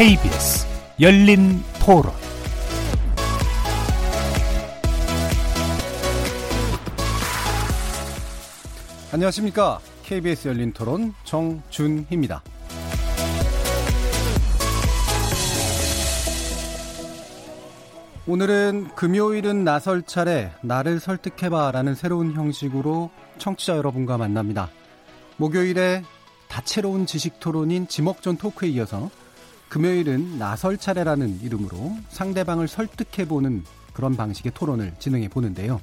KBS 0.00 0.66
열린 0.98 1.62
토론 1.84 2.10
안녕하십니까. 9.12 9.78
KBS 10.02 10.48
열린 10.48 10.72
토론 10.72 11.12
정준희입니다. 11.24 12.42
오늘은 18.26 18.94
금요일은 18.94 19.64
나설 19.64 20.00
차례 20.00 20.50
나를 20.62 20.98
설득해봐라는 20.98 21.94
새로운 21.94 22.32
형식으로 22.32 23.10
청취자 23.36 23.76
여러분과 23.76 24.16
만납니다. 24.16 24.70
목요일에 25.36 26.04
다채로운 26.48 27.04
지식 27.04 27.38
토론인 27.38 27.86
지목전 27.86 28.38
토크에 28.38 28.70
이어서 28.70 29.10
금요일은 29.70 30.36
나설 30.38 30.76
차례라는 30.76 31.40
이름으로 31.42 31.96
상대방을 32.10 32.66
설득해보는 32.66 33.64
그런 33.94 34.16
방식의 34.16 34.52
토론을 34.52 34.94
진행해 34.98 35.28
보는데요. 35.28 35.80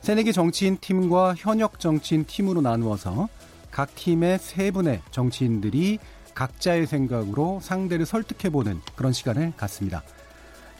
새내기 0.00 0.32
정치인 0.32 0.78
팀과 0.80 1.34
현역 1.36 1.80
정치인 1.80 2.24
팀으로 2.24 2.60
나누어서 2.60 3.28
각 3.72 3.94
팀의 3.96 4.38
세 4.38 4.70
분의 4.70 5.02
정치인들이 5.10 5.98
각자의 6.34 6.86
생각으로 6.86 7.58
상대를 7.62 8.06
설득해보는 8.06 8.80
그런 8.94 9.12
시간을 9.12 9.54
갖습니다. 9.56 10.02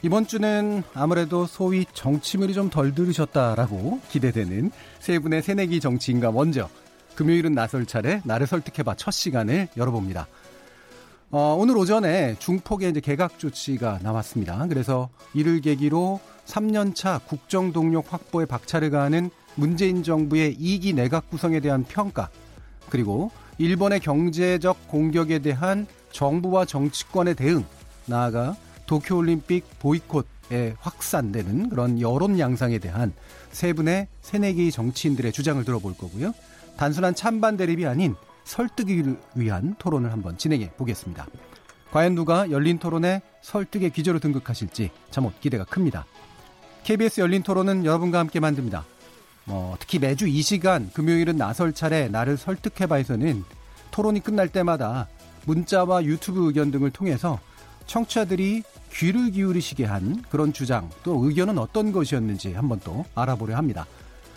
이번 0.01 0.25
주는 0.25 0.83
아무래도 0.93 1.47
소위 1.47 1.85
정치물이 1.93 2.53
좀 2.53 2.69
덜 2.69 2.95
들으셨다라고 2.95 3.99
기대되는 4.09 4.71
세 4.99 5.19
분의 5.19 5.41
새내기 5.41 5.81
정치인과 5.81 6.31
먼저 6.31 6.69
금요일은 7.15 7.51
나설 7.53 7.85
차례 7.85 8.21
나를 8.23 8.47
설득해봐 8.47 8.95
첫 8.95 9.11
시간을 9.11 9.67
열어봅니다. 9.75 10.27
어, 11.29 11.57
오늘 11.59 11.75
오전에 11.75 12.35
중폭의 12.39 12.91
이제 12.91 13.01
개각 13.01 13.37
조치가 13.37 13.99
나왔습니다. 14.01 14.65
그래서 14.67 15.09
이를 15.33 15.59
계기로 15.59 16.21
3년차 16.45 17.25
국정 17.25 17.73
동력 17.73 18.13
확보에 18.13 18.45
박차를 18.45 18.91
가하는 18.91 19.29
문재인 19.55 20.03
정부의 20.03 20.55
2기 20.55 20.95
내각 20.95 21.29
구성에 21.29 21.59
대한 21.59 21.83
평가 21.83 22.29
그리고 22.89 23.31
일본의 23.57 23.99
경제적 23.99 24.87
공격에 24.87 25.39
대한 25.39 25.85
정부와 26.11 26.63
정치권의 26.63 27.35
대응 27.35 27.65
나아가 28.05 28.55
도쿄올림픽 28.85 29.79
보이콧에 29.79 30.75
확산되는 30.79 31.67
그런 31.67 31.99
여론 31.99 32.39
양상에 32.39 32.77
대한 32.79 33.11
세 33.51 33.73
분의 33.73 34.07
새내기 34.21 34.71
정치인들의 34.71 35.33
주장을 35.33 35.61
들어볼 35.65 35.97
거고요. 35.97 36.33
단순한 36.77 37.15
찬반 37.15 37.57
대립이 37.57 37.85
아닌 37.85 38.15
설득을 38.47 39.19
위한 39.35 39.75
토론을 39.77 40.11
한번 40.11 40.37
진행해 40.37 40.71
보겠습니다. 40.77 41.27
과연 41.91 42.15
누가 42.15 42.49
열린 42.49 42.79
토론에 42.79 43.21
설득의 43.41 43.91
기조로 43.91 44.19
등극하실지 44.19 44.89
참못 45.11 45.39
기대가 45.39 45.65
큽니다. 45.65 46.05
KBS 46.83 47.21
열린 47.21 47.43
토론은 47.43 47.85
여러분과 47.85 48.19
함께 48.19 48.39
만듭니다. 48.39 48.85
뭐 49.45 49.75
특히 49.79 49.99
매주 49.99 50.27
이 50.27 50.41
시간 50.41 50.89
금요일은 50.93 51.37
나설 51.37 51.73
차례 51.73 52.07
나를 52.07 52.37
설득해봐에서는 52.37 53.43
토론이 53.91 54.21
끝날 54.21 54.49
때마다 54.49 55.07
문자와 55.45 56.03
유튜브 56.05 56.47
의견 56.47 56.71
등을 56.71 56.91
통해서 56.91 57.39
청취자들이 57.85 58.63
귀를 58.93 59.31
기울이시게 59.31 59.85
한 59.85 60.21
그런 60.29 60.51
주장 60.51 60.89
또 61.03 61.23
의견은 61.25 61.57
어떤 61.57 61.91
것이었는지 61.91 62.53
한번 62.53 62.79
또 62.83 63.05
알아보려 63.15 63.55
합니다. 63.55 63.85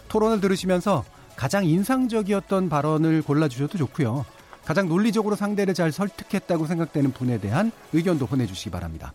토론을 0.08 0.40
들으시면서 0.40 1.04
가장 1.40 1.64
인상적이었던 1.64 2.68
발언을 2.68 3.22
골라주셔도 3.22 3.78
좋고요. 3.78 4.26
가장 4.62 4.90
논리적으로 4.90 5.36
상대를 5.36 5.72
잘 5.72 5.90
설득했다고 5.90 6.66
생각되는 6.66 7.12
분에 7.12 7.40
대한 7.40 7.72
의견도 7.94 8.26
보내주시기 8.26 8.68
바랍니다. 8.68 9.14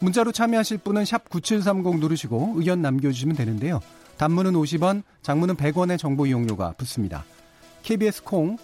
문자로 0.00 0.32
참여하실 0.32 0.78
분은 0.78 1.04
샵9730 1.04 2.00
누르시고 2.00 2.54
의견 2.56 2.82
남겨주시면 2.82 3.36
되는데요. 3.36 3.80
단문은 4.16 4.54
50원, 4.54 5.04
장문은 5.22 5.54
100원의 5.54 5.96
정보 5.96 6.26
이용료가 6.26 6.72
붙습니다. 6.72 7.24
KBS 7.84 8.24
콩, 8.24 8.58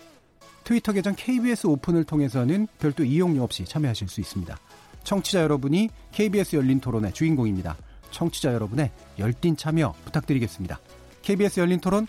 트위터 0.64 0.92
계정 0.92 1.14
KBS 1.16 1.68
오픈을 1.68 2.02
통해서는 2.02 2.66
별도 2.80 3.04
이용료 3.04 3.40
없이 3.44 3.64
참여하실 3.64 4.08
수 4.08 4.20
있습니다. 4.20 4.58
청취자 5.04 5.42
여러분이 5.42 5.90
KBS 6.10 6.56
열린 6.56 6.80
토론의 6.80 7.12
주인공입니다. 7.12 7.76
청취자 8.10 8.52
여러분의 8.52 8.90
열띤 9.20 9.56
참여 9.56 9.94
부탁드리겠습니다. 10.06 10.80
KBS 11.22 11.60
열린 11.60 11.78
토론 11.78 12.08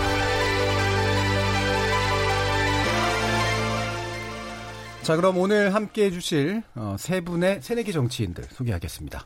자, 5.03 5.15
그럼 5.15 5.37
오늘 5.39 5.73
함께 5.73 6.05
해주실 6.05 6.61
어, 6.75 6.95
세 6.99 7.21
분의 7.21 7.61
새내기 7.63 7.91
정치인들 7.91 8.43
소개하겠습니다. 8.43 9.25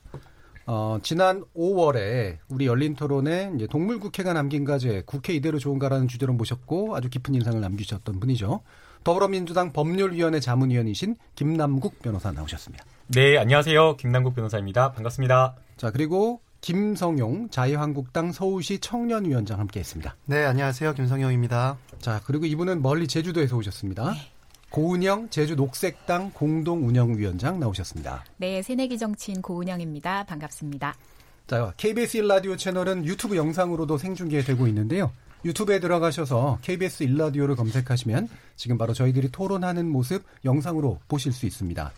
어, 0.68 1.00
지난 1.04 1.44
5월에 1.56 2.38
우리 2.48 2.66
열린 2.66 2.96
토론에 2.96 3.52
이제 3.56 3.68
동물국회가 3.68 4.32
남긴 4.32 4.64
과제 4.64 5.04
국회 5.06 5.34
이대로 5.34 5.60
좋은가라는 5.60 6.08
주제로 6.08 6.34
모셨고 6.34 6.96
아주 6.96 7.10
깊은 7.10 7.36
인상을 7.36 7.60
남기셨던 7.60 8.22
분이죠. 8.22 8.62
더불어민주당 9.04 9.74
법률위원회 9.74 10.40
자문위원이신 10.40 11.18
김남국 11.36 12.02
변호사 12.02 12.32
나오셨습니다. 12.32 12.86
네, 13.08 13.38
안녕하세요. 13.38 13.98
김남국 13.98 14.34
변호사입니다. 14.34 14.94
반갑습니다. 14.94 15.56
자, 15.76 15.92
그리고 15.92 16.40
김성용 16.62 17.50
자유한국당 17.50 18.32
서울시 18.32 18.80
청년위원장 18.80 19.60
함께했습니다. 19.60 20.16
네, 20.26 20.46
안녕하세요. 20.46 20.94
김성용입니다. 20.94 21.78
자, 22.00 22.22
그리고 22.26 22.46
이분은 22.46 22.82
멀리 22.82 23.08
제주도에서 23.08 23.58
오셨습니다. 23.58 24.14
네. 24.14 24.35
고은영 24.76 25.30
제주 25.30 25.56
녹색당 25.56 26.32
공동운영위원장 26.34 27.62
나오셨습니다. 27.62 28.26
네, 28.36 28.62
새내기 28.62 28.98
정치인 28.98 29.42
고은영입니다. 29.42 30.26
반갑습니다. 30.26 30.98
자, 31.48 31.74
KBS 31.78 32.18
1라디오 32.18 32.58
채널은 32.58 33.06
유튜브 33.06 33.38
영상으로도 33.38 33.98
생중계되고 33.98 34.68
있는데요. 34.68 35.14
유튜브에 35.46 35.80
들어가셔서 35.80 36.60
KBS 36.62 37.06
1라디오를 37.06 37.56
검색하시면 37.56 38.28
지금 38.58 38.78
바로 38.78 38.92
저희들이 38.92 39.32
토론하는 39.32 39.90
모습 39.90 40.26
영상으로 40.44 41.00
보실 41.08 41.32
수 41.32 41.46
있습니다. 41.46 41.94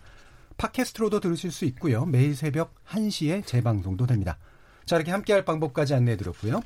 팟캐스트로도 0.58 1.20
들으실 1.20 1.52
수 1.52 1.66
있고요. 1.66 2.06
매일 2.06 2.36
새벽 2.36 2.76
1시에 2.90 3.44
재방송도 3.44 4.06
됩니다. 4.06 4.38
자, 4.86 4.98
이렇게 4.98 5.10
함께할 5.10 5.46
방법까지 5.46 5.96
안내해 5.96 6.16
드렸고요. 6.16 6.62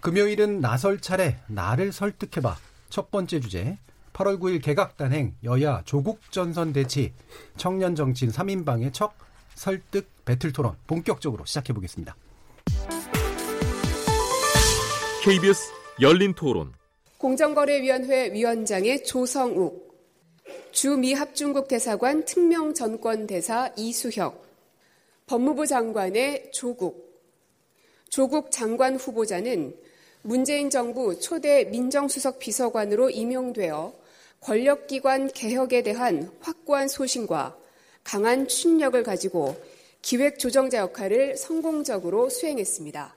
금요일은 0.00 0.60
나설 0.60 1.00
차례 1.00 1.38
나를 1.46 1.92
설득해봐. 1.92 2.54
첫 2.90 3.10
번째 3.10 3.40
주제 3.40 3.78
8월 4.18 4.40
9일 4.40 4.60
개각 4.60 4.96
단행 4.96 5.36
여야 5.44 5.82
조국 5.84 6.32
전선 6.32 6.72
대치 6.72 7.12
청년 7.56 7.94
정치인 7.94 8.32
3인방의 8.32 8.92
첫 8.92 9.12
설득 9.54 10.08
배틀 10.24 10.52
토론 10.52 10.74
본격적으로 10.88 11.44
시작해 11.44 11.72
보겠습니다. 11.72 12.16
KBS 15.22 15.70
열린 16.00 16.34
토론. 16.34 16.72
공정거래위원회 17.18 18.32
위원장의 18.32 19.04
조성욱. 19.04 19.86
주미합중국 20.72 21.68
대사관 21.68 22.24
특명 22.24 22.74
전권 22.74 23.26
대사 23.26 23.70
이수혁. 23.76 24.44
법무부 25.26 25.66
장관의 25.66 26.50
조국. 26.52 27.22
조국 28.08 28.50
장관 28.50 28.96
후보자는 28.96 29.76
문재인 30.22 30.70
정부 30.70 31.18
초대 31.20 31.64
민정수석 31.64 32.40
비서관으로 32.40 33.10
임용되어 33.10 33.97
권력기관 34.40 35.28
개혁에 35.28 35.82
대한 35.82 36.30
확고한 36.40 36.88
소신과 36.88 37.56
강한 38.04 38.48
추진력을 38.48 39.02
가지고 39.02 39.56
기획조정자 40.02 40.78
역할을 40.78 41.36
성공적으로 41.36 42.30
수행했습니다. 42.30 43.16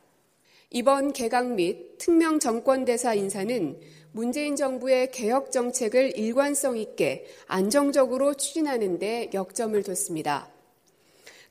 이번 0.71 1.13
개각 1.13 1.47
및 1.51 1.97
특명 1.97 2.39
정권대사 2.39 3.13
인사는 3.13 3.79
문재인 4.13 4.55
정부의 4.55 5.11
개혁 5.11 5.51
정책을 5.51 6.17
일관성 6.17 6.77
있게 6.77 7.25
안정적으로 7.47 8.33
추진하는 8.33 8.99
데 8.99 9.29
역점을 9.33 9.81
뒀습니다. 9.83 10.49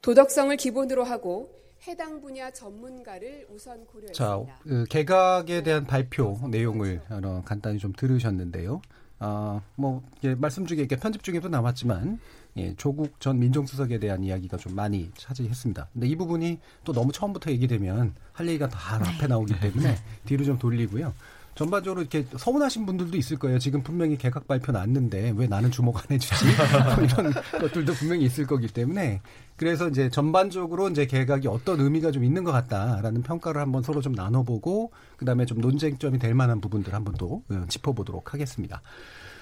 도덕성을 0.02 0.54
기본으로 0.56 1.04
하고 1.04 1.58
해당 1.86 2.20
분야 2.20 2.50
전문가를 2.50 3.46
우선 3.50 3.86
고려했습니다. 3.86 4.14
자, 4.14 4.58
그 4.62 4.84
개각에 4.90 5.62
대한 5.62 5.86
발표 5.86 6.38
내용을 6.50 7.00
간단히 7.44 7.78
좀 7.78 7.92
들으셨는데요. 7.96 8.82
아, 9.20 9.60
뭐, 9.76 10.02
예, 10.24 10.34
말씀 10.34 10.66
중에 10.66 10.78
이렇게 10.78 10.96
편집 10.96 11.22
중에도 11.22 11.48
남았지만 11.48 12.18
예, 12.56 12.74
조국 12.76 13.20
전 13.20 13.38
민정수석에 13.38 13.98
대한 13.98 14.24
이야기가 14.24 14.56
좀 14.56 14.74
많이 14.74 15.10
차지했습니다. 15.16 15.88
근데 15.92 16.08
이 16.08 16.16
부분이 16.16 16.58
또 16.84 16.92
너무 16.92 17.12
처음부터 17.12 17.50
얘기되면 17.52 18.14
할 18.32 18.48
얘기가 18.48 18.68
다 18.68 18.96
앞에 18.96 19.26
나오기 19.26 19.60
때문에 19.60 19.96
뒤로 20.24 20.44
좀 20.44 20.58
돌리고요. 20.58 21.12
전반적으로 21.60 22.00
이렇게 22.00 22.24
서운하신 22.38 22.86
분들도 22.86 23.18
있을 23.18 23.38
거예요. 23.38 23.58
지금 23.58 23.82
분명히 23.82 24.16
개각 24.16 24.48
발표 24.48 24.72
났는데 24.72 25.34
왜 25.36 25.46
나는 25.46 25.70
주목 25.70 25.98
안 25.98 26.04
해주지? 26.10 26.46
뭐 26.96 27.04
이런 27.04 27.32
것들도 27.60 27.92
분명히 27.92 28.24
있을 28.24 28.46
거기 28.46 28.66
때문에 28.66 29.20
그래서 29.56 29.86
이제 29.88 30.08
전반적으로 30.08 30.88
이제 30.88 31.04
개각이 31.04 31.48
어떤 31.48 31.80
의미가 31.80 32.12
좀 32.12 32.24
있는 32.24 32.44
것 32.44 32.52
같다라는 32.52 33.22
평가를 33.22 33.60
한번 33.60 33.82
서로 33.82 34.00
좀 34.00 34.12
나눠보고 34.12 34.90
그다음에 35.18 35.44
좀 35.44 35.60
논쟁점이 35.60 36.18
될 36.18 36.32
만한 36.32 36.62
부분들 36.62 36.94
한번 36.94 37.14
또 37.18 37.42
어, 37.50 37.64
짚어보도록 37.68 38.32
하겠습니다. 38.32 38.80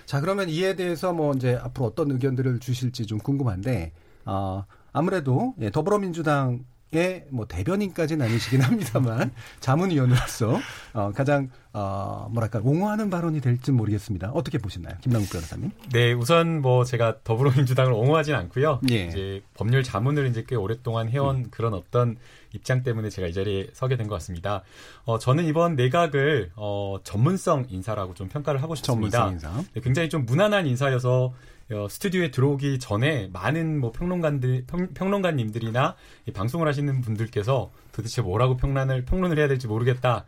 자 0.04 0.20
그러면 0.20 0.48
이에 0.48 0.74
대해서 0.74 1.12
뭐 1.12 1.32
이제 1.34 1.54
앞으로 1.54 1.86
어떤 1.86 2.10
의견들을 2.10 2.58
주실지 2.58 3.06
좀 3.06 3.18
궁금한데 3.18 3.92
어, 4.24 4.64
아무래도 4.92 5.54
예, 5.60 5.70
더불어민주당 5.70 6.64
의뭐 6.93 7.46
대변인까지는 7.46 8.26
아니시긴 8.26 8.62
합니다만 8.62 9.31
자문위원으로서 9.61 10.58
어, 10.94 11.12
가장 11.14 11.50
어, 11.73 12.29
뭐랄까 12.32 12.61
옹호하는 12.62 13.11
발언이 13.11 13.40
될지 13.40 13.73
모르겠습니다. 13.73 14.31
어떻게 14.32 14.58
보시나요, 14.58 14.94
김남국 15.02 15.31
변호사님? 15.31 15.70
네, 15.93 16.12
우선 16.12 16.61
뭐 16.62 16.85
제가 16.85 17.19
더불어민주당을 17.25 17.93
옹호하진 17.93 18.35
않고요. 18.35 18.81
예. 18.90 19.06
이제 19.06 19.43
법률 19.55 19.82
자문을 19.82 20.26
이제 20.29 20.44
꽤 20.49 20.56
오랫동안 20.56 21.08
해온 21.08 21.37
음. 21.37 21.46
그런 21.50 21.75
어떤 21.75 22.17
입장 22.55 22.82
때문에 22.82 23.11
제가 23.11 23.29
이 23.29 23.32
자리에 23.35 23.69
서게 23.75 23.96
된 23.96 24.08
것 24.08 24.14
같습니다. 24.17 24.62
어, 25.05 25.19
저는 25.19 25.44
이번 25.44 25.76
내각을 25.76 26.50
어, 26.56 26.96
전문성 27.05 27.67
인사라고 27.69 28.14
좀 28.14 28.29
평가를 28.29 28.62
하고 28.62 28.75
싶습니다. 28.75 29.19
전문성 29.26 29.50
인사. 29.52 29.70
네, 29.75 29.81
굉장히 29.82 30.08
좀 30.08 30.25
무난한 30.25 30.67
인사여서 30.67 31.35
어, 31.70 31.86
스튜디오에 31.86 32.30
들어오기 32.30 32.78
전에 32.78 33.28
많은 33.30 33.78
뭐 33.78 33.92
평론가들 33.92 34.64
평, 34.94 35.10
론가님들이나 35.10 35.96
방송을 36.32 36.66
하시는 36.66 37.00
분들께서 37.02 37.70
도대체 37.92 38.22
뭐라고 38.22 38.56
평론을 38.56 39.04
평론을 39.04 39.38
해야 39.38 39.48
될지 39.48 39.66
모르겠다. 39.66 40.24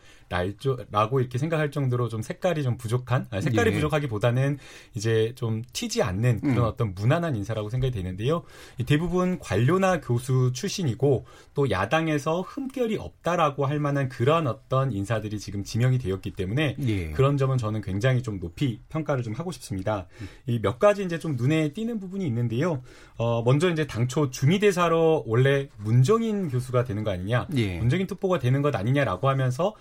라고 0.90 1.20
이렇게 1.20 1.38
생각할 1.38 1.72
정도로 1.72 2.08
좀 2.08 2.22
색깔이 2.22 2.62
좀 2.62 2.78
부족한 2.78 3.26
아니, 3.30 3.42
색깔이 3.42 3.70
예. 3.70 3.74
부족하기보다는 3.74 4.58
이제 4.94 5.32
좀 5.34 5.62
튀지 5.72 6.02
않는 6.02 6.40
그런 6.40 6.58
음. 6.58 6.62
어떤 6.62 6.94
무난한 6.94 7.34
인사라고 7.34 7.68
생각이 7.68 7.92
되는데요. 7.92 8.44
대부분 8.86 9.40
관료나 9.40 10.00
교수 10.00 10.52
출신이고 10.54 11.26
또 11.54 11.70
야당에서 11.70 12.42
흠결이 12.42 12.96
없다라고 12.96 13.66
할 13.66 13.80
만한 13.80 14.08
그런 14.08 14.46
어떤 14.46 14.92
인사들이 14.92 15.40
지금 15.40 15.64
지명이 15.64 15.98
되었기 15.98 16.30
때문에 16.32 16.76
예. 16.78 17.10
그런 17.10 17.36
점은 17.36 17.58
저는 17.58 17.80
굉장히 17.80 18.22
좀 18.22 18.38
높이 18.38 18.80
평가를 18.88 19.24
좀 19.24 19.34
하고 19.34 19.50
싶습니다. 19.50 20.06
이몇 20.46 20.78
가지 20.78 21.04
이제 21.04 21.18
좀 21.18 21.34
눈에 21.34 21.72
띄는 21.72 21.98
부분이 21.98 22.24
있는데요. 22.26 22.82
어, 23.16 23.42
먼저 23.42 23.68
이제 23.68 23.86
당초 23.86 24.30
주미대사로 24.30 25.24
원래 25.26 25.68
문정인 25.76 26.48
교수가 26.48 26.84
되는 26.84 27.02
거 27.02 27.10
아니냐, 27.10 27.48
예. 27.56 27.78
문정인 27.78 28.06
특보가 28.06 28.38
되는 28.38 28.62
것 28.62 28.74
아니냐라고 28.74 29.28
하면서 29.28 29.74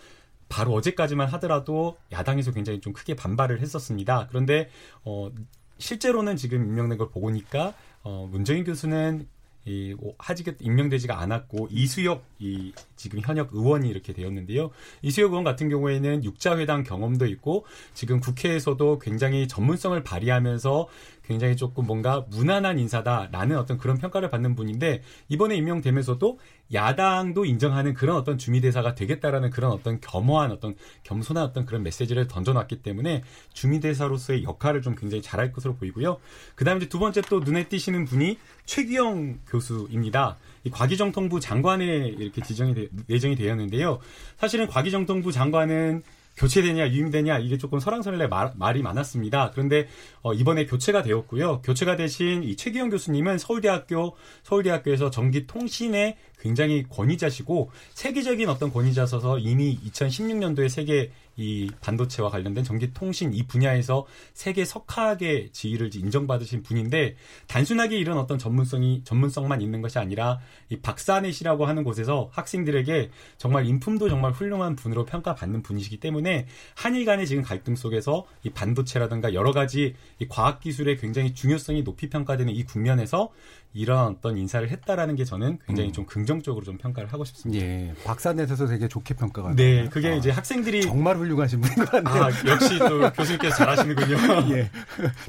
바로 0.49 0.73
어제까지만 0.73 1.27
하더라도 1.29 1.97
야당에서 2.11 2.51
굉장히 2.51 2.81
좀 2.81 2.91
크게 2.91 3.15
반발을 3.15 3.61
했었습니다. 3.61 4.27
그런데 4.29 4.69
어 5.03 5.31
실제로는 5.77 6.35
지금 6.35 6.63
임명된 6.63 6.97
걸 6.97 7.09
보니까 7.09 7.73
어 8.03 8.27
문정인 8.29 8.63
교수는 8.63 9.27
이 9.65 9.95
하지게 10.17 10.55
임명되지가 10.59 11.19
않았고 11.19 11.67
이수혁 11.69 12.23
이 12.39 12.73
지금 12.95 13.19
현역 13.19 13.49
의원이 13.53 13.87
이렇게 13.89 14.13
되었는데요. 14.13 14.71
이수혁 15.01 15.31
의원 15.31 15.43
같은 15.43 15.69
경우에는 15.69 16.23
육자회담 16.23 16.83
경험도 16.83 17.27
있고 17.27 17.65
지금 17.93 18.19
국회에서도 18.19 18.99
굉장히 18.99 19.47
전문성을 19.47 20.01
발휘하면서 20.03 20.87
굉장히 21.29 21.55
조금 21.55 21.85
뭔가 21.85 22.25
무난한 22.31 22.79
인사다라는 22.79 23.55
어떤 23.55 23.77
그런 23.77 23.99
평가를 23.99 24.31
받는 24.31 24.55
분인데 24.55 25.03
이번에 25.27 25.55
임명되면서도 25.57 26.39
야당도 26.73 27.45
인정하는 27.45 27.93
그런 27.93 28.17
어떤 28.17 28.39
주미대사가 28.39 28.95
되겠다라는 28.95 29.51
그런 29.51 29.71
어떤 29.71 30.01
겸허한 30.01 30.51
어떤 30.51 30.73
겸손한 31.03 31.43
어떤 31.43 31.67
그런 31.67 31.83
메시지를 31.83 32.27
던져놨기 32.27 32.81
때문에 32.81 33.23
주미대사로서의 33.53 34.43
역할을 34.43 34.81
좀 34.81 34.95
굉장히 34.95 35.21
잘할 35.21 35.51
것으로 35.51 35.75
보이고요. 35.75 36.17
그 36.55 36.65
다음에 36.65 36.79
이제 36.79 36.89
두 36.89 36.97
번째 36.97 37.21
또 37.21 37.41
눈에 37.41 37.67
띄시는 37.67 38.05
분이 38.05 38.39
최기영 38.65 39.41
교수입니다. 39.47 40.37
이 40.63 40.71
과기정통부 40.71 41.39
장관에 41.39 41.85
이렇게 41.85 42.41
지정이 42.41 42.73
되, 42.73 42.87
내정이 43.05 43.35
되었는데요. 43.35 43.99
사실은 44.37 44.65
과기정통부 44.65 45.31
장관은 45.31 46.01
교체되냐 46.39 46.89
유임되냐 46.89 47.39
이게 47.39 47.57
조금 47.57 47.79
설랑설레 47.79 48.27
말, 48.27 48.53
말이 48.55 48.81
많았습니다. 48.81 49.51
그런데 49.51 49.87
어, 50.21 50.33
이번에 50.33 50.65
교체가 50.65 51.03
되었고요. 51.03 51.61
교체가 51.61 51.97
되신 51.97 52.43
이 52.43 52.55
최기영 52.55 52.89
교수님은 52.89 53.37
서울대학교 53.37 54.15
서울대학교에서 54.43 55.09
전기통신의 55.11 56.15
굉장히 56.39 56.85
권위자시고 56.89 57.71
세계적인 57.93 58.47
어떤 58.47 58.71
권위자셔서 58.71 59.39
이미 59.39 59.77
2016년도에 59.85 60.69
세계 60.69 61.11
이 61.39 61.71
반도체와 61.79 62.29
관련된 62.29 62.65
전기통신 62.65 63.33
이 63.33 63.47
분야에서 63.47 64.05
세계 64.33 64.65
석학의 64.65 65.51
지위를 65.53 65.95
인정받으신 65.95 66.63
분인데 66.63 67.15
단순하게 67.47 67.97
이런 67.97 68.17
어떤 68.17 68.37
전문성이 68.37 69.01
전문성만 69.05 69.61
있는 69.61 69.81
것이 69.81 69.99
아니라 69.99 70.39
이 70.67 70.75
박사넷이라고 70.77 71.65
하는 71.65 71.85
곳에서 71.85 72.29
학생들에게 72.33 73.09
정말 73.37 73.65
인품도 73.65 74.09
정말 74.09 74.33
훌륭한 74.33 74.75
분으로 74.75 75.05
평가받는 75.05 75.63
분이시기 75.63 76.01
때문에 76.01 76.45
한일 76.75 77.05
간의 77.05 77.25
지금 77.25 77.41
갈등 77.41 77.77
속에서 77.77 78.25
이 78.43 78.49
반도체라든가 78.49 79.33
여러 79.33 79.53
가지 79.53 79.95
이 80.19 80.27
과학 80.27 80.59
기술의 80.59 80.97
굉장히 80.97 81.33
중요성이 81.33 81.85
높이 81.85 82.09
평가되는 82.09 82.53
이 82.53 82.63
국면에서 82.63 83.29
이런 83.73 84.07
어떤 84.07 84.37
인사를 84.37 84.67
했다라는 84.67 85.15
게 85.15 85.25
저는 85.25 85.59
굉장히 85.67 85.89
음. 85.89 85.93
좀 85.93 86.05
긍정적으로 86.05 86.65
좀 86.65 86.77
평가를 86.77 87.13
하고 87.13 87.23
싶습니다. 87.23 87.63
예, 87.63 87.93
박사넷에서 88.03 88.65
되게 88.65 88.87
좋게 88.87 89.13
평가가. 89.13 89.53
네, 89.55 89.87
그게 89.89 90.09
아, 90.09 90.15
이제 90.15 90.31
학생들이 90.31 90.81
정말 90.81 91.17
훌륭하신 91.17 91.61
분인 91.61 91.85
것 91.85 91.91
같네요. 91.91 92.23
아, 92.23 92.29
역시 92.47 92.79
또 92.79 93.11
교수님께서 93.11 93.55
잘하시는군요. 93.57 94.17
예, 94.57 94.71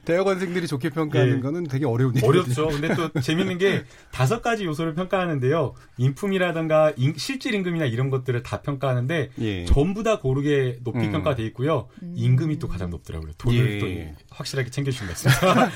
대학원생들이 0.06 0.66
좋게 0.66 0.90
평가하는 0.90 1.36
예. 1.36 1.40
거는 1.40 1.64
되게 1.64 1.84
어려운 1.84 2.12
일이죠. 2.14 2.26
어렵죠. 2.26 2.68
근데 2.68 2.94
또 2.94 3.10
재밌는 3.20 3.58
게 3.58 3.84
다섯 4.10 4.40
가지 4.40 4.64
요소를 4.64 4.94
평가하는데요. 4.94 5.74
인품이라든가 5.98 6.94
인, 6.96 7.14
실질 7.18 7.54
임금이나 7.54 7.84
이런 7.84 8.08
것들을 8.08 8.42
다 8.42 8.62
평가하는데 8.62 9.30
예. 9.38 9.64
전부 9.66 10.02
다 10.02 10.18
고르게 10.18 10.78
높이 10.82 11.00
음. 11.00 11.12
평가돼 11.12 11.44
있고요. 11.46 11.88
음. 12.02 12.14
임금이 12.16 12.58
또 12.58 12.68
가장 12.68 12.88
높더라고요. 12.88 13.32
돈을 13.36 13.72
예. 13.74 13.78
또 13.78 14.24
확실하게 14.30 14.70
챙겨주신 14.70 15.08
것 15.08 15.12
같습니다. 15.14 15.70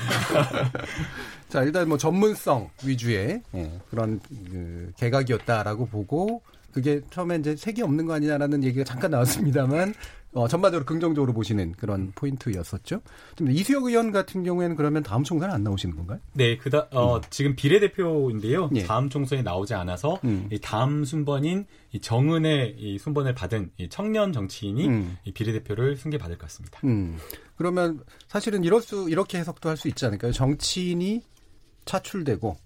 자, 1.55 1.63
일단 1.63 1.87
뭐 1.87 1.97
전문성 1.97 2.69
위주의 2.83 3.41
예, 3.53 3.79
그런 3.89 4.19
그 4.51 4.91
개각이었다라고 4.97 5.85
보고 5.85 6.41
그게 6.73 6.99
처음에 7.09 7.37
이제 7.37 7.55
색이 7.55 7.81
없는 7.81 8.05
거 8.07 8.13
아니냐라는 8.13 8.61
얘기가 8.65 8.83
잠깐 8.83 9.11
나왔습니다만 9.11 9.93
어, 10.33 10.49
전반적으로 10.49 10.85
긍정적으로 10.85 11.31
보시는 11.31 11.71
그런 11.77 12.11
포인트였었죠. 12.13 12.99
좀 13.37 13.49
이수혁 13.49 13.85
의원 13.85 14.11
같은 14.11 14.43
경우에는 14.43 14.75
그러면 14.75 15.01
다음 15.01 15.23
총선에 15.23 15.53
안 15.53 15.63
나오시는 15.63 15.95
건가요? 15.95 16.19
네, 16.33 16.57
그다 16.57 16.89
어, 16.91 17.15
음. 17.15 17.21
지금 17.29 17.55
비례대표인데요. 17.55 18.69
예. 18.75 18.83
다음 18.83 19.09
총선에 19.09 19.41
나오지 19.41 19.73
않아서 19.75 20.19
음. 20.25 20.49
이 20.51 20.59
다음 20.59 21.05
순번인 21.05 21.67
이 21.93 22.01
정은의 22.01 22.75
이 22.77 22.97
순번을 22.99 23.33
받은 23.33 23.71
이 23.77 23.87
청년 23.87 24.33
정치인이 24.33 24.85
음. 24.89 25.17
이 25.23 25.31
비례대표를 25.31 25.95
승계받을 25.95 26.37
것 26.37 26.47
같습니다. 26.47 26.81
음. 26.83 27.17
그러면 27.55 28.01
사실은 28.27 28.65
이럴 28.65 28.81
수 28.81 29.09
이렇게 29.09 29.37
해석도 29.37 29.69
할 29.69 29.77
수 29.77 29.87
있지 29.87 30.05
않을까요? 30.05 30.33
정치인이 30.33 31.21
차출되고 31.85 32.57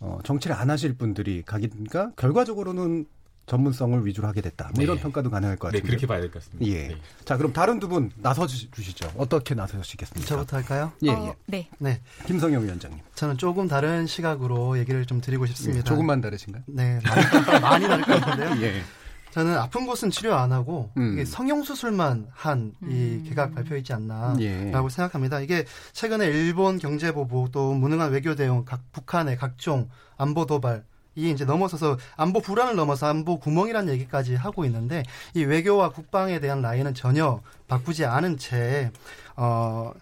어, 0.00 0.18
정치를 0.24 0.56
안 0.56 0.70
하실 0.70 0.94
분들이 0.94 1.42
가기니까 1.44 2.12
결과적으로는 2.16 3.06
전문성을 3.46 4.06
위주로 4.06 4.28
하게 4.28 4.40
됐다. 4.40 4.66
뭐 4.66 4.72
네. 4.76 4.84
이런 4.84 4.98
평가도 4.98 5.28
가능할 5.28 5.56
것 5.56 5.68
같습니다. 5.68 5.84
네, 5.84 5.88
그렇게 5.88 6.06
봐야 6.06 6.20
될 6.20 6.30
것 6.30 6.42
같습니다. 6.44 6.64
예. 6.72 6.88
네. 6.88 6.96
자, 7.24 7.36
그럼 7.36 7.52
다른 7.52 7.80
두 7.80 7.88
분 7.88 8.10
나서 8.16 8.46
주시죠. 8.46 9.12
어떻게 9.16 9.54
나서시겠습니까? 9.56 10.26
저부터 10.28 10.56
할까요? 10.58 10.92
예, 11.02 11.10
어, 11.10 11.26
예. 11.26 11.34
네. 11.46 11.68
네. 11.78 12.00
김성영 12.26 12.62
위원장님. 12.64 13.00
저는 13.16 13.38
조금 13.38 13.66
다른 13.66 14.06
시각으로 14.06 14.78
얘기를 14.78 15.04
좀 15.06 15.20
드리고 15.20 15.46
싶습니다. 15.46 15.78
예, 15.80 15.82
조금만 15.82 16.20
다르신가요? 16.20 16.62
네, 16.68 17.00
많이, 17.04 17.60
많이 17.60 17.86
다를 17.88 18.04
것 18.04 18.20
같은데요. 18.20 18.62
예. 18.66 18.82
저는 19.32 19.56
아픈 19.56 19.86
곳은 19.86 20.10
치료 20.10 20.34
안 20.34 20.52
하고 20.52 20.90
음. 20.98 21.14
이게 21.14 21.24
성형 21.24 21.62
수술만 21.62 22.28
한이 22.32 22.72
음. 22.82 23.24
개각 23.26 23.54
발표이지 23.54 23.92
않나라고 23.94 24.42
예. 24.42 24.70
생각합니다. 24.90 25.40
이게 25.40 25.64
최근에 25.92 26.26
일본 26.26 26.78
경제 26.78 27.12
보복 27.12 27.50
또 27.50 27.72
무능한 27.72 28.12
외교 28.12 28.34
대응, 28.34 28.64
각 28.66 28.82
북한의 28.92 29.38
각종 29.38 29.88
안보 30.18 30.44
도발 30.44 30.84
이 31.14 31.30
이제 31.30 31.46
넘어서서 31.46 31.98
안보 32.16 32.40
불안을 32.40 32.76
넘어서 32.76 33.06
안보 33.06 33.38
구멍이라는 33.38 33.92
얘기까지 33.94 34.34
하고 34.34 34.66
있는데 34.66 35.02
이 35.34 35.44
외교와 35.44 35.90
국방에 35.90 36.38
대한 36.38 36.60
라인은 36.60 36.92
전혀 36.94 37.40
바꾸지 37.68 38.04
않은 38.04 38.36
채 38.36 38.90
어, 39.36 39.92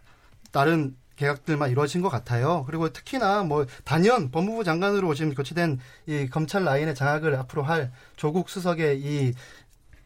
다른 0.50 0.96
계약들만 1.20 1.70
이루어진 1.70 2.00
것 2.00 2.08
같아요. 2.08 2.64
그리고 2.66 2.90
특히나 2.90 3.42
뭐 3.42 3.66
단연 3.84 4.30
법무부 4.30 4.64
장관으로 4.64 5.12
지금 5.14 5.34
교체된 5.34 5.78
이 6.06 6.28
검찰 6.30 6.64
라인의 6.64 6.94
장악을 6.94 7.34
앞으로 7.36 7.62
할 7.62 7.92
조국 8.16 8.48
수석의 8.48 9.00
이 9.00 9.34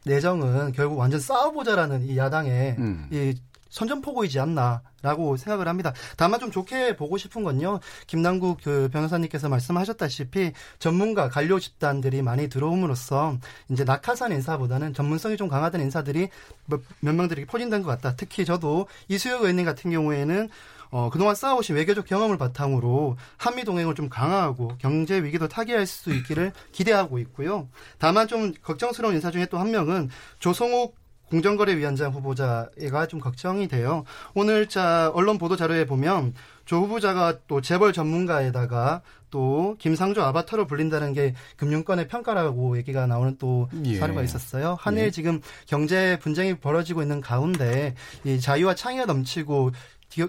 내정은 0.04 0.72
결국 0.72 0.98
완전 0.98 1.20
싸워보자라는 1.20 2.08
이 2.08 2.18
야당의 2.18 2.76
음. 2.78 3.08
이 3.12 3.34
선전포고이지 3.70 4.38
않나라고 4.38 5.36
생각을 5.36 5.66
합니다. 5.66 5.92
다만 6.16 6.38
좀 6.38 6.50
좋게 6.50 6.96
보고 6.96 7.16
싶은 7.16 7.42
건요. 7.42 7.80
김남국 8.06 8.58
그 8.62 8.88
변호사님께서 8.92 9.48
말씀하셨다시피 9.48 10.52
전문가 10.78 11.28
관료 11.28 11.58
집단들이 11.58 12.22
많이 12.22 12.48
들어옴으로써 12.48 13.38
이제 13.70 13.82
낙하산 13.84 14.30
인사보다는 14.32 14.94
전문성이 14.94 15.36
좀 15.36 15.48
강화된 15.48 15.80
인사들이 15.80 16.28
몇, 16.66 16.80
몇 17.00 17.14
명들이 17.14 17.46
포진된 17.46 17.82
것 17.82 17.88
같다. 17.88 18.14
특히 18.16 18.44
저도 18.44 18.86
이수혁 19.08 19.42
의원님 19.42 19.64
같은 19.64 19.90
경우에는 19.90 20.48
어, 20.94 21.10
그동안 21.10 21.34
쌓아오신 21.34 21.74
외교적 21.74 22.06
경험을 22.06 22.38
바탕으로 22.38 23.16
한미 23.36 23.64
동행을 23.64 23.96
좀 23.96 24.08
강화하고 24.08 24.76
경제 24.78 25.20
위기도 25.24 25.48
타개할 25.48 25.86
수 25.86 26.14
있기를 26.14 26.52
기대하고 26.70 27.18
있고요. 27.18 27.68
다만 27.98 28.28
좀 28.28 28.52
걱정스러운 28.62 29.16
인사 29.16 29.32
중에 29.32 29.46
또 29.46 29.58
한 29.58 29.72
명은 29.72 30.08
조성욱 30.38 30.94
공정거래위원장 31.30 32.12
후보자가 32.12 33.06
좀 33.08 33.18
걱정이 33.18 33.66
돼요. 33.66 34.04
오늘 34.34 34.68
자 34.68 35.10
언론 35.14 35.36
보도 35.38 35.56
자료에 35.56 35.84
보면 35.84 36.32
조 36.64 36.76
후보자가 36.82 37.38
또 37.48 37.60
재벌 37.60 37.92
전문가에다가 37.92 39.02
또 39.30 39.74
김상조 39.80 40.22
아바타로 40.22 40.68
불린다는 40.68 41.12
게 41.12 41.34
금융권의 41.56 42.06
평가라고 42.06 42.76
얘기가 42.76 43.08
나오는 43.08 43.36
또 43.40 43.68
예. 43.84 43.96
사례가 43.96 44.22
있었어요. 44.22 44.76
한일 44.78 45.06
예. 45.06 45.10
지금 45.10 45.40
경제 45.66 46.20
분쟁이 46.20 46.54
벌어지고 46.54 47.02
있는 47.02 47.20
가운데 47.20 47.96
이 48.22 48.38
자유와 48.38 48.76
창의가 48.76 49.06
넘치고 49.06 49.72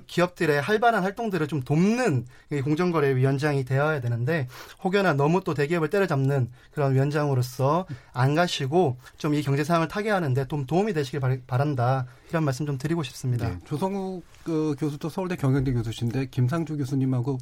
기업 0.07 0.35
들의 0.35 0.61
활발한 0.61 1.03
활동들을 1.03 1.47
좀 1.47 1.61
돕는 1.61 2.25
공정거래위원장이 2.63 3.65
되어야 3.65 4.01
되는데 4.01 4.47
혹여나 4.83 5.13
너무 5.13 5.43
또 5.43 5.53
대기업을 5.53 5.89
때려잡는 5.89 6.49
그런 6.71 6.93
위원장으로서 6.93 7.85
안 8.13 8.35
가시고 8.35 8.97
좀 9.17 9.35
이 9.35 9.41
경제 9.41 9.63
상황을 9.65 9.87
타개하는데 9.89 10.47
좀 10.47 10.65
도움이 10.65 10.93
되시길 10.93 11.19
바란다 11.45 12.05
이런 12.29 12.45
말씀 12.45 12.65
좀 12.65 12.77
드리고 12.77 13.03
싶습니다. 13.03 13.49
네, 13.49 13.57
조성욱 13.65 14.23
그 14.43 14.75
교수도 14.79 15.09
서울대 15.09 15.35
경영대 15.35 15.73
교수신데 15.73 16.27
김상주 16.27 16.77
교수님하고 16.77 17.37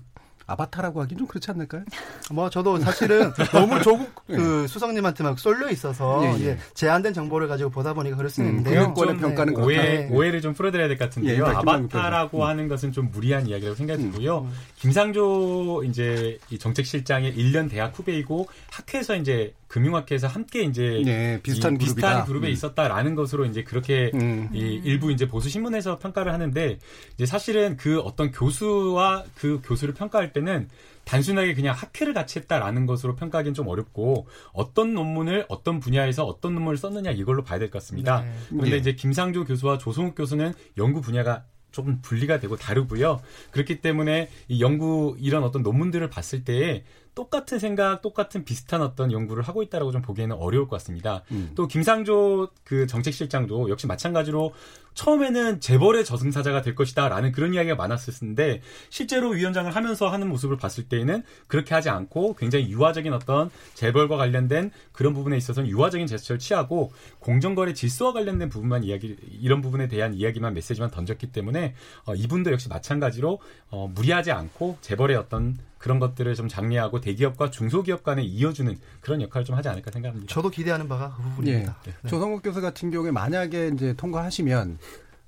아바타라고 0.47 1.01
하긴 1.01 1.17
좀 1.17 1.27
그렇지 1.27 1.51
않을까요? 1.51 1.83
뭐 2.31 2.49
저도 2.49 2.77
사실은 2.79 3.31
너무 3.51 3.81
조국 3.81 4.09
예. 4.29 4.35
그 4.35 4.67
수석님한테 4.67 5.23
막 5.23 5.39
쏠려 5.39 5.69
있어서 5.69 6.21
예, 6.25 6.43
예. 6.43 6.47
예, 6.49 6.57
제한된 6.73 7.13
정보를 7.13 7.47
가지고 7.47 7.69
보다 7.69 7.93
보니까 7.93 8.15
그럴 8.17 8.29
수 8.29 8.41
음, 8.41 8.47
있는데요. 8.47 8.85
음, 8.85 8.93
권 8.93 9.17
평가는 9.17 9.55
오해 9.57 9.77
네. 9.77 10.09
오해를 10.11 10.41
좀 10.41 10.53
풀어드려야 10.53 10.87
될 10.87 10.97
것 10.97 11.05
같은데요. 11.05 11.43
예, 11.45 11.49
아바타라고 11.49 12.37
음. 12.39 12.43
하는 12.43 12.67
것은 12.67 12.91
좀 12.91 13.09
무리한 13.11 13.47
이야기라고 13.47 13.75
생각이 13.75 14.03
음. 14.03 14.11
들고요. 14.11 14.39
음. 14.41 14.53
김상조 14.77 15.83
이제 15.85 16.37
이 16.49 16.57
정책실장의 16.57 17.35
1년 17.35 17.69
대학 17.69 17.97
후배이고 17.97 18.47
학회에서 18.71 19.15
이제 19.15 19.53
금융학회에서 19.67 20.27
함께 20.27 20.61
이제 20.61 21.01
네, 21.03 21.39
비슷한, 21.41 21.77
비슷한 21.79 22.25
그룹에 22.25 22.47
음. 22.47 22.51
있었다라는 22.51 23.15
것으로 23.15 23.45
이제 23.45 23.63
그렇게 23.63 24.11
음. 24.13 24.49
이 24.53 24.59
일부 24.83 25.11
이제 25.11 25.27
보수 25.27 25.49
신문에서 25.49 25.97
평가를 25.97 26.31
하는데 26.31 26.77
이제 27.15 27.25
사실은 27.25 27.75
그 27.77 27.99
어떤 28.01 28.31
교수와 28.31 29.23
그 29.35 29.61
교수를 29.63 29.95
평가할 29.95 30.31
때는 30.33 30.67
단순하게 31.05 31.53
그냥 31.53 31.75
학회를 31.75 32.13
같이 32.13 32.39
했다라는 32.39 32.85
것으로 32.85 33.15
평가하기는 33.15 33.53
좀 33.53 33.67
어렵고 33.67 34.27
어떤 34.53 34.93
논문을 34.93 35.45
어떤 35.49 35.79
분야에서 35.79 36.25
어떤 36.25 36.53
논문을 36.55 36.77
썼느냐 36.77 37.11
이걸로 37.11 37.43
봐야 37.43 37.59
될 37.59 37.69
것 37.69 37.79
같습니다. 37.79 38.21
네. 38.21 38.31
그런데 38.49 38.69
네. 38.71 38.77
이제 38.77 38.93
김상조 38.93 39.45
교수와 39.45 39.77
조성욱 39.77 40.15
교수는 40.15 40.53
연구 40.77 41.01
분야가 41.01 41.45
조금 41.71 42.01
분리가 42.01 42.39
되고 42.39 42.55
다르고요. 42.55 43.19
그렇기 43.51 43.81
때문에 43.81 44.29
이 44.47 44.61
연구 44.61 45.17
이런 45.19 45.43
어떤 45.43 45.63
논문들을 45.63 46.07
봤을 46.09 46.43
때에 46.43 46.83
똑같은 47.15 47.59
생각, 47.59 48.01
똑같은 48.01 48.43
비슷한 48.43 48.81
어떤 48.81 49.11
연구를 49.11 49.43
하고 49.43 49.61
있다라고 49.61 49.91
좀 49.91 50.01
보기에는 50.01 50.35
어려울 50.35 50.67
것 50.67 50.77
같습니다. 50.77 51.23
음. 51.31 51.51
또 51.55 51.67
김상조 51.67 52.49
그 52.63 52.87
정책실장도 52.87 53.69
역시 53.69 53.87
마찬가지로 53.87 54.53
처음에는 54.93 55.59
재벌의 55.59 56.05
저승사자가 56.05 56.61
될 56.61 56.75
것이다라는 56.75 57.31
그런 57.31 57.53
이야기가 57.53 57.75
많았을 57.75 58.13
텐데 58.13 58.61
실제로 58.89 59.29
위원장을 59.29 59.73
하면서 59.75 60.07
하는 60.07 60.29
모습을 60.29 60.57
봤을 60.57 60.87
때에는 60.87 61.23
그렇게 61.47 61.73
하지 61.73 61.89
않고 61.89 62.35
굉장히 62.35 62.69
유화적인 62.69 63.11
어떤 63.13 63.49
재벌과 63.73 64.17
관련된 64.17 64.71
그런 64.91 65.13
부분에 65.13 65.35
있어서는 65.37 65.69
유화적인 65.69 66.07
제스처를 66.07 66.39
취하고 66.39 66.91
공정거래 67.19 67.73
질서와 67.73 68.13
관련된 68.13 68.49
부분만 68.49 68.83
이야기 68.83 69.15
이런 69.41 69.61
부분에 69.61 69.87
대한 69.87 70.13
이야기만 70.13 70.53
메시지만 70.53 70.91
던졌기 70.91 71.31
때문에 71.31 71.73
어, 72.05 72.15
이분도 72.15 72.51
역시 72.51 72.69
마찬가지로 72.69 73.39
어, 73.69 73.87
무리하지 73.87 74.31
않고 74.31 74.77
재벌의 74.81 75.17
어떤 75.17 75.57
그런 75.83 75.99
것들을 75.99 76.33
좀 76.35 76.47
장려하고 76.47 77.01
대기업과 77.01 77.51
중소기업 77.51 78.03
간에 78.03 78.23
이어주는 78.23 78.73
그런 79.01 79.21
역할을 79.21 79.43
좀 79.43 79.57
하지 79.57 79.67
않을까 79.67 79.91
생각합니다. 79.91 80.33
저도 80.33 80.49
기대하는 80.49 80.87
바가 80.87 81.13
그 81.17 81.23
부분입니다. 81.23 81.75
예. 81.87 81.91
네. 81.91 82.07
조성국 82.07 82.41
교수 82.41 82.61
같은 82.61 82.89
경우에 82.89 83.11
만약에 83.11 83.71
이제 83.73 83.93
통과하시면 83.93 84.77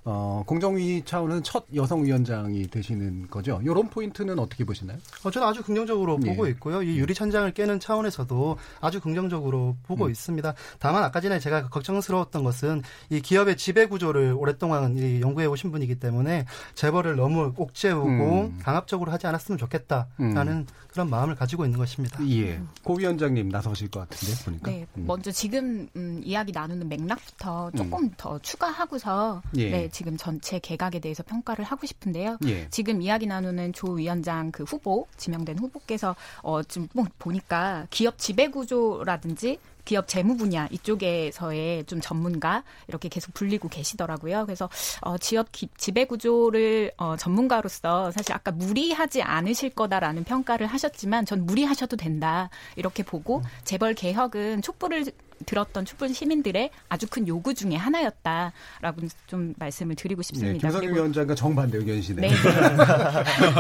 어, 0.08 0.44
공정위 0.46 1.02
차원은 1.04 1.42
첫 1.42 1.66
여성 1.74 2.06
위원장이 2.06 2.68
되시는 2.68 3.28
거죠. 3.28 3.60
이런 3.64 3.90
포인트는 3.90 4.38
어떻게 4.38 4.64
보시나요? 4.64 5.00
어, 5.24 5.32
저는 5.32 5.48
아주 5.48 5.64
긍정적으로 5.64 6.20
예. 6.24 6.30
보고 6.30 6.48
있고요. 6.48 6.84
이 6.84 7.00
유리 7.00 7.16
천장을 7.16 7.52
깨는 7.52 7.80
차원에서도 7.80 8.58
아주 8.82 9.02
긍정적으로 9.02 9.76
보고 9.82 10.06
음. 10.06 10.12
있습니다. 10.12 10.54
다만 10.78 11.04
아까 11.04 11.20
전에 11.20 11.40
제가 11.40 11.70
걱정스러웠던 11.70 12.44
것은 12.44 12.84
이 13.10 13.20
기업의 13.20 13.58
지배 13.58 13.88
구조를 13.88 14.36
오랫동안 14.38 14.96
이 14.96 15.22
연구해 15.22 15.48
오신 15.48 15.72
분이기 15.72 15.96
때문에 15.96 16.46
재벌을 16.76 17.16
너무 17.16 17.52
꼭 17.54 17.74
재우고 17.74 18.08
음. 18.08 18.60
강압적으로 18.62 19.12
하지 19.12 19.26
않았으면 19.26 19.58
좋겠다라는 19.58 20.54
음. 20.54 20.66
그런 20.96 21.10
마음을 21.10 21.36
가지고 21.36 21.66
있는 21.66 21.78
것입니다. 21.78 22.26
예. 22.30 22.62
고 22.82 22.96
위원장님 22.96 23.50
나서실 23.50 23.90
것 23.90 24.08
같은데 24.08 24.44
보니까. 24.46 24.72
네. 24.72 24.88
음. 24.98 25.06
먼저 25.06 25.30
지금 25.30 25.90
음, 25.96 26.22
이야기 26.24 26.54
나누는 26.54 26.88
맥락부터 26.88 27.72
조금 27.76 28.04
음. 28.04 28.12
더 28.16 28.40
추가하고서 28.40 29.42
예. 29.58 29.72
네, 29.72 29.90
지금 29.96 30.18
전체 30.18 30.60
개각에 30.60 31.00
대해서 31.00 31.24
평가를 31.24 31.64
하고 31.64 31.88
싶은데요. 31.88 32.38
예. 32.48 32.68
지금 32.70 33.02
이야기 33.02 33.28
나누는 33.28 33.72
조 33.72 33.92
위원장 33.92 34.52
그 34.52 34.64
후보 34.64 35.08
지명된 35.16 35.58
후보께서 35.58 36.18
어, 36.44 36.62
좀 36.64 36.90
보니까 37.18 37.88
기업 37.92 38.18
지배 38.18 38.50
구조라든지 38.50 39.58
기업 39.86 40.08
재무 40.10 40.36
분야 40.36 40.68
이쪽에서의 40.72 41.86
좀 41.86 42.02
전문가 42.02 42.64
이렇게 42.90 43.08
계속 43.08 43.34
불리고 43.34 43.70
계시더라고요. 43.70 44.46
그래서 44.46 44.68
어, 45.00 45.18
지역 45.18 45.52
기, 45.54 45.70
지배 45.78 46.04
구조를 46.04 46.92
어, 46.98 47.16
전문가로서 47.16 48.12
사실 48.12 48.34
아까 48.34 48.52
무리하지 48.52 49.22
않으실 49.22 49.70
거다라는 49.70 50.26
평가를 50.26 50.68
하셨지만 50.68 51.26
전 51.26 51.46
무리하셔도 51.46 51.96
된다 51.96 52.50
이렇게 52.76 53.04
보고 53.04 53.44
재벌 53.64 53.94
개혁은 53.94 54.62
촛불을 54.62 55.06
들었던 55.46 55.86
촛불 55.86 56.14
시민들의 56.14 56.70
아주 56.90 57.08
큰 57.10 57.28
요구 57.28 57.54
중의 57.54 57.78
하나였다라고 57.78 59.02
좀 59.28 59.54
말씀을 59.58 59.96
드리고 59.96 60.22
싶습니다. 60.22 60.54
네, 60.54 60.60
김성규 60.60 60.96
위원장과 60.96 61.36
정반대 61.36 61.78
의견이시네요. 61.80 62.30
네. 62.30 62.36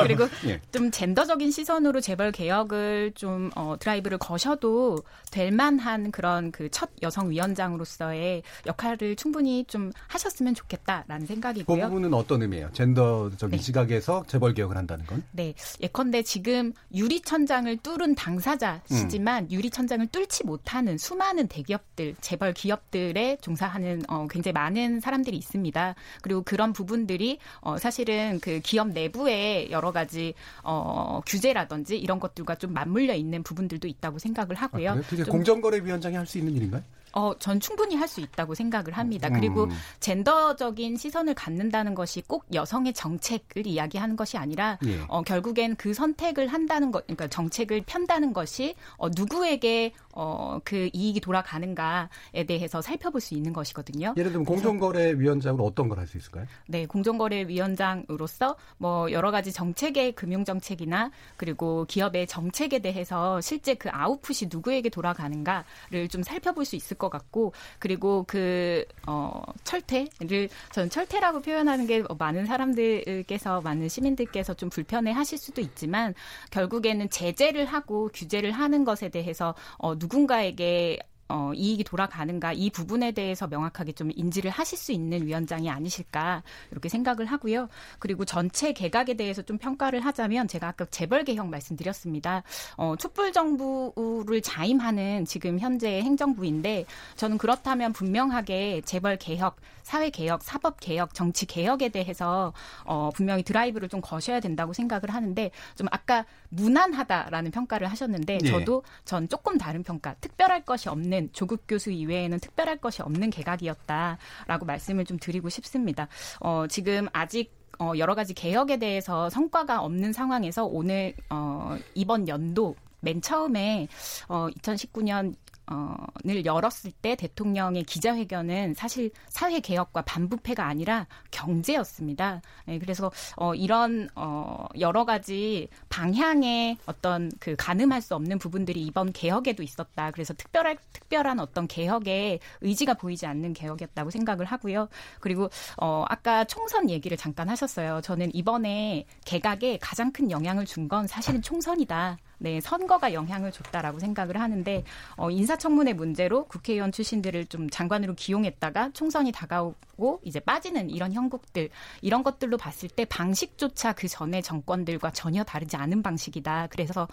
그리고 0.03 0.27
네. 0.46 0.60
좀 0.72 0.91
젠더적인 0.91 1.51
시선으로 1.51 2.01
재벌 2.01 2.32
개혁을 2.32 3.13
좀 3.15 3.50
어, 3.55 3.75
드라이브를 3.79 4.17
거셔도 4.17 4.98
될 5.32 5.51
만한 5.51 6.12
그런 6.12 6.51
그 6.51 6.70
첫 6.75 6.89
여성 7.03 7.29
위원장으로서의 7.29 8.44
역할을 8.65 9.15
충분히 9.15 9.63
좀 9.65 9.91
하셨으면 10.08 10.55
좋겠다라는 10.55 11.25
생각이고요. 11.25 11.84
그 11.84 11.88
부분은 11.88 12.13
어떤 12.13 12.41
의미예요? 12.41 12.70
젠더적인 12.74 13.58
네. 13.58 13.63
시각에서 13.63 14.25
재벌 14.27 14.53
개혁을 14.53 14.75
한다는 14.75 15.05
건? 15.05 15.24
네. 15.32 15.53
예컨대 15.82 16.22
지금 16.24 16.74
유리천장을 16.94 17.77
뚫은 17.77 18.15
당사자시지만 18.15 19.46
음. 19.46 19.51
유리천장을 19.51 20.05
뚫지 20.08 20.46
못하는 20.46 20.98
수많은 20.98 21.48
대 21.48 21.63
대기업들, 21.65 22.15
재벌 22.22 22.53
기업들에 22.53 23.38
종사하는 23.41 24.03
어, 24.07 24.27
굉장히 24.29 24.53
많은 24.53 25.00
사람들이 25.00 25.36
있습니다. 25.38 25.95
그리고 26.22 26.43
그런 26.43 26.74
부분들이 26.74 27.39
어, 27.62 27.77
사실은 27.77 28.39
그 28.41 28.60
기업 28.62 28.89
내부에 28.89 29.69
여러 29.72 29.91
가지 29.91 30.34
어, 30.63 31.22
규제라든지 31.25 31.98
이런 31.98 32.19
것들과 32.19 32.55
좀 32.55 32.74
맞물려 32.74 33.15
있는 33.15 33.43
부분들도 33.43 33.88
있다고 33.88 34.19
생각을 34.19 34.55
하고요. 34.55 34.91
아, 34.91 35.01
그게 35.10 35.24
공정거래위원장이 35.24 36.15
할 36.15 36.25
수 36.25 36.39
있는 36.39 36.55
일인가요? 36.55 36.81
어, 37.15 37.34
전 37.39 37.60
충분히 37.60 37.95
할 37.95 38.05
수 38.05 38.22
있다고 38.22 38.53
생각을 38.53 38.93
합니다. 38.93 39.29
그리고 39.29 39.63
음. 39.63 39.69
젠더적인 40.00 40.95
시선을 40.98 41.34
갖는다는 41.34 41.95
것이 41.95 42.22
꼭 42.22 42.45
여성의 42.53 42.93
정책을 42.93 43.65
이야기하는 43.65 44.15
것이 44.15 44.38
아니라 44.38 44.77
예. 44.86 45.00
어, 45.07 45.24
결국엔 45.24 45.75
그 45.75 45.93
선택을 45.95 46.48
한다는 46.48 46.91
것, 46.91 47.03
그러니까 47.07 47.27
정책을 47.27 47.81
편다는 47.88 48.31
것이 48.31 48.75
어, 48.98 49.10
누구에게 49.10 49.93
어, 50.13 50.60
그 50.63 50.89
이익이 50.93 51.19
돌아가는가에 51.19 52.45
대해서 52.48 52.81
살펴볼 52.81 53.19
수 53.22 53.34
있는 53.34 53.53
것이거든요. 53.53 54.13
예를 54.15 54.31
들면 54.31 54.45
공정거래위원장으로 54.45 55.65
어떤 55.65 55.89
걸 55.89 55.98
할 55.98 56.05
수 56.07 56.17
있을까요? 56.17 56.45
네, 56.67 56.86
공정거래위원장으로서 56.86 58.55
뭐 58.77 59.12
여러 59.12 59.31
가지 59.31 59.51
정책의 59.51 60.12
금융정책이나 60.13 61.12
그리고 61.38 61.86
기업의 61.86 62.27
정책에 62.27 62.79
대해서 62.79 63.41
실제 63.41 63.74
그 63.74 63.89
아웃풋이 63.91 64.48
누구에게 64.51 64.89
돌아가는가를 64.89 66.07
좀 66.10 66.22
살펴볼 66.24 66.65
수 66.65 66.75
있을 66.75 66.98
것 66.98 67.04
같고 67.09 67.53
그리고 67.79 68.24
그 68.27 68.85
어, 69.07 69.41
철퇴를 69.63 70.50
저는 70.71 70.89
철퇴라고 70.89 71.41
표현하는 71.41 71.88
게 71.88 72.03
많은 72.17 72.45
사람들께서 72.45 73.62
많은 73.62 73.89
시민들께서 73.89 74.53
좀 74.53 74.69
불편해하실 74.69 75.38
수도 75.38 75.62
있지만 75.62 76.13
결국에는 76.51 77.09
제재를 77.09 77.65
하고 77.65 78.09
규제를 78.13 78.51
하는 78.51 78.83
것에 78.83 79.09
대해서 79.09 79.55
어, 79.77 79.95
누군가에게 79.95 81.00
어, 81.27 81.51
이익이 81.55 81.84
돌아가는가 81.84 82.53
이 82.53 82.70
부분에 82.70 83.12
대해서 83.12 83.48
명확하게 83.48 83.94
좀 83.94 84.12
인지를 84.15 84.51
하실 84.51 84.77
수 84.77 84.91
있는 84.91 85.25
위원장이 85.25 85.70
아니실까 85.70 86.44
이렇게 86.72 86.88
생각을 86.89 87.25
하고요. 87.25 87.67
그리고 88.00 88.25
전체 88.25 88.74
개각에 88.74 89.15
대해서 89.15 89.41
좀 89.41 89.58
평가를 89.58 90.01
하자면 90.01 90.48
제가 90.48 90.67
아까 90.67 90.86
재벌 90.86 91.24
개혁 91.24 91.48
말씀드렸습니다. 91.48 92.44
어, 92.77 92.96
촛불 92.98 93.32
정부를 93.32 94.41
자임하는 94.41 95.25
지금 95.25 95.60
현재 95.60 96.01
행정부인데 96.01 96.86
저는 97.15 97.38
그렇다면 97.38 97.91
분명하게 97.94 98.82
재벌 98.86 99.17
개혁, 99.17 99.58
사회 99.82 100.10
개혁, 100.10 100.44
사법 100.44 100.79
개혁, 100.79 101.13
정치 101.13 101.46
개혁에 101.46 101.89
대해서 101.89 102.53
어, 102.86 103.10
분명히 103.13 103.44
드라이브를 103.44 103.89
좀 103.89 104.01
거셔야 104.01 104.39
된다고 104.39 104.74
생각을 104.74 105.12
하는데 105.12 105.51
좀 105.75 105.88
아까 105.91 106.25
무난하다라는 106.55 107.51
평가를 107.51 107.88
하셨는데 107.88 108.38
네. 108.39 108.50
저도 108.50 108.83
전 109.03 109.27
조금 109.27 109.57
다른 109.57 109.83
평가, 109.83 110.13
특별할 110.15 110.63
것이 110.65 110.89
없는 110.89 111.29
조국 111.33 111.63
교수 111.67 111.91
이외에는 111.91 112.39
특별할 112.39 112.77
것이 112.77 113.01
없는 113.01 113.29
개각이었다라고 113.29 114.65
말씀을 114.65 115.05
좀 115.05 115.17
드리고 115.17 115.50
싶습니다. 115.50 116.07
어, 116.39 116.65
지금 116.67 117.07
아직 117.13 117.53
어, 117.79 117.93
여러 117.97 118.15
가지 118.15 118.33
개혁에 118.33 118.77
대해서 118.77 119.29
성과가 119.29 119.81
없는 119.81 120.13
상황에서 120.13 120.65
오늘 120.65 121.13
어, 121.29 121.77
이번 121.93 122.27
연도 122.27 122.75
맨 123.01 123.21
처음에 123.21 123.88
어, 124.27 124.47
2019년 124.62 125.35
어,를 125.67 126.45
열었을 126.45 126.91
때 127.01 127.15
대통령의 127.15 127.84
기자회견은 127.84 128.75
사실 128.75 129.12
사회 129.27 129.60
개혁과 129.60 130.03
반부패가 130.03 130.65
아니라 130.65 131.05
경제였습니다. 131.31 132.41
네, 132.65 132.79
그래서 132.79 133.12
어, 133.36 133.53
이런 133.53 134.07
어, 134.15 134.65
여러 134.79 135.03
가지 135.05 135.67
방향의 135.89 136.77
어떤 136.86 137.31
그 137.39 137.55
가늠할 137.57 138.01
수 138.01 138.15
없는 138.15 138.39
부분들이 138.39 138.81
이번 138.86 139.12
개혁에도 139.12 139.62
있었다. 139.63 140.12
그래서 140.12 140.34
특별한 140.34 140.77
특별한 140.93 141.39
어떤 141.39 141.67
개혁의 141.67 142.39
의지가 142.62 142.93
보이지 142.93 143.25
않는 143.25 143.53
개혁이었다고 143.53 144.12
생각을 144.12 144.45
하고요. 144.45 144.88
그리고 145.19 145.50
어, 145.77 146.05
아까 146.07 146.45
총선 146.45 146.89
얘기를 146.89 147.17
잠깐 147.17 147.50
하셨어요. 147.50 148.01
저는 148.01 148.34
이번에 148.34 149.05
개각에 149.25 149.77
가장 149.81 150.12
큰 150.13 150.31
영향을 150.31 150.65
준 150.65 150.86
건 150.88 151.07
사실은 151.07 151.41
총선이다. 151.41 152.17
네, 152.38 152.62
선거가 152.62 153.13
영향을 153.13 153.51
줬다라고 153.51 153.98
생각을 154.00 154.39
하는데 154.39 154.84
어, 155.15 155.31
인사 155.31 155.54
청문회 155.55 155.93
문제로 155.93 156.45
국회의원 156.45 156.91
출신들을 156.91 157.45
좀 157.47 157.69
장관으로 157.69 158.15
기용했다가 158.15 158.91
총선이 158.93 159.31
다가오고 159.31 160.21
이제 160.24 160.39
빠지는 160.39 160.89
이런 160.89 161.13
형국들 161.13 161.69
이런 162.01 162.24
것들로 162.24 162.57
봤을 162.57 162.89
때 162.89 163.05
방식조차 163.05 163.93
그 163.93 164.07
전에 164.07 164.41
정권들과 164.41 165.12
전혀 165.12 165.43
다르지 165.43 165.75
않은 165.77 166.01
방식이다. 166.01 166.67
그래서 166.69 167.07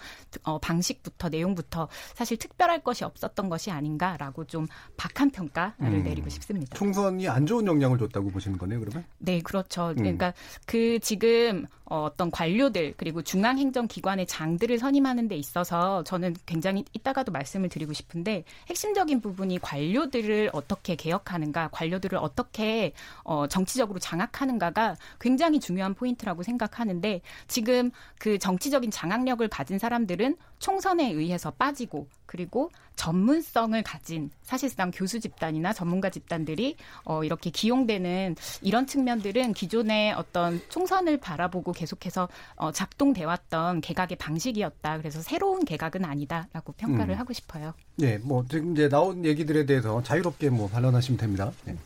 어, 0.44 0.58
방식부터 0.58 1.28
내용부터 1.28 1.88
사실 2.14 2.36
특별할 2.36 2.82
것이 2.82 3.04
없었던 3.04 3.48
것이 3.48 3.70
아닌가라고 3.70 4.44
좀 4.44 4.66
박한 4.96 5.30
평가를 5.30 5.74
음, 5.80 6.02
내리고 6.02 6.28
싶습니다. 6.28 6.76
총선이 6.76 7.28
안 7.28 7.46
좋은 7.46 7.66
영향을 7.66 7.98
줬다고 7.98 8.30
보시는 8.30 8.58
거네요, 8.58 8.80
그러면? 8.80 9.04
네, 9.18 9.40
그렇죠. 9.40 9.90
음. 9.90 9.96
그러니까 9.96 10.32
그 10.66 10.98
지금 11.00 11.66
어, 11.92 12.04
어떤 12.04 12.30
관료들 12.30 12.94
그리고 12.96 13.22
중앙행정기관의 13.22 14.26
장들을 14.26 14.78
선임하는 14.78 15.22
하는 15.22 15.28
데 15.28 15.36
있어서 15.36 16.02
저는 16.04 16.34
굉장히 16.46 16.84
이따가도 16.92 17.32
말씀을 17.32 17.68
드리고 17.68 17.92
싶은데 17.92 18.44
핵심적인 18.68 19.20
부분이 19.20 19.58
관료들을 19.60 20.50
어떻게 20.52 20.96
개혁하는가, 20.96 21.68
관료들을 21.68 22.18
어떻게 22.18 22.92
어, 23.22 23.46
정치적으로 23.46 23.98
장악하는가가 23.98 24.96
굉장히 25.20 25.60
중요한 25.60 25.94
포인트라고 25.94 26.42
생각하는데 26.42 27.20
지금 27.46 27.90
그 28.18 28.38
정치적인 28.38 28.90
장악력을 28.90 29.46
가진 29.48 29.78
사람들은 29.78 30.36
총선에 30.58 31.12
의해서 31.12 31.50
빠지고 31.50 32.08
그리고 32.32 32.70
전문성을 32.96 33.82
가진 33.82 34.30
사실상 34.42 34.90
교수 34.90 35.20
집단이나 35.20 35.74
전문가 35.74 36.08
집단들이 36.08 36.76
어, 37.04 37.24
이렇게 37.24 37.50
기용되는 37.50 38.36
이런 38.62 38.86
측면들은 38.86 39.52
기존의 39.52 40.14
어떤 40.14 40.58
총선을 40.70 41.18
바라보고 41.18 41.72
계속해서 41.72 42.30
어, 42.56 42.72
작동돼 42.72 43.24
왔던 43.24 43.82
개각의 43.82 44.16
방식이었다. 44.16 44.96
그래서 44.96 45.20
새로운 45.20 45.66
개각은 45.66 46.06
아니다라고 46.06 46.72
평가를 46.72 47.16
음. 47.16 47.20
하고 47.20 47.34
싶어요. 47.34 47.74
네, 47.96 48.16
뭐 48.16 48.46
지금 48.48 48.72
이제 48.72 48.88
나온 48.88 49.26
얘기들에 49.26 49.66
대해서 49.66 50.02
자유롭게 50.02 50.48
뭐 50.48 50.68
반론하시면 50.70 51.18
됩니다. 51.18 51.52
네. 51.66 51.76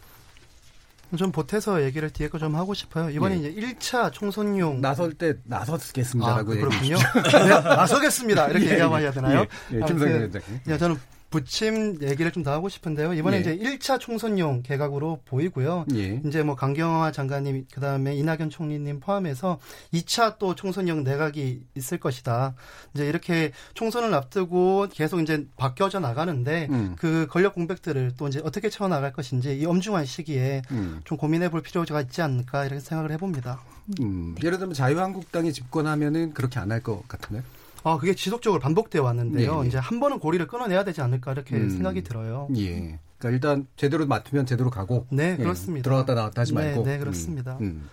좀 1.17 1.31
보태서 1.33 1.83
얘기를 1.85 2.11
뒤에 2.11 2.29
거 2.29 2.39
좀 2.39 2.55
하고 2.57 2.75
싶어요. 2.75 3.09
이번에 3.11 3.37
예. 3.43 3.49
이제 3.49 3.55
1차 3.75 4.13
총선용 4.13 4.81
나설 4.81 5.13
때 5.15 5.35
나서겠습니다라고 5.45 6.53
아, 6.53 6.55
그렇군요. 6.55 6.97
네, 6.97 7.49
나서겠습니다. 7.49 8.49
이렇게 8.49 8.67
예, 8.67 8.71
얘기하면 8.73 9.01
해야 9.01 9.11
되나요? 9.13 9.47
예, 9.73 9.77
예, 9.77 9.81
김성근 9.81 10.09
위원장님. 10.19 10.61
예, 10.69 10.79
저는 10.79 10.97
부침 11.31 11.99
얘기를 12.03 12.31
좀 12.33 12.47
더 12.47 12.53
하고 12.53 12.69
싶은데요. 12.69 13.13
이번에 13.15 13.39
예. 13.39 13.41
이제 13.41 13.57
1차 13.59 13.99
총선용 13.99 14.63
개각으로 14.63 15.21
보이고요. 15.25 15.87
예. 15.95 16.21
이제 16.25 16.43
뭐 16.45 16.55
강경화 16.55 17.11
장관님 17.13 17.67
그다음에 17.73 18.15
이낙연 18.15 18.51
총리님 18.51 19.01
포함해서 19.01 19.59
2차 19.93 20.39
또 20.39 20.55
총선용 20.55 21.03
내각이 21.03 21.65
있을 21.75 21.99
것이다. 21.99 22.55
이제 22.95 23.07
이렇게 23.09 23.51
총선을 23.75 24.15
앞두고 24.15 24.87
계속 24.93 25.21
이제 25.21 25.47
바뀌어져 25.57 25.99
나가는데 25.99 26.69
음. 26.71 26.95
그 26.99 27.27
권력 27.29 27.55
공백들을 27.55 28.13
또 28.17 28.29
이제 28.29 28.41
어떻게 28.45 28.71
채워 28.71 28.89
나갈 28.89 29.13
것인지 29.13 29.59
이 29.59 29.67
엄중한 29.67 30.05
시기에 30.05 30.63
음. 30.71 31.01
좀 31.05 31.19
고민해 31.19 31.51
볼 31.51 31.63
필요가 31.63 32.01
있지 32.03 32.23
않을까 32.23 32.65
이렇게 32.65 32.81
생각을 32.81 33.11
해 33.11 33.17
봅니다. 33.17 33.61
음. 34.01 34.35
예를 34.43 34.59
들면 34.59 34.75
자유한국당이 34.75 35.53
집권하면은 35.53 36.33
그렇게 36.35 36.59
안 36.61 36.71
할 36.71 36.81
것 36.83 37.07
같은데. 37.09 37.43
아, 37.87 37.99
그게 37.99 38.17
지속적으로 38.17 38.61
반복되어 38.61 39.01
왔는데요. 39.01 39.63
네. 39.63 39.69
이제 39.69 39.79
한 39.79 40.01
번은 40.01 40.19
고리를 40.19 40.45
끊어내야 40.49 40.83
되지 40.83 41.03
않을까 41.03 41.31
이렇게 41.31 41.55
음. 41.55 41.71
생각이 41.71 42.03
들어요. 42.03 42.49
예. 42.57 42.99
그러니까 43.19 43.31
일단 43.31 43.67
제대로 43.77 44.05
맡으면 44.07 44.45
제대로 44.45 44.71
가고. 44.71 45.07
네, 45.09 45.37
예. 45.39 45.43
그렇습니다. 45.43 45.85
들어갔다 45.85 46.15
나왔다 46.15 46.41
하지 46.41 46.53
말고. 46.53 46.83
네, 46.83 46.93
네 46.95 46.99
그렇습니다. 46.99 47.57
음. 47.61 47.65
음. 47.65 47.89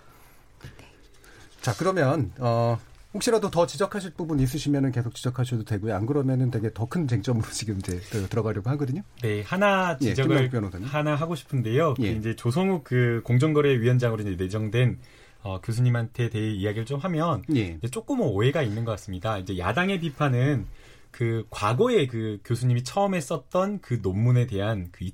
자, 1.60 1.72
그러면 1.78 2.32
어 2.40 2.76
혹시라도 3.14 3.52
더 3.52 3.66
지적하실 3.66 4.14
부분 4.16 4.40
있으시면 4.40 4.90
계속 4.90 5.14
지적하셔도 5.14 5.64
되고요. 5.64 5.94
안 5.94 6.06
그러면은 6.06 6.50
되게 6.50 6.72
더 6.74 6.86
큰 6.86 7.06
쟁점으로 7.06 7.46
지금 7.54 7.78
이제 7.78 8.00
들어가려고 8.28 8.70
하거든요. 8.70 9.02
네, 9.22 9.42
하나 9.42 9.96
예, 10.02 10.06
지적을 10.06 10.50
예, 10.52 10.86
하나 10.86 11.14
하고 11.14 11.36
싶은데요. 11.36 11.94
예. 12.00 12.14
그 12.14 12.18
이제 12.18 12.34
조성욱 12.34 12.82
그 12.82 13.22
공정거래위원장으로 13.24 14.22
이제 14.22 14.34
내정된 14.42 14.98
어, 15.44 15.60
교수님한테 15.60 16.30
대해 16.30 16.50
이야기를 16.50 16.86
좀 16.86 16.98
하면 17.00 17.44
예. 17.54 17.78
조금 17.90 18.20
오해가 18.22 18.62
있는 18.62 18.84
것 18.84 18.92
같습니다. 18.92 19.38
이제 19.38 19.58
야당의 19.58 20.00
비판은 20.00 20.66
그 21.10 21.46
과거에 21.50 22.06
그 22.06 22.40
교수님이 22.44 22.82
처음에 22.82 23.20
썼던 23.20 23.80
그 23.80 24.00
논문에 24.02 24.46
대한 24.46 24.88
그 24.90 25.04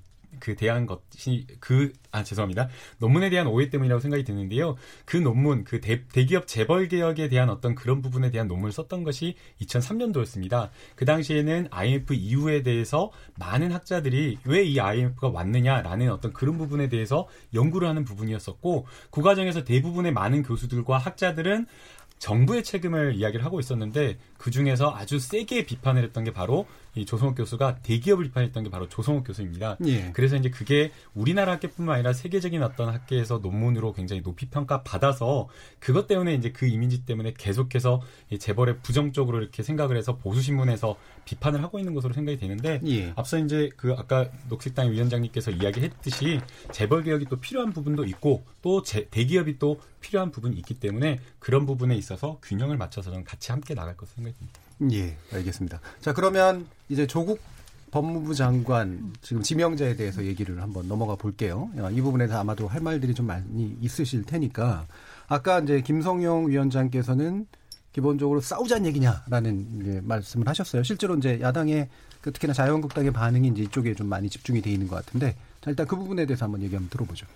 그 0.40 0.56
대한 0.56 0.86
것이 0.86 1.46
그 1.60 1.92
아 2.12 2.24
죄송합니다. 2.24 2.68
논문에 2.98 3.30
대한 3.30 3.46
오해 3.46 3.70
때문이라고 3.70 4.00
생각이 4.00 4.24
드는데요. 4.24 4.76
그 5.04 5.16
논문 5.16 5.64
그 5.64 5.80
대, 5.80 6.06
대기업 6.08 6.46
재벌 6.46 6.88
개혁에 6.88 7.28
대한 7.28 7.50
어떤 7.50 7.74
그런 7.74 8.02
부분에 8.02 8.30
대한 8.30 8.48
논문을 8.48 8.72
썼던 8.72 9.04
것이 9.04 9.36
2003년도였습니다. 9.60 10.70
그 10.96 11.04
당시에는 11.04 11.68
IMF 11.70 12.14
이후에 12.14 12.62
대해서 12.62 13.10
많은 13.38 13.72
학자들이 13.72 14.38
왜 14.44 14.60
이 14.70 14.78
IMF가 14.78 15.28
왔느냐라는 15.30 16.10
어떤 16.12 16.32
그런 16.32 16.58
부분에 16.58 16.88
대해서 16.88 17.26
연구를 17.54 17.88
하는 17.88 18.04
부분이었었고 18.04 18.86
그 19.10 19.22
과정에서 19.22 19.64
대부분의 19.64 20.12
많은 20.12 20.42
교수들과 20.42 20.98
학자들은 20.98 21.66
정부의 22.18 22.62
책임을 22.62 23.14
이야기를 23.16 23.44
하고 23.44 23.58
있었는데 23.58 24.18
그 24.40 24.50
중에서 24.50 24.90
아주 24.96 25.18
세게 25.18 25.66
비판을 25.66 26.02
했던 26.02 26.24
게 26.24 26.32
바로 26.32 26.66
이 26.94 27.04
조성욱 27.04 27.36
교수가 27.36 27.80
대기업을 27.82 28.24
비판했던 28.24 28.64
게 28.64 28.70
바로 28.70 28.88
조성욱 28.88 29.26
교수입니다. 29.26 29.76
예. 29.84 30.10
그래서 30.12 30.36
이제 30.36 30.48
그게 30.48 30.92
우리나라 31.14 31.52
학계뿐만 31.52 31.96
아니라 31.96 32.14
세계적인 32.14 32.62
어떤 32.62 32.88
학계에서 32.88 33.38
논문으로 33.38 33.92
굉장히 33.92 34.22
높이 34.22 34.46
평가 34.46 34.82
받아서 34.82 35.48
그것 35.78 36.06
때문에 36.06 36.34
이제 36.34 36.52
그 36.52 36.66
이미지 36.66 37.04
때문에 37.04 37.34
계속해서 37.36 38.00
이 38.30 38.38
재벌의 38.38 38.78
부정적으로 38.82 39.42
이렇게 39.42 39.62
생각을 39.62 39.98
해서 39.98 40.16
보수 40.16 40.40
신문에서 40.40 40.96
비판을 41.26 41.62
하고 41.62 41.78
있는 41.78 41.92
것으로 41.92 42.14
생각이 42.14 42.38
되는데 42.38 42.80
예. 42.86 43.12
앞서 43.16 43.38
이제 43.38 43.68
그 43.76 43.94
아까 43.96 44.30
녹색당 44.48 44.90
위원장님께서 44.90 45.50
이야기했듯이 45.50 46.40
재벌 46.72 47.04
개혁이 47.04 47.26
또 47.26 47.36
필요한 47.36 47.74
부분도 47.74 48.04
있고 48.06 48.44
또 48.62 48.82
제, 48.82 49.06
대기업이 49.10 49.58
또 49.58 49.80
필요한 50.00 50.30
부분이 50.30 50.56
있기 50.56 50.74
때문에 50.74 51.20
그런 51.38 51.66
부분에 51.66 51.94
있어서 51.94 52.38
균형을 52.42 52.78
맞춰서 52.78 53.12
좀 53.12 53.22
같이 53.22 53.52
함께 53.52 53.74
나갈 53.74 53.96
것으로 53.96 54.16
생각 54.16 54.29
이. 54.80 54.94
예, 54.94 55.16
알겠습니다. 55.32 55.80
자, 56.00 56.12
그러면 56.12 56.66
이제 56.88 57.06
조국 57.06 57.40
법무부 57.90 58.34
장관 58.34 59.12
지금 59.20 59.42
지명자에 59.42 59.96
대해서 59.96 60.24
얘기를 60.24 60.62
한번 60.62 60.88
넘어가 60.88 61.16
볼게요. 61.16 61.70
이 61.92 62.00
부분에 62.00 62.28
서 62.28 62.38
아마도 62.38 62.68
할 62.68 62.80
말들이 62.80 63.14
좀 63.14 63.26
많이 63.26 63.76
있으실 63.80 64.24
테니까 64.24 64.86
아까 65.26 65.58
이제 65.60 65.80
김성용 65.80 66.48
위원장께서는 66.48 67.46
기본적으로 67.92 68.40
싸우자는 68.40 68.86
얘기냐라는 68.86 69.80
이제 69.80 70.00
말씀을 70.04 70.46
하셨어요. 70.48 70.84
실제로 70.84 71.16
이제 71.16 71.40
야당의 71.40 71.88
그 72.20 72.32
특히나 72.32 72.52
자유한국당의 72.52 73.10
반응이 73.12 73.48
이제 73.48 73.62
이쪽에 73.62 73.94
좀 73.94 74.06
많이 74.06 74.30
집중이 74.30 74.62
돼 74.62 74.70
있는 74.70 74.86
것 74.86 74.96
같은데 74.96 75.34
자, 75.60 75.70
일단 75.70 75.86
그 75.86 75.96
부분에 75.96 76.26
대해서 76.26 76.44
한번 76.44 76.62
얘기 76.62 76.74
한번 76.74 76.88
들어보죠. 76.90 77.26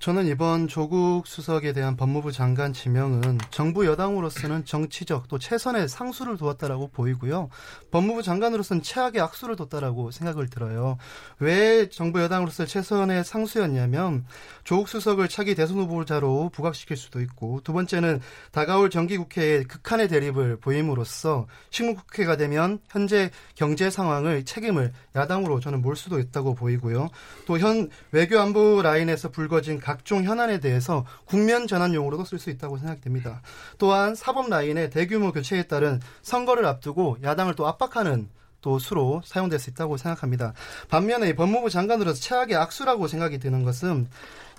저는 0.00 0.26
이번 0.26 0.68
조국 0.68 1.26
수석에 1.26 1.72
대한 1.72 1.96
법무부 1.96 2.30
장관 2.30 2.74
지명은 2.74 3.38
정부 3.50 3.86
여당으로서는 3.86 4.66
정치적 4.66 5.28
또 5.28 5.38
최선의 5.38 5.88
상수를 5.88 6.36
두었다라고 6.36 6.88
보이고요. 6.88 7.48
법무부 7.90 8.22
장관으로서는 8.22 8.82
최악의 8.82 9.22
악수를 9.22 9.56
뒀다라고 9.56 10.10
생각을 10.10 10.50
들어요. 10.50 10.98
왜 11.38 11.88
정부 11.88 12.20
여당으로서 12.20 12.66
최선의 12.66 13.24
상수였냐면 13.24 14.26
조국 14.64 14.88
수석을 14.90 15.28
차기 15.28 15.54
대선 15.54 15.78
후보자로 15.78 16.50
부각시킬 16.52 16.98
수도 16.98 17.22
있고 17.22 17.62
두 17.64 17.72
번째는 17.72 18.20
다가올 18.52 18.90
정기국회에 18.90 19.62
극한의 19.62 20.08
대립을 20.08 20.58
보임으로써 20.58 21.46
식물국회가 21.70 22.36
되면 22.36 22.78
현재 22.90 23.30
경제 23.54 23.88
상황을 23.88 24.44
책임을 24.44 24.92
야당으로 25.16 25.60
저는 25.60 25.80
몰 25.80 25.96
수도 25.96 26.18
있다고 26.18 26.54
보이고요. 26.54 27.08
또 27.46 27.56
현 27.56 27.88
외교안보 28.10 28.82
라인에서 28.82 29.30
불거진 29.30 29.80
각 29.84 29.94
각종 30.04 30.24
현안에 30.24 30.60
대해서 30.60 31.04
국면 31.24 31.66
전환용으로도 31.66 32.24
쓸 32.24 32.38
수 32.38 32.50
있다고 32.50 32.78
생각됩니다. 32.78 33.42
또한 33.78 34.14
사법 34.14 34.48
라인의 34.48 34.90
대규모 34.90 35.30
교체에 35.32 35.64
따른 35.64 36.00
선거를 36.22 36.66
앞두고 36.66 37.18
야당을 37.22 37.54
또 37.54 37.66
압박하는 37.66 38.28
또 38.60 38.78
수로 38.78 39.20
사용될 39.26 39.58
수 39.58 39.68
있다고 39.70 39.98
생각합니다. 39.98 40.54
반면에 40.88 41.34
법무부 41.34 41.68
장관으로서 41.68 42.20
최악의 42.20 42.56
악수라고 42.56 43.08
생각이 43.08 43.38
드는 43.38 43.62
것은 43.62 44.08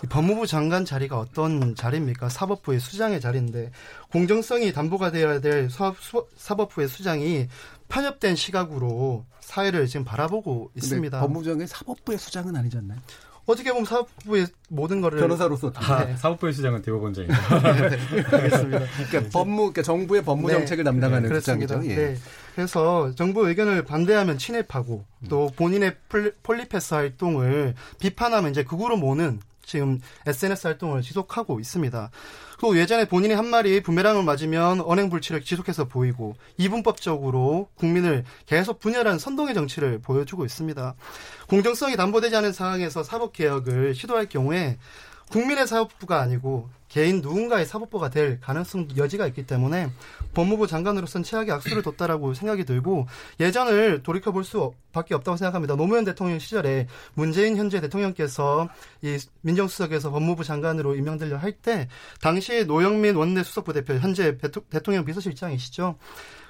법무부 0.09 0.45
장관 0.45 0.85
자리가 0.85 1.17
어떤 1.17 1.73
자리입니까? 1.75 2.29
사법부의 2.29 2.79
수장의 2.79 3.19
자리인데 3.19 3.71
공정성이 4.11 4.73
담보가 4.73 5.11
되어야 5.11 5.41
될 5.41 5.69
사법부의 6.37 6.87
수장이 6.87 7.47
편협된 7.87 8.35
시각으로 8.35 9.25
사회를 9.39 9.87
지금 9.87 10.05
바라보고 10.05 10.71
있습니다. 10.75 11.19
법무부장의 11.19 11.67
사법부의 11.67 12.17
수장은 12.19 12.55
아니지 12.55 12.77
않나요? 12.77 12.99
어떻게 13.45 13.71
보면 13.71 13.85
사법부의 13.85 14.47
모든 14.69 15.01
거를 15.01 15.19
변호사로서 15.19 15.71
아, 15.75 16.05
네. 16.05 16.15
사법부의 16.17 16.53
수장은 16.53 16.81
대법원 16.81 17.13
장입니다. 17.13 17.59
네, 17.73 17.89
네, 17.89 18.23
알겠습니다. 18.31 18.79
그러니까 19.09 19.31
법무 19.31 19.57
그러니까 19.57 19.81
정부의 19.83 20.23
법무 20.23 20.47
네. 20.47 20.55
정책을 20.55 20.83
담당하는 20.83 21.29
네, 21.29 21.39
수장이죠. 21.39 21.81
예. 21.85 21.95
네. 21.95 22.17
그래서 22.55 23.13
정부 23.15 23.47
의견을 23.47 23.83
반대하면 23.83 24.37
친일파고 24.37 25.05
또 25.29 25.51
본인의 25.55 25.95
폴리패스 26.41 26.93
활동을 26.93 27.75
비판하면 27.99 28.51
이제 28.51 28.63
극우로 28.63 28.97
모는 28.97 29.39
지금 29.65 29.99
SNS 30.25 30.67
활동을 30.67 31.01
지속하고 31.01 31.59
있습니다. 31.59 32.11
또 32.59 32.77
예전에 32.77 33.05
본인이 33.05 33.33
한 33.33 33.47
말이 33.47 33.81
부메랑을 33.81 34.23
맞으면 34.23 34.81
언행불치를 34.81 35.43
지속해서 35.43 35.85
보이고 35.85 36.35
이분법적으로 36.57 37.69
국민을 37.75 38.23
계속 38.45 38.79
분열하는 38.79 39.19
선동의 39.19 39.53
정치를 39.53 39.99
보여주고 39.99 40.45
있습니다. 40.45 40.95
공정성이 41.47 41.95
담보되지 41.95 42.35
않은 42.37 42.53
상황에서 42.53 43.03
사법개혁을 43.03 43.93
시도할 43.95 44.29
경우에 44.29 44.77
국민의 45.31 45.67
사법부가 45.67 46.21
아니고 46.21 46.69
개인 46.95 47.19
누군가의 47.19 47.65
사법부가 47.65 48.09
될 48.09 48.39
가능성 48.39 48.87
여지가 48.95 49.27
있기 49.27 49.45
때문에 49.45 49.91
법무부 50.33 50.65
장관으로서는 50.65 51.25
최악의 51.25 51.51
악수를 51.51 51.83
뒀다라고 51.83 52.33
생각이 52.33 52.63
들고 52.63 53.05
예전을 53.41 54.01
돌이켜 54.01 54.31
볼 54.31 54.45
수밖에 54.45 55.13
없다고 55.13 55.35
생각합니다. 55.35 55.75
노무현 55.75 56.05
대통령 56.05 56.39
시절에 56.39 56.87
문재인 57.13 57.57
현재 57.57 57.81
대통령께서 57.81 58.69
이 59.01 59.17
민정수석에서 59.41 60.09
법무부 60.09 60.45
장관으로 60.45 60.95
임명되려 60.95 61.35
할 61.35 61.55
때 61.61 61.89
당시 62.21 62.63
노영민 62.65 63.15
원내 63.15 63.43
수석부 63.43 63.73
대표 63.73 63.95
현재 63.95 64.37
대통령 64.69 65.03
비서실장이시죠. 65.03 65.97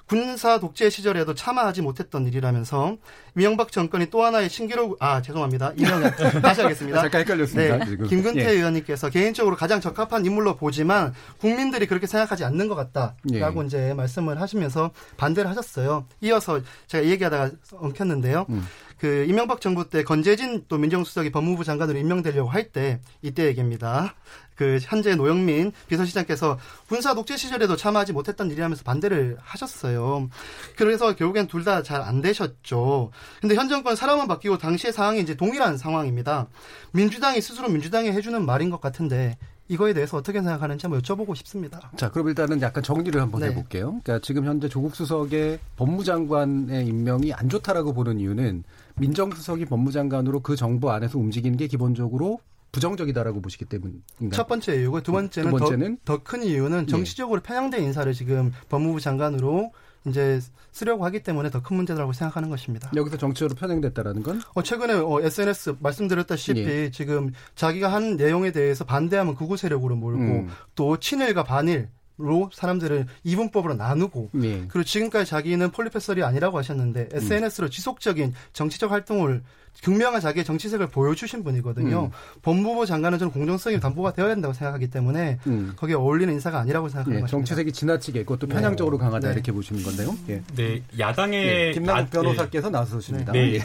군사 0.08 0.60
독재 0.60 0.89
시절에도 0.89 1.34
참아하지 1.34 1.82
못했던 1.82 2.28
일이라면서 2.28 2.98
이명박 3.36 3.72
정권이 3.72 4.10
또 4.12 4.24
하나의 4.24 4.50
신기록 4.50 4.98
아 5.00 5.22
죄송합니다 5.22 5.74
이명현 5.76 6.12
다시 6.41 6.62
하겠습니다. 6.62 7.02
잠깐 7.02 7.22
헷갈렸습니다. 7.22 7.78
네, 7.78 7.86
지금. 7.86 8.08
김근태 8.08 8.46
예. 8.46 8.52
의원님께서 8.52 9.10
개인적으로 9.10 9.56
가장 9.56 9.82
적합한 9.82 10.26
인물로 10.26 10.56
보지만 10.58 11.13
국민들이 11.39 11.88
그렇게 11.88 12.06
생각하지 12.08 12.44
않는 12.46 12.68
것 12.68 12.76
같다라고 12.76 13.63
예. 13.63 13.65
이제 13.65 13.94
말씀을 13.96 14.39
하시면서 14.39 14.91
반대를 15.18 15.50
하셨어요. 15.50 16.06
이어서 16.22 16.62
제가 16.88 17.06
얘기하다가 17.08 17.52
엉켰는데요. 17.74 18.46
음. 18.50 18.65
그 18.98 19.26
이명박 19.28 19.60
정부 19.60 19.89
때 19.89 20.04
건재진 20.04 20.65
또 20.70 20.78
민정수석이 20.78 21.32
법무부 21.32 21.63
장관으로 21.63 21.98
임명되려고 22.00 22.50
할 22.50 22.65
때 22.72 23.00
이때 23.22 23.46
얘기입니다. 23.46 24.15
그 24.56 24.80
현재 24.82 25.15
노영민 25.15 25.72
비서실장께서 25.88 26.58
군사 26.88 27.13
독재 27.13 27.38
시절에도 27.38 27.76
참아하지 27.76 28.13
못했던 28.13 28.50
일이라면서 28.50 28.84
반대를 28.84 29.38
하셨어요. 29.41 30.30
그래서 30.78 31.15
결국엔 31.15 31.48
둘 31.48 31.63
다 31.65 31.82
잘 31.84 32.02
안 32.02 32.22
되셨죠. 32.22 33.12
근데 33.41 33.56
현 33.56 33.68
정권 33.70 33.96
사람만 33.96 34.28
바뀌고 34.28 34.58
당시의 34.58 34.94
상황이 34.94 35.20
이제 35.22 35.36
동일한 35.36 35.78
상황입니다. 35.78 36.48
민주당이 36.91 37.41
스스로 37.41 37.68
민주당이 37.70 38.12
해주는 38.12 38.46
말인 38.46 38.70
것 38.70 38.80
같은데 38.82 39.38
이거에 39.68 39.94
대해서 39.94 40.18
어떻게 40.18 40.39
생각하는지 40.41 40.86
한번 40.86 41.02
여쭤보고 41.02 41.36
싶습니다. 41.38 41.89
자, 41.98 42.12
그럼 42.12 42.28
일단은 42.30 42.62
약간 42.62 42.84
정리를 42.84 43.20
한번 43.20 43.41
네. 43.41 43.48
해볼게요. 43.48 44.00
그러니까 44.04 44.20
지금 44.24 44.46
현재 44.46 44.70
조국 44.70 44.96
수석의 44.96 45.58
법무장관의 45.76 46.86
임명이 46.86 47.34
안 47.34 47.50
좋다라고 47.50 47.94
보는 47.94 48.20
이유는 48.20 48.63
민정수석이 48.98 49.65
법무장관으로 49.65 50.41
그 50.41 50.56
정부 50.56 50.91
안에서 50.91 51.18
움직이는 51.18 51.58
게 51.58 51.65
기본적으로 51.65 52.39
부정적이다라고 52.76 53.42
보시기 53.42 53.64
때문인가요? 53.66 54.32
첫 54.34 54.48
번째 54.48 54.76
이유고 54.76 55.02
두 55.02 55.14
번째는, 55.14 55.52
두 55.52 55.58
번째는? 55.58 55.98
더 56.04 56.20
큰 56.24 56.44
이유는 56.44 56.84
예. 56.84 56.86
정치적으로 56.88 57.42
편향된 57.42 57.82
인사를 57.84 58.12
지금 58.14 58.52
법무부 58.68 59.00
장관으로 59.00 59.72
이제 60.08 60.40
쓰려고 60.72 61.06
하기 61.06 61.24
때문에 61.24 61.50
더 61.50 61.62
큰 61.62 61.78
문제라고 61.78 62.12
생각하는 62.14 62.50
것입니다. 62.50 62.92
여기서 62.96 63.18
정치적으로 63.18 63.56
편향됐다라는 63.56 64.24
건? 64.24 64.42
어, 64.54 64.62
최근에 64.62 64.94
어, 64.94 65.22
SNS 65.22 65.78
말씀드렸다시피 65.80 66.60
예. 66.60 66.92
지금 66.92 67.32
자기가 67.56 67.92
한 67.92 68.18
내용에 68.18 68.52
대해서 68.52 68.84
반대하면 68.84 69.36
극우 69.36 69.56
세력으로 69.58 69.96
몰고 69.96 70.20
음. 70.22 70.48
또 70.76 70.98
친일과 71.00 71.44
반일 71.44 71.90
로 72.18 72.50
사람들을 72.54 73.08
이분법으로 73.26 73.74
나누고 73.74 74.30
네. 74.36 74.64
그리고 74.70 74.86
지금까지 74.86 75.30
자기는 75.30 75.70
폴리페설이 75.72 76.24
아니라고 76.24 76.58
하셨는데 76.58 77.10
SNS로 77.12 77.68
음. 77.68 77.70
지속적인 77.70 78.34
정치적 78.54 78.90
활동을 78.90 79.44
극명한 79.84 80.22
자기의 80.22 80.46
정치색을 80.46 80.88
보여주신 80.88 81.44
분이거든요. 81.44 82.06
음. 82.06 82.12
법무부 82.42 82.86
장관은 82.86 83.20
저는 83.20 83.32
공정성이 83.32 83.80
담보가 83.80 84.14
되어야 84.14 84.30
된다고 84.30 84.54
생각하기 84.54 84.90
때문에 84.90 85.40
음. 85.48 85.74
거기에 85.76 85.96
어울리는 85.96 86.34
인사가 86.34 86.60
아니라고 86.60 86.90
생각하는 86.90 87.18
네, 87.18 87.22
것입니다. 87.22 87.32
정치색이 87.32 87.72
지나치게 87.72 88.22
있고 88.22 88.38
또 88.38 88.48
편향적으로 88.48 88.98
네. 88.98 89.04
강하다 89.04 89.28
네. 89.28 89.34
이렇게 89.34 89.52
보시는 89.52 89.84
건데요. 89.84 90.16
예. 90.30 90.42
네, 90.56 90.82
야당의 90.98 91.46
네, 91.46 91.72
김남국 91.72 92.12
변호사께서 92.12 92.70
나서십니다. 92.70 93.32
네. 93.32 93.56
예. 93.56 93.60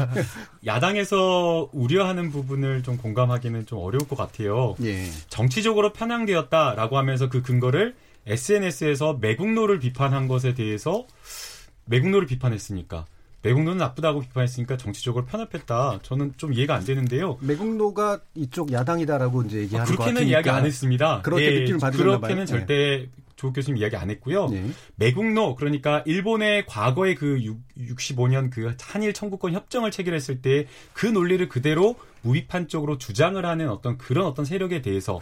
야당에서 0.66 1.68
우려하는 1.72 2.30
부분을 2.30 2.82
좀 2.82 2.96
공감하기는 2.96 3.66
좀 3.66 3.78
어려울 3.78 4.08
것 4.08 4.16
같아요. 4.16 4.74
예. 4.82 5.04
정치적으로 5.28 5.92
편향되었다라고 5.92 6.98
하면서 6.98 7.28
그 7.28 7.42
근거를 7.42 7.94
SNS에서 8.26 9.18
매국노를 9.20 9.78
비판한 9.80 10.28
것에 10.28 10.54
대해서 10.54 11.06
매국노를 11.86 12.26
비판했으니까 12.26 13.06
매국노는 13.42 13.78
나쁘다고 13.78 14.20
비판했으니까 14.20 14.76
정치적으로 14.76 15.24
편협했다. 15.24 16.00
저는 16.02 16.34
좀 16.36 16.52
이해가 16.52 16.74
안 16.74 16.84
되는데요. 16.84 17.38
매국노가 17.40 18.20
이쪽 18.34 18.72
야당이다라고 18.72 19.42
이제 19.42 19.58
얘기하는 19.58 19.92
아, 19.92 19.96
그렇게는 19.96 20.26
이야기 20.28 20.48
안 20.50 20.64
했습니다. 20.64 21.22
그렇게 21.22 21.44
예, 21.44 21.60
느낌을 21.60 21.80
받으셨나 21.80 22.18
그렇게는 22.18 22.46
절대 22.46 23.08
조국 23.36 23.54
교수님 23.54 23.78
이야기 23.78 23.96
안 23.96 24.08
했고요. 24.10 24.48
네. 24.50 24.70
매국노 24.94 25.56
그러니까 25.56 26.04
일본의 26.06 26.66
과거의 26.66 27.16
그 27.16 27.40
65년 27.76 28.50
그 28.52 28.76
한일 28.80 29.12
청구권 29.12 29.52
협정을 29.52 29.90
체결했을 29.90 30.40
때 30.40 30.66
그 30.92 31.06
논리를 31.06 31.48
그대로 31.48 31.96
무비판적으로 32.22 32.98
주장을 32.98 33.44
하는 33.44 33.68
어떤 33.68 33.98
그런 33.98 34.26
어떤 34.26 34.44
세력에 34.44 34.82
대해서 34.82 35.20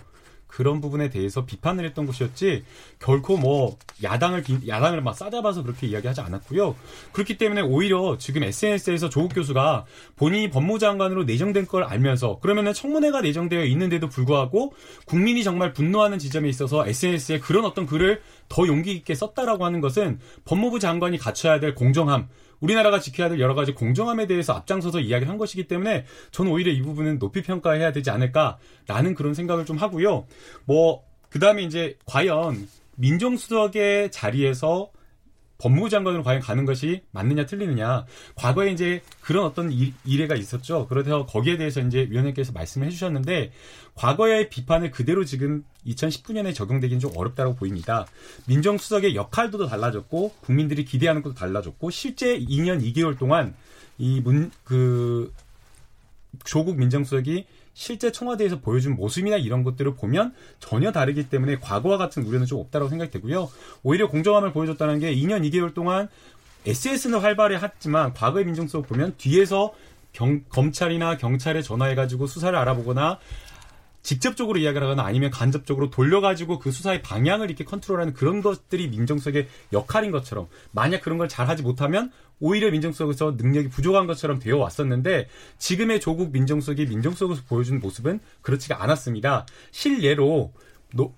그런 0.50 0.80
부분에 0.80 1.08
대해서 1.08 1.44
비판을 1.46 1.84
했던 1.84 2.06
것이었지 2.06 2.64
결코 2.98 3.36
뭐 3.36 3.76
야당을 4.02 4.44
야당을 4.66 5.02
막 5.02 5.16
싸잡아서 5.16 5.62
그렇게 5.62 5.86
이야기하지 5.86 6.20
않았고요. 6.20 6.74
그렇기 7.12 7.38
때문에 7.38 7.62
오히려 7.62 8.16
지금 8.18 8.42
SNS에서 8.42 9.08
조국 9.08 9.34
교수가 9.34 9.84
본인이 10.16 10.50
법무장관으로 10.50 11.24
내정된 11.24 11.66
걸 11.66 11.84
알면서 11.84 12.40
그러면은 12.40 12.72
청문회가 12.72 13.20
내정되어 13.20 13.64
있는데도 13.64 14.08
불구하고 14.08 14.74
국민이 15.04 15.44
정말 15.44 15.72
분노하는 15.72 16.18
지점에 16.18 16.48
있어서 16.48 16.86
SNS에 16.86 17.38
그런 17.38 17.64
어떤 17.64 17.86
글을 17.86 18.20
더 18.48 18.66
용기 18.66 18.92
있게 18.92 19.14
썼다라고 19.14 19.64
하는 19.64 19.80
것은 19.80 20.18
법무부 20.44 20.80
장관이 20.80 21.18
갖춰야 21.18 21.60
될 21.60 21.74
공정함 21.74 22.28
우리나라가 22.60 23.00
지켜야 23.00 23.28
될 23.28 23.40
여러 23.40 23.54
가지 23.54 23.72
공정함에 23.72 24.26
대해서 24.26 24.52
앞장서서 24.52 25.00
이야기를 25.00 25.30
한 25.30 25.38
것이기 25.38 25.66
때문에 25.66 26.04
저는 26.30 26.52
오히려 26.52 26.72
이 26.72 26.82
부분은 26.82 27.18
높이 27.18 27.42
평가해야 27.42 27.92
되지 27.92 28.10
않을까라는 28.10 29.14
그런 29.14 29.34
생각을 29.34 29.64
좀 29.64 29.76
하고요. 29.76 30.26
뭐 30.64 31.02
그다음에 31.30 31.62
이제 31.62 31.96
과연 32.06 32.68
민정수석의 32.96 34.10
자리에서 34.10 34.90
법무부 35.60 35.90
장관으로 35.90 36.22
과연 36.22 36.40
가는 36.40 36.64
것이 36.64 37.02
맞느냐 37.10 37.44
틀리느냐. 37.46 38.06
과거에 38.34 38.70
이제 38.70 39.02
그런 39.20 39.44
어떤 39.44 39.70
일, 39.70 39.92
이례가 40.04 40.34
있었죠. 40.34 40.86
그래서 40.88 41.26
거기에 41.26 41.58
대해서 41.58 41.80
이제 41.80 42.06
위원님께서 42.10 42.52
말씀을 42.52 42.86
해주셨는데 42.86 43.52
과거의 44.00 44.48
비판을 44.48 44.90
그대로 44.90 45.26
지금 45.26 45.62
2019년에 45.86 46.54
적용되기는 46.54 47.00
좀 47.00 47.12
어렵다고 47.14 47.54
보입니다. 47.54 48.06
민정수석의 48.46 49.14
역할도 49.14 49.66
달라졌고 49.66 50.36
국민들이 50.40 50.86
기대하는 50.86 51.20
것도 51.20 51.34
달라졌고 51.34 51.90
실제 51.90 52.38
2년 52.38 52.82
2개월 52.82 53.18
동안 53.18 53.54
이 53.98 54.22
문 54.22 54.50
그 54.64 55.30
조국 56.44 56.78
민정수석이 56.78 57.44
실제 57.74 58.10
청와대에서 58.10 58.60
보여준 58.60 58.96
모습이나 58.96 59.36
이런 59.36 59.64
것들을 59.64 59.94
보면 59.96 60.32
전혀 60.60 60.92
다르기 60.92 61.28
때문에 61.28 61.58
과거와 61.58 61.98
같은 61.98 62.22
우려는 62.24 62.46
좀 62.46 62.58
없다고 62.60 62.88
생각이 62.88 63.10
되고요. 63.10 63.50
오히려 63.82 64.08
공정함을 64.08 64.52
보여줬다는 64.54 65.00
게 65.00 65.14
2년 65.14 65.46
2개월 65.50 65.74
동안 65.74 66.08
SS는 66.66 67.18
활발히 67.20 67.56
했지만 67.56 68.14
과거의 68.14 68.46
민정수석 68.46 68.88
보면 68.88 69.14
뒤에서 69.18 69.74
경, 70.14 70.42
검찰이나 70.48 71.18
경찰에 71.18 71.60
전화해가지고 71.60 72.26
수사를 72.26 72.58
알아보거나 72.58 73.18
직접적으로 74.02 74.58
이야기를 74.58 74.86
하거나 74.86 75.04
아니면 75.04 75.30
간접적으로 75.30 75.90
돌려가지고 75.90 76.58
그 76.58 76.70
수사의 76.70 77.02
방향을 77.02 77.48
이렇게 77.48 77.64
컨트롤하는 77.64 78.14
그런 78.14 78.40
것들이 78.42 78.88
민정수석의 78.88 79.48
역할인 79.72 80.10
것처럼 80.10 80.48
만약 80.72 81.02
그런 81.02 81.18
걸 81.18 81.28
잘하지 81.28 81.62
못하면 81.62 82.10
오히려 82.40 82.70
민정수석에서 82.70 83.34
능력이 83.36 83.68
부족한 83.68 84.06
것처럼 84.06 84.38
되어 84.38 84.56
왔었는데 84.56 85.28
지금의 85.58 86.00
조국 86.00 86.32
민정수석이 86.32 86.86
민정수석에서 86.86 87.42
보여준 87.46 87.80
모습은 87.80 88.20
그렇지가 88.40 88.82
않았습니다. 88.82 89.46
실례로 89.70 90.52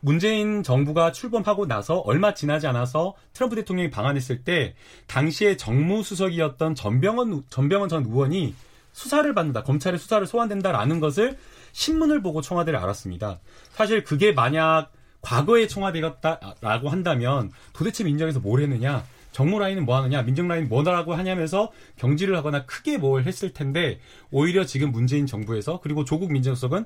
문재인 0.01 0.63
정부가 0.63 1.13
출범하고 1.13 1.67
나서 1.67 1.99
얼마 2.01 2.35
지나지 2.35 2.67
않아서 2.67 3.15
트럼프 3.33 3.57
대통령이 3.57 3.91
방한했을 3.91 4.43
때 4.45 4.75
당시에 5.07 5.57
정무수석이었던 5.57 6.75
전병헌 6.75 7.45
전병헌 7.49 7.89
전 7.89 8.05
의원이 8.05 8.55
수사를 8.93 9.33
받는다, 9.35 9.63
검찰의 9.63 9.99
수사를 9.99 10.27
소환된다라는 10.27 11.01
것을 11.01 11.39
신문을 11.73 12.23
보고 12.23 12.41
청와대를 12.41 12.79
알았습니다. 12.79 13.41
사실 13.73 14.05
그게 14.05 14.33
만약 14.33 14.93
과거의 15.21 15.69
청와대였다라고 15.69 16.89
한다면 16.89 17.51
도대체 17.73 18.05
민정에서 18.05 18.41
뭘 18.41 18.61
했느냐? 18.63 19.05
정무 19.33 19.59
라인은 19.59 19.87
뭐 19.87 19.97
하느냐, 19.97 20.23
민정 20.23 20.47
라인 20.47 20.69
뭐라고 20.69 21.15
하냐면서 21.15 21.73
경질을 21.97 22.37
하거나 22.37 22.67
크게 22.67 22.99
뭘 22.99 23.25
했을 23.25 23.53
텐데 23.53 23.99
오히려 24.31 24.67
지금 24.67 24.93
문재인 24.93 25.27
정부에서 25.27 25.81
그리고 25.81 26.05
조국 26.05 26.31
민정수석은 26.31 26.85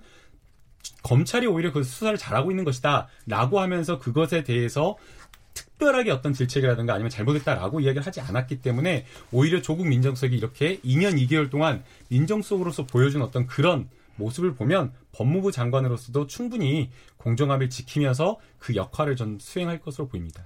검찰이 1.03 1.47
오히려 1.47 1.73
그 1.73 1.83
수사를 1.83 2.17
잘하고 2.17 2.53
있는 2.53 2.65
것이다라고 2.65 3.61
하면서 3.61 3.99
그것에 3.99 4.45
대해서 4.45 4.97
특별하게 5.55 6.11
어떤 6.11 6.33
질책이라든가 6.33 6.95
아니면 6.95 7.11
잘못했다라고 7.11 7.81
이야기를 7.81 8.07
하지 8.07 8.21
않았기 8.21 8.61
때문에 8.63 9.07
오히려 9.33 9.61
조국 9.63 9.89
민정수석이 9.89 10.37
이렇게 10.37 10.79
2년 10.81 11.21
2개월 11.27 11.51
동안 11.51 11.83
민정수석으로서 12.09 12.87
보여준 12.87 13.23
어떤 13.23 13.47
그런 13.47 13.89
모습을 14.17 14.55
보면 14.55 14.93
법무부 15.13 15.53
장관으로서도 15.53 16.27
충분히 16.27 16.91
공정함을 17.19 17.71
지키면서 17.71 18.39
그 18.59 18.75
역할을 18.75 19.17
전 19.17 19.39
수행할 19.41 19.81
것으로 19.81 20.09
보입니다. 20.09 20.45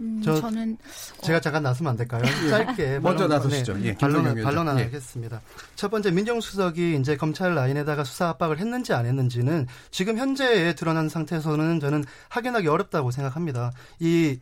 음, 0.00 0.20
저, 0.24 0.50
는 0.50 0.78
제가 1.22 1.38
어. 1.38 1.40
잠깐 1.40 1.62
나서면 1.62 1.90
안 1.90 1.96
될까요? 1.96 2.22
짧게 2.48 3.00
먼저 3.00 3.26
나서시죠. 3.26 3.74
네, 3.74 3.88
예, 3.88 3.94
반론 3.94 4.24
반론 4.42 4.78
예. 4.78 4.84
하겠습니다. 4.84 5.36
예. 5.36 5.40
첫 5.76 5.90
번째 5.90 6.10
민정수석이 6.10 6.96
이제 6.98 7.16
검찰 7.16 7.54
라인에다가 7.54 8.04
수사 8.04 8.28
압박을 8.30 8.58
했는지 8.58 8.94
안 8.94 9.04
했는지는 9.06 9.66
지금 9.90 10.16
현재에 10.16 10.74
드러난 10.74 11.08
상태에서는 11.08 11.80
저는 11.80 12.04
확인하기 12.30 12.66
어렵다고 12.66 13.10
생각합니다. 13.10 13.72
이 13.98 14.38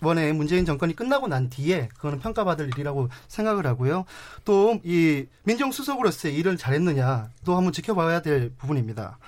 이번에 0.00 0.32
문재인 0.32 0.64
정권이 0.64 0.96
끝나고 0.96 1.28
난 1.28 1.50
뒤에 1.50 1.88
그거는 1.94 2.18
평가받을 2.20 2.68
일이라고 2.68 3.08
생각을 3.28 3.66
하고요. 3.66 4.04
또 4.44 4.78
이 4.84 5.26
민정수석으로서의 5.44 6.34
일을 6.36 6.56
잘했느냐 6.56 7.30
또 7.44 7.56
한번 7.56 7.72
지켜봐야 7.72 8.22
될 8.22 8.50
부분입니다. 8.56 9.18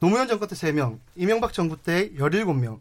노무현 0.00 0.28
정권 0.28 0.48
때 0.48 0.54
3명, 0.54 0.98
이명박 1.16 1.52
정부 1.52 1.76
때 1.76 2.10
17명, 2.12 2.78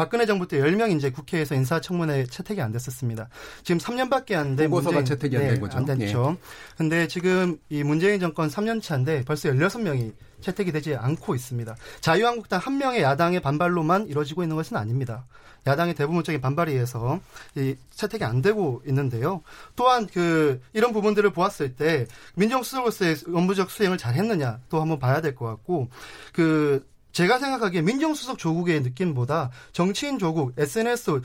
박근혜 0.00 0.24
정부 0.24 0.48
때 0.48 0.58
10명 0.58 0.96
이제 0.96 1.10
국회에서 1.10 1.54
인사청문회 1.54 2.24
채택이 2.24 2.62
안 2.62 2.72
됐었습니다. 2.72 3.28
지금 3.62 3.78
3년밖에 3.78 4.32
안 4.32 4.56
된. 4.56 4.70
보고서가 4.70 5.04
채택이 5.04 5.36
안된 5.36 5.54
네, 5.56 5.60
거죠. 5.60 5.76
안 5.76 5.84
됐죠. 5.84 6.36
예. 6.38 6.76
근데 6.78 7.06
지금 7.06 7.58
이 7.68 7.82
문재인 7.82 8.18
정권 8.18 8.48
3년 8.48 8.80
차인데 8.80 9.26
벌써 9.26 9.50
16명이 9.50 10.14
채택이 10.40 10.72
되지 10.72 10.94
않고 10.96 11.34
있습니다. 11.34 11.76
자유한국당 12.00 12.60
한 12.60 12.78
명의 12.78 13.02
야당의 13.02 13.40
반발로만 13.40 14.06
이루어지고 14.06 14.42
있는 14.42 14.56
것은 14.56 14.78
아닙니다. 14.78 15.26
야당의 15.66 15.94
대부분적인 15.94 16.40
반발에 16.40 16.72
의해서 16.72 17.20
이 17.54 17.76
채택이 17.90 18.24
안 18.24 18.40
되고 18.40 18.80
있는데요. 18.86 19.42
또한 19.76 20.06
그 20.10 20.62
이런 20.72 20.94
부분들을 20.94 21.28
보았을 21.34 21.76
때 21.76 22.06
민정수석으로서의 22.36 23.16
업무적 23.34 23.70
수행을 23.70 23.98
잘 23.98 24.14
했느냐 24.14 24.60
또 24.70 24.80
한번 24.80 24.98
봐야 24.98 25.20
될 25.20 25.34
것 25.34 25.44
같고 25.44 25.90
그 26.32 26.88
제가 27.12 27.38
생각하기에 27.38 27.82
민정수석 27.82 28.38
조국의 28.38 28.82
느낌보다 28.82 29.50
정치인 29.72 30.18
조국, 30.18 30.54
SNS 30.58 31.20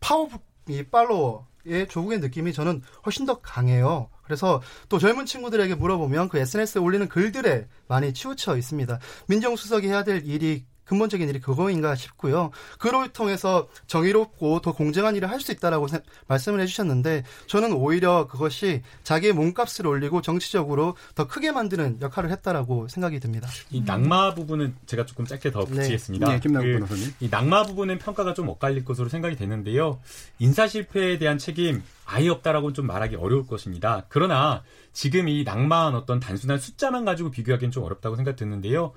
파워 0.00 0.28
이 0.68 0.82
팔로워의 0.82 1.88
조국의 1.88 2.20
느낌이 2.20 2.52
저는 2.52 2.82
훨씬 3.06 3.24
더 3.26 3.40
강해요. 3.40 4.10
그래서 4.22 4.60
또 4.90 4.98
젊은 4.98 5.24
친구들에게 5.24 5.74
물어보면 5.74 6.28
그 6.28 6.38
SNS에 6.38 6.80
올리는 6.80 7.08
글들에 7.08 7.66
많이 7.88 8.12
치우쳐 8.12 8.56
있습니다. 8.56 8.98
민정수석이 9.28 9.88
해야 9.88 10.04
될 10.04 10.26
일이 10.26 10.66
근본적인 10.88 11.28
일이 11.28 11.40
그거인가 11.40 11.94
싶고요. 11.94 12.50
그걸 12.78 13.08
통해서 13.12 13.68
정의롭고 13.86 14.60
더 14.60 14.72
공정한 14.72 15.16
일을 15.16 15.30
할 15.30 15.38
수 15.38 15.52
있다라고 15.52 15.88
세, 15.88 16.00
말씀을 16.26 16.60
해주셨는데 16.60 17.24
저는 17.46 17.72
오히려 17.72 18.26
그것이 18.26 18.82
자기의 19.04 19.32
몸값을 19.32 19.86
올리고 19.86 20.20
정치적으로 20.20 20.96
더 21.14 21.26
크게 21.26 21.52
만드는 21.52 21.98
역할을 22.00 22.30
했다라고 22.30 22.88
생각이 22.88 23.20
듭니다. 23.20 23.48
이 23.70 23.82
낙마 23.82 24.34
부분은 24.34 24.74
제가 24.86 25.06
조금 25.06 25.24
짧게 25.24 25.50
더 25.50 25.60
네. 25.60 25.66
붙이겠습니다. 25.66 26.26
네, 26.26 26.34
네 26.34 26.40
김남국 26.40 26.88
그, 26.88 27.14
이 27.20 27.28
낙마 27.30 27.64
부분은 27.64 27.98
평가가 27.98 28.34
좀 28.34 28.48
엇갈릴 28.48 28.84
것으로 28.84 29.08
생각이 29.08 29.36
되는데요. 29.36 30.00
인사 30.38 30.66
실패에 30.66 31.18
대한 31.18 31.38
책임 31.38 31.82
아예 32.04 32.28
없다라고는 32.28 32.74
좀 32.74 32.86
말하기 32.86 33.16
어려울 33.16 33.46
것입니다. 33.46 34.06
그러나 34.08 34.62
지금 34.92 35.28
이 35.28 35.44
낙마한 35.44 35.94
어떤 35.94 36.20
단순한 36.20 36.58
숫자만 36.58 37.04
가지고 37.04 37.30
비교하기는 37.30 37.70
좀 37.70 37.84
어렵다고 37.84 38.16
생각 38.16 38.36
드는데요. 38.36 38.92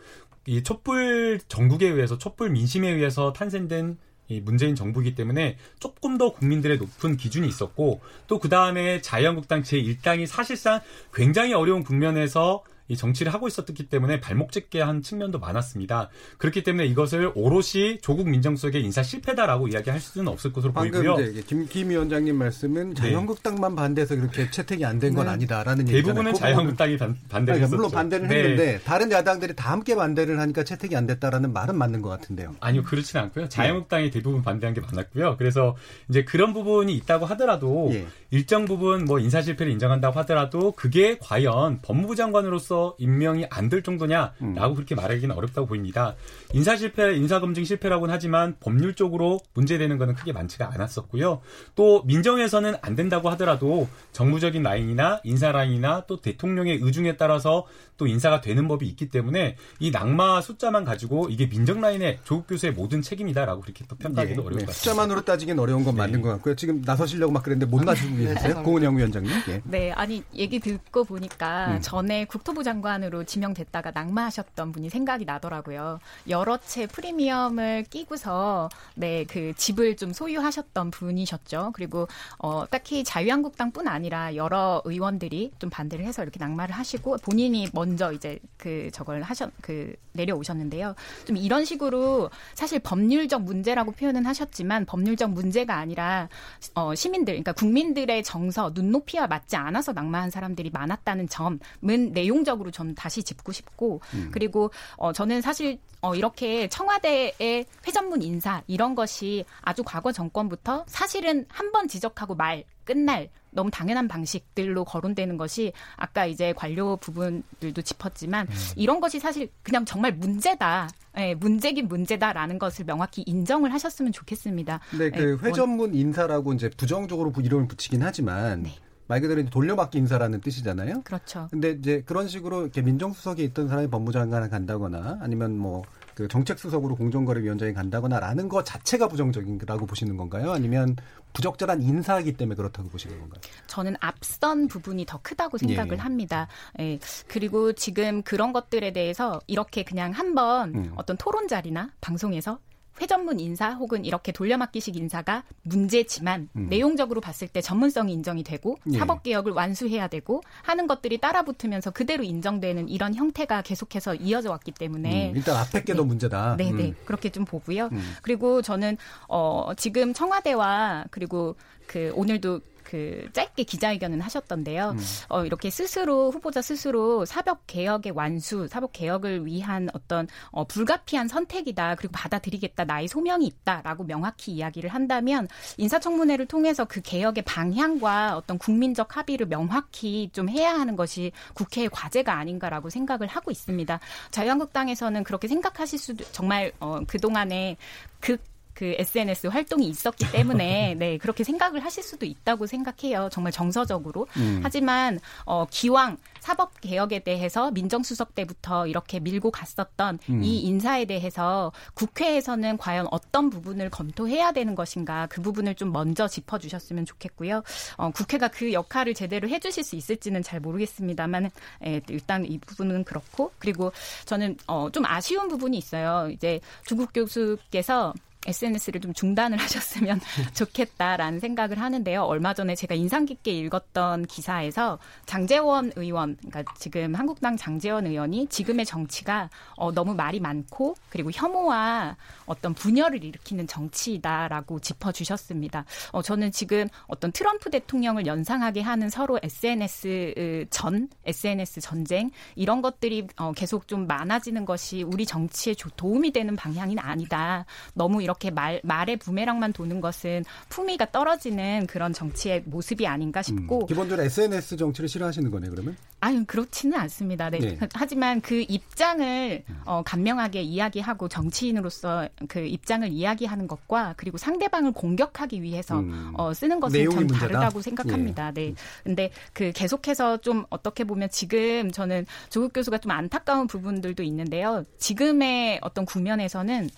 이 0.45 0.63
촛불 0.63 1.39
전국에 1.47 1.87
의해서 1.87 2.17
촛불 2.17 2.49
민심에 2.49 2.89
의해서 2.89 3.31
탄생된 3.33 3.97
이 4.27 4.39
문재인 4.39 4.75
정부이기 4.75 5.13
때문에 5.13 5.57
조금 5.79 6.17
더 6.17 6.31
국민들의 6.31 6.77
높은 6.77 7.17
기준이 7.17 7.47
있었고 7.47 7.99
또 8.27 8.39
그 8.39 8.49
다음에 8.49 9.01
자유한국당 9.01 9.61
제1당이 9.61 10.25
사실상 10.25 10.79
굉장히 11.13 11.53
어려운 11.53 11.83
국면에서 11.83 12.63
이 12.91 12.97
정치를 12.97 13.33
하고 13.33 13.47
있었기 13.47 13.87
때문에 13.87 14.19
발목 14.19 14.51
잡게 14.51 14.81
한 14.81 15.01
측면도 15.01 15.39
많았습니다. 15.39 16.09
그렇기 16.37 16.63
때문에 16.63 16.85
이것을 16.87 17.31
오롯이 17.35 17.99
조국 18.01 18.27
민정수석의 18.29 18.83
인사 18.83 19.01
실패다라고 19.01 19.69
이야기할 19.69 20.01
수는 20.01 20.27
없을 20.27 20.51
것으로 20.51 20.73
보이고요. 20.73 21.15
김, 21.47 21.65
김 21.67 21.89
위원장님 21.89 22.35
말씀은 22.35 22.89
네. 22.89 22.95
자유한국당만 22.95 23.77
반대해서 23.77 24.17
그렇게 24.17 24.51
채택이 24.51 24.83
안 24.83 24.99
된건 24.99 25.25
네. 25.27 25.31
아니다라는 25.31 25.87
얘기잖아요. 25.87 26.03
대부분은 26.03 26.33
자유한국당이 26.33 26.97
반, 26.97 27.15
대를 27.45 27.61
했었죠. 27.61 27.77
물론 27.77 27.91
반대를 27.91 28.27
네. 28.27 28.35
했는데 28.35 28.79
다른 28.83 29.09
야당들이 29.09 29.55
다 29.55 29.71
함께 29.71 29.95
반대를 29.95 30.37
하니까 30.37 30.65
채택이 30.65 30.93
안 30.97 31.07
됐다라는 31.07 31.53
말은 31.53 31.77
맞는 31.77 32.01
것 32.01 32.09
같은데요. 32.09 32.55
아니요, 32.59 32.83
그렇지는 32.83 33.23
않고요. 33.25 33.47
자유한국당이 33.47 34.11
대부분 34.11 34.41
반대한 34.43 34.73
게 34.73 34.81
많았고요. 34.81 35.37
그래서 35.37 35.77
이제 36.09 36.25
그런 36.25 36.53
부분이 36.53 36.93
있다고 36.95 37.25
하더라도 37.27 37.89
예. 37.93 38.05
일정 38.31 38.65
부분 38.65 39.05
뭐 39.05 39.19
인사 39.19 39.41
실패를 39.41 39.71
인정한다고 39.71 40.19
하더라도 40.19 40.73
그게 40.73 41.17
과연 41.21 41.79
법무부 41.81 42.15
장관으로서 42.15 42.80
임명이 42.99 43.47
안 43.49 43.71
될 43.71 43.81
정도냐라고 43.83 44.33
음. 44.41 44.75
그렇게 44.75 44.95
말하기는 44.95 45.33
어렵다고 45.33 45.65
보입니다. 45.65 46.15
인사 46.53 46.75
실패, 46.75 47.15
인사 47.15 47.39
검증 47.39 47.63
실패라고는 47.63 48.13
하지만 48.13 48.55
법률적으로 48.59 49.39
문제되는 49.53 49.97
것은 49.97 50.13
크게 50.15 50.33
많지가 50.33 50.71
않았었고요. 50.73 51.39
또 51.75 52.03
민정에서는 52.03 52.75
안 52.81 52.95
된다고 52.95 53.29
하더라도 53.31 53.87
정무적인 54.11 54.61
라인이나 54.61 55.21
인사 55.23 55.53
라인이나 55.53 56.03
또 56.07 56.19
대통령의 56.19 56.79
의중에 56.81 57.15
따라서 57.15 57.65
또 57.95 58.07
인사가 58.07 58.41
되는 58.41 58.67
법이 58.67 58.85
있기 58.87 59.09
때문에 59.09 59.55
이 59.79 59.91
낙마 59.91 60.41
숫자만 60.41 60.83
가지고 60.83 61.29
이게 61.29 61.47
민정 61.47 61.79
라인의 61.79 62.19
조국 62.25 62.47
교수의 62.47 62.73
모든 62.73 63.01
책임이다라고 63.01 63.61
그렇게 63.61 63.85
또 63.87 63.95
평가하기도 63.95 64.41
네, 64.41 64.45
어려울 64.45 64.59
네. 64.59 64.65
것 64.65 64.71
같습니다. 64.71 64.73
숫자만으로 64.73 65.21
따지긴 65.21 65.57
어려운 65.59 65.83
건 65.85 65.95
네. 65.95 66.01
맞는 66.01 66.21
것 66.21 66.29
같고요. 66.29 66.55
지금 66.55 66.81
나서시려고 66.83 67.31
막 67.31 67.43
그랬는데 67.43 67.69
못 67.71 67.83
나서고 67.83 68.15
계세요? 68.17 68.55
네, 68.55 68.63
고은영 68.63 68.97
위원장님. 68.97 69.31
예. 69.49 69.61
네, 69.63 69.91
아니 69.91 70.23
얘기 70.33 70.59
듣고 70.59 71.03
보니까 71.05 71.75
음. 71.75 71.81
전에 71.81 72.25
국토부 72.25 72.63
장 72.63 72.70
관으로 72.79 73.25
지명됐다가 73.25 73.91
낙마하셨던 73.91 74.71
분이 74.71 74.89
생각이 74.89 75.25
나더라고요. 75.25 75.99
여러 76.29 76.57
채 76.57 76.87
프리미엄을 76.87 77.83
끼고서 77.89 78.69
네, 78.95 79.25
그 79.25 79.53
집을 79.55 79.97
좀 79.97 80.13
소유하셨던 80.13 80.91
분이셨죠. 80.91 81.71
그리고 81.73 82.07
어, 82.37 82.65
딱히 82.69 83.03
자유한국당뿐 83.03 83.87
아니라 83.87 84.35
여러 84.35 84.81
의원들이 84.85 85.51
좀 85.57 85.69
반대를 85.69 86.05
해서 86.05 86.21
이렇게 86.21 86.39
낙마를 86.39 86.73
하시고 86.75 87.17
본인이 87.17 87.67
먼저 87.73 88.13
이제 88.13 88.39
그 88.57 88.89
저걸 88.93 89.23
하셨 89.23 89.51
그 89.61 89.95
내려오셨는데요. 90.13 90.95
좀 91.25 91.37
이런 91.37 91.65
식으로 91.65 92.29
사실 92.53 92.79
법률적 92.79 93.43
문제라고 93.43 93.91
표현은 93.91 94.25
하셨지만 94.25 94.85
법률적 94.85 95.31
문제가 95.31 95.77
아니라 95.77 96.29
어, 96.75 96.93
시민들 96.93 97.33
그러니까 97.33 97.53
국민들의 97.53 98.23
정서 98.23 98.71
눈높이와 98.73 99.27
맞지 99.27 99.55
않아서 99.55 99.93
낙마한 99.93 100.29
사람들이 100.29 100.69
많았다는 100.71 101.29
점은 101.29 102.11
내용적으로 102.11 102.60
좀 102.69 102.93
다시 102.93 103.23
짚고 103.23 103.51
싶고 103.51 104.01
음. 104.13 104.29
그리고 104.31 104.69
어, 104.97 105.11
저는 105.11 105.41
사실 105.41 105.79
어, 106.01 106.13
이렇게 106.13 106.67
청와대의 106.67 107.65
회전문 107.87 108.21
인사 108.21 108.61
이런 108.67 108.93
것이 108.93 109.45
아주 109.61 109.83
과거 109.83 110.11
정권부터 110.11 110.85
사실은 110.87 111.45
한 111.49 111.71
번 111.71 111.87
지적하고 111.87 112.35
말 112.35 112.65
끝날 112.83 113.29
너무 113.51 113.71
당연한 113.71 114.07
방식들로 114.09 114.83
거론되는 114.83 115.37
것이 115.37 115.71
아까 115.95 116.25
이제 116.25 116.51
관료 116.53 116.97
부분들도 116.97 117.81
짚었지만 117.81 118.47
음. 118.49 118.53
이런 118.75 118.99
것이 118.99 119.19
사실 119.19 119.49
그냥 119.63 119.85
정말 119.85 120.11
문제다. 120.13 120.89
예, 121.17 121.33
문제긴 121.35 121.87
문제다라는 121.87 122.57
것을 122.59 122.85
명확히 122.85 123.23
인정을 123.25 123.73
하셨으면 123.73 124.11
좋겠습니다. 124.13 124.79
네, 124.97 125.09
그 125.09 125.37
예, 125.41 125.47
회전문 125.47 125.93
인사라고 125.93 126.53
이제 126.53 126.69
부정적으로 126.69 127.33
이름을 127.37 127.67
붙이긴 127.67 128.01
하지만 128.03 128.63
네. 128.63 128.75
말 129.11 129.19
그대로 129.19 129.43
돌려막기 129.43 129.97
인사라는 129.97 130.39
뜻이잖아요. 130.39 131.01
그렇죠. 131.03 131.49
근데 131.51 131.71
이제 131.71 132.01
그런 132.05 132.29
식으로 132.29 132.61
이렇게 132.61 132.81
민정수석에 132.81 133.43
있던 133.43 133.67
사람이 133.67 133.89
법무장관을 133.89 134.49
간다거나 134.49 135.17
아니면 135.21 135.57
뭐 135.57 135.83
그 136.21 136.27
정책수석으로 136.27 136.95
공정거래위원장에 136.95 137.73
간다거나라는 137.73 138.49
것 138.49 138.65
자체가 138.65 139.07
부정적인라고 139.07 139.85
보시는 139.85 140.17
건가요? 140.17 140.51
아니면 140.51 140.95
부적절한 141.33 141.81
인사이기 141.81 142.33
때문에 142.33 142.55
그렇다고 142.55 142.89
보시는 142.89 143.19
건가요? 143.19 143.41
저는 143.67 143.95
앞선 143.99 144.67
부분이 144.67 145.05
더 145.05 145.19
크다고 145.21 145.57
생각을 145.57 145.93
예. 145.93 145.97
합니다. 145.97 146.47
예. 146.79 146.99
그리고 147.27 147.73
지금 147.73 148.21
그런 148.21 148.51
것들에 148.53 148.91
대해서 148.91 149.39
이렇게 149.47 149.83
그냥 149.83 150.11
한번 150.11 150.75
음. 150.75 150.91
어떤 150.95 151.17
토론 151.17 151.47
자리나 151.47 151.91
방송에서 152.01 152.59
회전문 152.99 153.39
인사 153.39 153.71
혹은 153.71 154.05
이렇게 154.05 154.31
돌려막기식 154.31 154.95
인사가 154.95 155.43
문제지만 155.63 156.49
음. 156.55 156.67
내용적으로 156.69 157.21
봤을 157.21 157.47
때 157.47 157.61
전문성이 157.61 158.13
인정이 158.13 158.43
되고 158.43 158.77
예. 158.91 158.97
사법 158.97 159.23
개혁을 159.23 159.53
완수해야 159.53 160.07
되고 160.07 160.41
하는 160.63 160.87
것들이 160.87 161.19
따라붙으면서 161.19 161.91
그대로 161.91 162.23
인정되는 162.23 162.89
이런 162.89 163.15
형태가 163.15 163.61
계속해서 163.61 164.15
이어져 164.15 164.51
왔기 164.51 164.71
때문에 164.71 165.31
음, 165.31 165.35
일단 165.35 165.55
앞에 165.57 165.83
게더 165.83 166.01
네. 166.01 166.07
문제다. 166.07 166.55
네, 166.57 166.71
네. 166.71 166.89
음. 166.89 166.95
그렇게 167.05 167.29
좀 167.29 167.45
보고요. 167.45 167.89
음. 167.91 168.15
그리고 168.21 168.61
저는 168.61 168.97
어 169.27 169.71
지금 169.77 170.13
청와대와 170.13 171.05
그리고 171.11 171.55
그 171.87 172.11
오늘도 172.15 172.61
그 172.91 173.29
짧게 173.31 173.63
기자회견은 173.63 174.19
하셨던데요. 174.19 174.89
음. 174.89 174.99
어, 175.29 175.45
이렇게 175.45 175.69
스스로 175.69 176.29
후보자 176.29 176.61
스스로 176.61 177.23
사법 177.23 177.65
개혁의 177.65 178.11
완수, 178.11 178.67
사법 178.67 178.91
개혁을 178.91 179.45
위한 179.45 179.87
어떤 179.93 180.27
어, 180.49 180.65
불가피한 180.65 181.29
선택이다. 181.29 181.95
그리고 181.95 182.11
받아들이겠다. 182.11 182.83
나의 182.83 183.07
소명이 183.07 183.45
있다라고 183.45 184.03
명확히 184.03 184.51
이야기를 184.51 184.89
한다면 184.89 185.47
인사청문회를 185.77 186.47
통해서 186.47 186.83
그 186.83 186.99
개혁의 187.01 187.45
방향과 187.45 188.35
어떤 188.35 188.57
국민적 188.57 189.15
합의를 189.15 189.47
명확히 189.47 190.29
좀 190.33 190.49
해야 190.49 190.73
하는 190.73 190.97
것이 190.97 191.31
국회의 191.53 191.87
과제가 191.87 192.33
아닌가라고 192.33 192.89
생각을 192.89 193.27
하고 193.27 193.51
있습니다. 193.51 194.01
자유한국당에서는 194.31 195.23
그렇게 195.23 195.47
생각하실 195.47 195.97
수도 195.97 196.25
정말 196.33 196.73
어, 196.81 196.99
그 197.07 197.17
동안에 197.17 197.77
극 198.19 198.50
그 198.81 198.95
SNS 198.97 199.45
활동이 199.45 199.87
있었기 199.87 200.31
때문에 200.31 200.95
네 200.97 201.19
그렇게 201.19 201.43
생각을 201.43 201.85
하실 201.85 202.01
수도 202.01 202.25
있다고 202.25 202.65
생각해요. 202.65 203.29
정말 203.31 203.51
정서적으로. 203.51 204.25
음. 204.37 204.61
하지만 204.63 205.19
어 205.45 205.67
기왕 205.69 206.17
사법 206.39 206.81
개혁에 206.81 207.19
대해서 207.19 207.69
민정수석 207.69 208.33
때부터 208.33 208.87
이렇게 208.87 209.19
밀고 209.19 209.51
갔었던 209.51 210.17
음. 210.31 210.43
이 210.43 210.61
인사에 210.61 211.05
대해서 211.05 211.71
국회에서는 211.93 212.79
과연 212.79 213.07
어떤 213.11 213.51
부분을 213.51 213.91
검토해야 213.91 214.51
되는 214.51 214.73
것인가 214.73 215.27
그 215.27 215.43
부분을 215.43 215.75
좀 215.75 215.91
먼저 215.91 216.27
짚어주셨으면 216.27 217.05
좋겠고요. 217.05 217.61
어, 217.97 218.09
국회가 218.09 218.47
그 218.47 218.73
역할을 218.73 219.13
제대로 219.13 219.47
해주실 219.47 219.83
수 219.83 219.95
있을지는 219.95 220.41
잘 220.41 220.59
모르겠습니다만 220.59 221.51
예, 221.85 222.01
일단 222.09 222.45
이 222.45 222.57
부분은 222.57 223.03
그렇고 223.03 223.51
그리고 223.59 223.91
저는 224.25 224.57
어, 224.65 224.89
좀 224.91 225.05
아쉬운 225.05 225.49
부분이 225.49 225.77
있어요. 225.77 226.31
이제 226.31 226.59
조국 226.87 227.13
교수께서 227.13 228.15
SNS를 228.47 229.01
좀 229.01 229.13
중단을 229.13 229.57
하셨으면 229.61 230.19
좋겠다라는 230.53 231.39
생각을 231.39 231.79
하는데요. 231.79 232.23
얼마 232.23 232.53
전에 232.53 232.75
제가 232.75 232.95
인상 232.95 233.25
깊게 233.25 233.51
읽었던 233.51 234.25
기사에서 234.25 234.99
장재원 235.25 235.91
의원, 235.95 236.37
그러니까 236.37 236.73
지금 236.77 237.15
한국당 237.15 237.57
장재원 237.57 238.07
의원이 238.07 238.47
지금의 238.47 238.85
정치가 238.85 239.49
어, 239.75 239.91
너무 239.91 240.15
말이 240.15 240.39
많고 240.39 240.95
그리고 241.09 241.29
혐오와 241.31 242.17
어떤 242.45 242.73
분열을 242.73 243.23
일으키는 243.23 243.67
정치이다라고 243.67 244.79
짚어주셨습니다. 244.79 245.85
어, 246.11 246.21
저는 246.21 246.51
지금 246.51 246.87
어떤 247.07 247.31
트럼프 247.31 247.69
대통령을 247.69 248.25
연상하게 248.25 248.81
하는 248.81 249.09
서로 249.09 249.39
SNS 249.41 250.65
전, 250.69 251.09
SNS 251.25 251.81
전쟁 251.81 252.31
이런 252.55 252.81
것들이 252.81 253.27
어, 253.37 253.51
계속 253.51 253.87
좀 253.87 254.07
많아지는 254.07 254.65
것이 254.65 255.03
우리 255.03 255.25
정치에 255.25 255.75
도움이 255.95 256.31
되는 256.31 256.55
방향이 256.55 256.95
아니다. 256.99 257.65
너무 257.93 258.23
이 258.23 258.27
렇게 258.31 258.49
말, 258.49 258.79
말의 258.83 259.17
부메랑만 259.17 259.73
도는 259.73 260.01
것은 260.01 260.43
품위가 260.69 261.11
떨어지는 261.11 261.85
그런 261.87 262.13
정치의 262.13 262.63
모습이 262.65 263.05
아닌가 263.05 263.41
싶고. 263.41 263.81
음, 263.81 263.85
기본적으로 263.85 264.25
SNS 264.25 264.77
정치를 264.77 265.09
싫어하시는 265.09 265.51
거네, 265.51 265.69
그러면? 265.69 265.97
아유, 266.21 266.43
그렇지는 266.45 266.97
않습니다. 266.99 267.49
네. 267.49 267.59
네. 267.59 267.79
하지만 267.93 268.41
그 268.41 268.63
입장을 268.67 269.63
어, 269.85 270.01
간명하게 270.05 270.61
이야기하고 270.61 271.27
정치인으로서 271.27 272.29
그 272.47 272.59
입장을 272.59 273.07
이야기하는 273.09 273.67
것과 273.67 274.13
그리고 274.17 274.37
상대방을 274.37 274.93
공격하기 274.93 275.61
위해서 275.61 275.99
음, 275.99 276.31
어, 276.35 276.53
쓰는 276.53 276.79
것은 276.79 277.03
전 277.05 277.15
문제다? 277.15 277.39
다르다고 277.39 277.81
생각합니다. 277.81 278.47
예. 278.49 278.51
네. 278.51 278.73
근데 279.03 279.31
그 279.53 279.71
계속해서 279.71 280.37
좀 280.37 280.65
어떻게 280.69 281.03
보면 281.03 281.29
지금 281.29 281.91
저는 281.91 282.25
조국 282.49 282.73
교수가 282.73 282.99
좀 282.99 283.11
안타까운 283.11 283.67
부분들도 283.67 284.23
있는데요. 284.23 284.85
지금의 284.99 285.79
어떤 285.81 286.05
국면에서는 286.05 286.89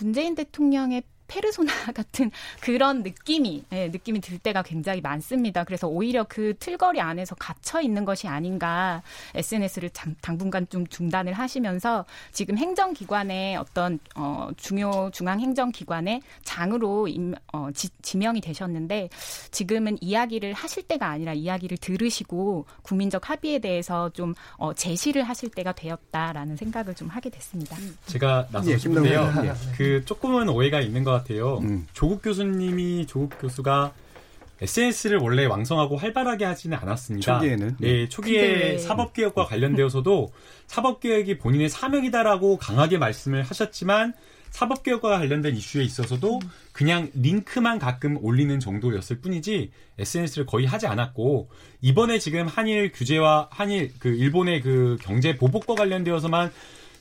문재인 0.00 0.34
대통령의 0.34 1.02
페르소나 1.28 1.72
같은 1.94 2.30
그런 2.60 3.02
느낌이 3.02 3.64
네, 3.70 3.88
느낌이 3.88 4.20
들 4.20 4.38
때가 4.38 4.62
굉장히 4.62 5.00
많습니다. 5.00 5.62
그래서 5.64 5.86
오히려 5.86 6.24
그 6.24 6.54
틀거리 6.58 7.00
안에서 7.00 7.34
갇혀 7.36 7.80
있는 7.80 8.04
것이 8.04 8.26
아닌가 8.26 9.02
SNS를 9.34 9.90
장, 9.90 10.16
당분간 10.20 10.66
좀 10.68 10.86
중단을 10.86 11.34
하시면서 11.34 12.04
지금 12.32 12.58
행정기관의 12.58 13.56
어떤 13.56 13.98
어, 14.16 14.48
중요 14.56 15.10
중앙 15.12 15.40
행정기관의 15.40 16.22
장으로 16.42 17.08
임, 17.08 17.34
어, 17.52 17.68
지, 17.74 17.88
지명이 18.02 18.40
되셨는데 18.40 19.10
지금은 19.50 19.98
이야기를 20.00 20.54
하실 20.54 20.82
때가 20.82 21.06
아니라 21.06 21.34
이야기를 21.34 21.76
들으시고 21.76 22.66
국민적 22.82 23.28
합의에 23.28 23.58
대해서 23.58 24.10
좀 24.10 24.34
어, 24.56 24.72
제시를 24.72 25.22
하실 25.22 25.50
때가 25.50 25.72
되었다라는 25.72 26.56
생각을 26.56 26.94
좀 26.94 27.08
하게 27.08 27.28
됐습니다. 27.30 27.76
제가 28.06 28.48
나서 28.50 28.70
예, 28.70 28.78
싶은데요. 28.78 29.32
예, 29.44 29.52
그 29.76 30.04
조금은 30.04 30.48
오해가 30.48 30.80
있는 30.80 31.04
것 31.04 31.17
같아요. 31.18 31.58
음. 31.58 31.86
조국 31.92 32.22
교수님이 32.22 33.06
조국 33.06 33.38
교수가 33.40 33.92
SNS를 34.60 35.18
원래 35.18 35.44
왕성하고 35.44 35.96
활발하게 35.96 36.44
하지는 36.44 36.76
않았습니다. 36.78 37.38
초기에는. 37.38 37.76
네, 37.78 38.08
초기에 38.08 38.78
사법개혁과 38.78 39.44
관련되어서도 39.44 40.32
사법개혁이 40.66 41.38
본인의 41.38 41.68
사명이다라고 41.68 42.56
강하게 42.58 42.98
말씀을 42.98 43.42
하셨지만 43.42 44.14
사법개혁과 44.50 45.10
관련된 45.10 45.54
이슈에 45.54 45.84
있어서도 45.84 46.40
그냥 46.72 47.10
링크만 47.14 47.78
가끔 47.78 48.16
올리는 48.24 48.58
정도였을 48.58 49.20
뿐이지 49.20 49.70
SNS를 49.98 50.46
거의 50.46 50.66
하지 50.66 50.86
않았고 50.86 51.50
이번에 51.80 52.18
지금 52.18 52.46
한일 52.46 52.90
규제와 52.92 53.48
한일 53.50 53.92
그 53.98 54.08
일본의 54.08 54.62
그 54.62 54.96
경제 55.00 55.36
보복과 55.36 55.74
관련되어서만 55.74 56.50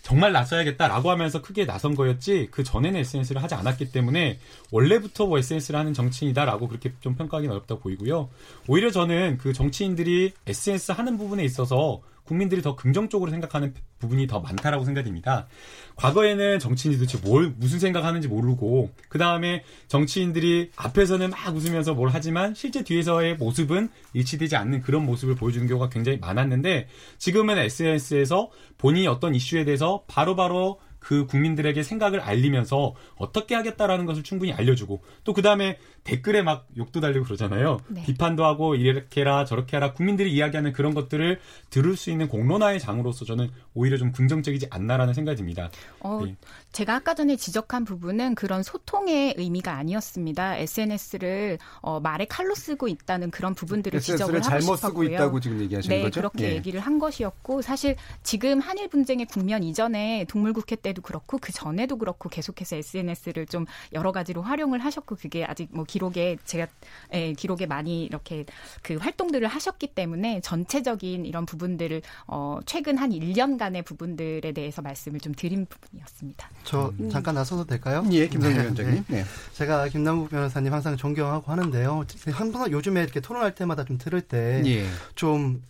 정말 0.08 0.32
나서야겠다라고 0.32 1.12
하면서 1.12 1.42
크게 1.42 1.66
나선 1.66 1.94
거였지 1.94 2.48
그 2.50 2.64
전에는 2.64 2.98
SNS를 3.02 3.44
하지 3.44 3.56
않았기 3.56 3.92
때문에 3.92 4.40
원래부터 4.72 5.26
뭐 5.26 5.38
SNS를 5.38 5.78
하는 5.78 5.94
정치인이다라고 5.94 6.70
그렇게 6.70 6.94
좀 7.02 7.16
평가하기는 7.16 7.54
어렵다 7.54 7.76
보이고요. 7.76 8.30
오히려 8.70 8.90
저는 8.90 9.38
그 9.38 9.52
정치인들이 9.52 10.32
SNS 10.48 10.94
하는 10.94 11.18
부분에 11.18 11.44
있어서 11.44 12.00
국민들이 12.28 12.62
더 12.62 12.76
긍정적으로 12.76 13.32
생각하는 13.32 13.74
부분이 14.00 14.28
더 14.28 14.40
많다라고 14.42 14.86
생각됩니다. 14.86 15.48
과거에는 15.96 16.60
정치인이 16.60 17.00
도대체 17.00 17.18
뭘 17.24 17.54
무슨 17.58 17.80
생각하는지 17.80 18.28
모르고 18.28 18.92
그 19.10 19.18
다음에 19.18 19.64
정치인들이 19.88 20.72
앞에서는 20.76 21.30
막 21.32 21.56
웃으면서 21.56 21.94
뭘 21.94 22.10
하지만 22.12 22.54
실제 22.54 22.84
뒤에서의 22.84 23.38
모습은 23.38 23.90
일치되지 24.14 24.56
않는 24.56 24.82
그런 24.82 25.06
모습을 25.06 25.36
보여주는 25.36 25.66
경우가 25.68 25.90
굉장히 25.90 26.20
많았는데 26.20 26.88
지금은 27.18 27.58
SNS에서 27.58 28.52
본인이 28.78 29.08
어떤 29.08 29.34
이슈에 29.34 29.66
대해서 29.66 30.04
바로바로 30.08 30.36
바로 30.36 30.87
그 31.08 31.26
국민들에게 31.26 31.84
생각을 31.84 32.20
알리면서 32.20 32.94
어떻게 33.16 33.56
하겠다라는 33.56 34.06
것을 34.06 34.24
충분히 34.24 34.52
알려주고 34.52 35.02
또 35.24 35.38
그 35.38 35.44
다음에 35.44 35.78
댓글에 36.04 36.42
막 36.42 36.68
욕도 36.78 37.00
달리고 37.00 37.24
그러잖아요. 37.24 37.78
네. 37.90 38.02
비판도 38.04 38.44
하고 38.44 38.74
이렇게 38.74 39.22
해라 39.22 39.46
저렇게 39.46 39.78
해라 39.78 39.94
국민들이 39.94 40.34
이야기하는 40.34 40.74
그런 40.74 40.96
것들을 40.96 41.40
들을 41.70 41.96
수 41.96 42.10
있는 42.10 42.28
공론화의 42.28 42.80
장으로서 42.80 43.24
저는 43.24 43.52
오히려 43.76 43.98
좀 43.98 44.12
긍정적이지 44.12 44.68
않나라는 44.72 45.14
생각이 45.14 45.38
듭니다. 45.38 45.70
어, 46.00 46.22
네. 46.26 46.36
제가 46.72 46.96
아까 46.96 47.16
전에 47.16 47.36
지적한 47.36 47.86
부분은 47.86 48.36
그런 48.36 48.62
소통의 48.62 49.34
의미가 49.38 49.74
아니었습니다. 49.74 50.58
SNS를 50.58 51.58
어, 51.82 52.00
말에 52.00 52.26
칼로 52.26 52.54
쓰고 52.54 52.88
있다는 52.88 53.32
그런 53.32 53.56
부분들을 53.56 54.00
지적을 54.00 54.36
하고 54.36 54.44
잘못 54.44 54.76
싶었고요. 54.76 54.80
쓰고 54.80 55.04
있다고 55.04 55.40
지금 55.40 55.60
얘기하시는 55.62 55.96
네, 55.96 56.04
거죠? 56.04 56.20
그렇게 56.20 56.52
예. 56.52 56.56
얘기를 56.56 56.80
한 56.80 57.00
것이었고 57.00 57.62
사실 57.62 57.96
지금 58.22 58.60
한일 58.60 58.90
분쟁의 58.90 59.26
국면 59.26 59.64
이전에 59.64 60.26
동물국회 60.30 60.76
때도 60.76 61.02
그렇고 61.02 61.40
그 61.40 61.52
전에도 61.52 61.98
그렇고 61.98 62.30
계속해서 62.30 62.76
SNS를 62.76 63.48
좀 63.48 63.66
여러 63.94 64.12
가지로 64.12 64.44
활용을 64.44 64.80
하셨고 64.80 65.16
그게 65.16 65.46
아직 65.46 65.70
뭐 65.72 65.84
기록에 65.84 66.38
제가 66.46 66.68
예, 67.14 67.34
기록에 67.34 67.66
많이 67.66 68.04
이렇게 68.04 68.46
그 68.84 68.98
활동들을 68.98 69.48
하셨기 69.48 69.88
때문에 69.88 70.42
전체적인 70.42 71.26
이런 71.26 71.46
부분들을 71.48 72.04
어 72.28 72.60
최근 72.66 72.98
한 72.98 73.10
1년간의 73.10 73.84
부분들에 73.84 74.52
대해서 74.52 74.82
말씀을 74.84 75.20
좀 75.20 75.34
드린 75.34 75.66
부분이었습니다. 75.66 76.50
저 76.64 76.94
음. 77.00 77.10
잠깐 77.10 77.36
나서도 77.36 77.66
될까요? 77.66 78.04
예, 78.12 78.28
김성현 78.28 78.58
네, 78.58 78.64
위원장님. 78.64 79.06
네. 79.08 79.18
네. 79.18 79.26
제가 79.54 79.88
김남국 79.88 80.30
변호사님 80.30 80.74
항상 80.74 80.98
존경하고 80.98 81.52
하는데요. 81.52 82.06
항상 82.32 82.72
요즘에 82.72 83.02
이렇게 83.04 83.20
토론할 83.20 83.56
때마다 83.56 83.86
좀 83.86 83.98
들을 83.98 84.20
때좀 84.22 84.66
예. 84.68 84.88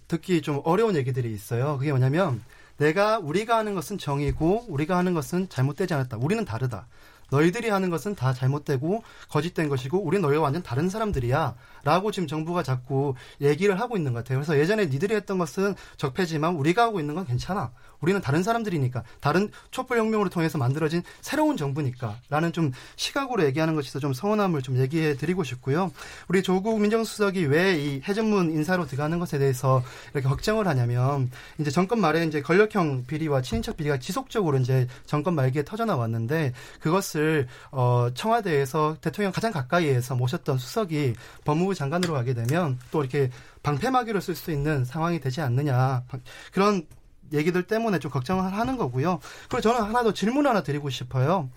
듣기 0.08 0.42
좀 0.42 0.62
어려운 0.64 0.96
얘기들이 0.96 1.32
있어요. 1.32 1.78
그게 1.78 1.92
뭐냐면 1.92 2.44
내가 2.78 3.20
우리가 3.20 3.58
하는 3.58 3.76
것은 3.76 3.98
정이고 3.98 4.66
우리가 4.68 4.98
하는 4.98 5.14
것은 5.14 5.50
잘못되지 5.50 5.94
않았다. 5.94 6.18
우리는 6.18 6.44
다르다. 6.46 6.88
너희들이 7.30 7.70
하는 7.70 7.90
것은 7.90 8.16
다 8.16 8.34
잘못되고 8.34 9.04
거짓된 9.30 9.68
것이고 9.68 10.00
우리는 10.00 10.22
너희와 10.22 10.44
완전 10.44 10.64
다른 10.64 10.90
사람들이야. 10.90 11.56
라고 11.84 12.12
지금 12.12 12.28
정부가 12.28 12.64
자꾸 12.64 13.16
얘기를 13.42 13.80
하고 13.80 13.98
있는 13.98 14.14
것 14.14 14.20
같아요. 14.20 14.40
그래서 14.40 14.58
예전에 14.58 14.86
니들이 14.86 15.16
했던 15.16 15.38
것은 15.38 15.76
적폐지만 15.98 16.56
우리가 16.56 16.84
하고 16.84 17.00
있는 17.00 17.16
건 17.16 17.26
괜찮아. 17.26 17.72
우리는 18.02 18.20
다른 18.22 18.44
사람들이니까 18.44 19.04
다른 19.22 19.50
촛불혁명으로 19.72 20.30
통해서 20.30 20.58
만들어진 20.58 21.04
새로운 21.22 21.58
정부니까라는 21.58 22.52
좀 22.54 22.72
시각으로 22.96 23.46
얘기하는 23.46 23.76
것이 23.76 23.98
좀 24.00 24.14
서운함을 24.14 24.62
좀 24.62 24.78
얘기해 24.78 25.16
드리고 25.16 25.44
싶고요. 25.44 25.92
우리 26.28 26.44
조국 26.44 26.80
민정수석이 26.82 27.46
왜 27.46 27.78
이 27.78 28.02
해전문 28.08 28.52
인사로 28.52 28.86
들어가는 28.88 29.20
것에 29.20 29.38
대해서 29.38 29.84
이렇게 30.14 30.28
걱정을 30.28 30.68
하냐면 30.68 31.30
이제 31.60 31.70
정권 31.70 32.00
말에 32.02 32.26
이제 32.26 32.42
권력형 32.42 33.06
비리와 33.06 33.42
친인척 33.42 33.78
비리가 33.78 34.00
지속적으로 34.00 34.58
이제 34.58 34.88
정권 35.06 35.36
말기에 35.36 35.64
터져 35.64 35.86
나왔는데 35.86 36.54
그것을 36.80 37.48
어 37.72 38.10
청와대에서 38.14 38.98
대통령 39.02 39.32
가장 39.32 39.52
가까이에서 39.52 40.16
모셨던 40.16 40.58
수석이 40.58 41.14
법무부 41.46 41.76
장관으로 41.76 42.14
가게 42.14 42.34
되면 42.34 42.80
또 42.92 43.02
이렇게 43.02 43.30
방패막이로 43.64 44.20
쓸 44.20 44.36
수 44.36 44.52
있는 44.52 44.86
상황이 44.86 45.20
되지 45.20 45.42
않느냐 45.42 46.04
그런 46.52 46.86
얘기들 47.34 47.64
때문에 47.64 48.00
좀 48.00 48.12
걱정을 48.12 48.54
하는 48.54 48.78
거고요. 48.78 49.20
그리고 49.50 49.62
저는 49.62 49.82
하나 49.82 50.04
더 50.04 50.14
질문 50.14 50.48
하나 50.48 50.64
드리고 50.64 50.90
싶어요. 50.90 51.50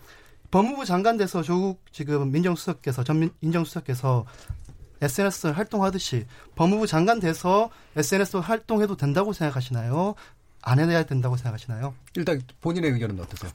법무부 0.51 0.85
장관 0.85 1.17
돼서 1.17 1.43
조국 1.43 1.81
지금 1.93 2.33
민정수석께서 2.33 3.05
전 3.05 3.31
민정수석께서 3.41 4.27
SNS 5.01 5.49
활동하듯이 5.49 6.27
법무부 6.57 6.87
장관 6.87 7.21
돼서 7.21 7.71
SNS 7.97 8.39
활동해도 8.39 8.97
된다고 8.97 9.33
생각하시나요? 9.33 10.15
안 10.63 10.79
해야 10.79 11.05
된다고 11.05 11.37
생각하시나요? 11.37 11.95
일단 12.17 12.43
본인의 12.61 12.91
의견은 12.91 13.19
어떠세요? 13.21 13.51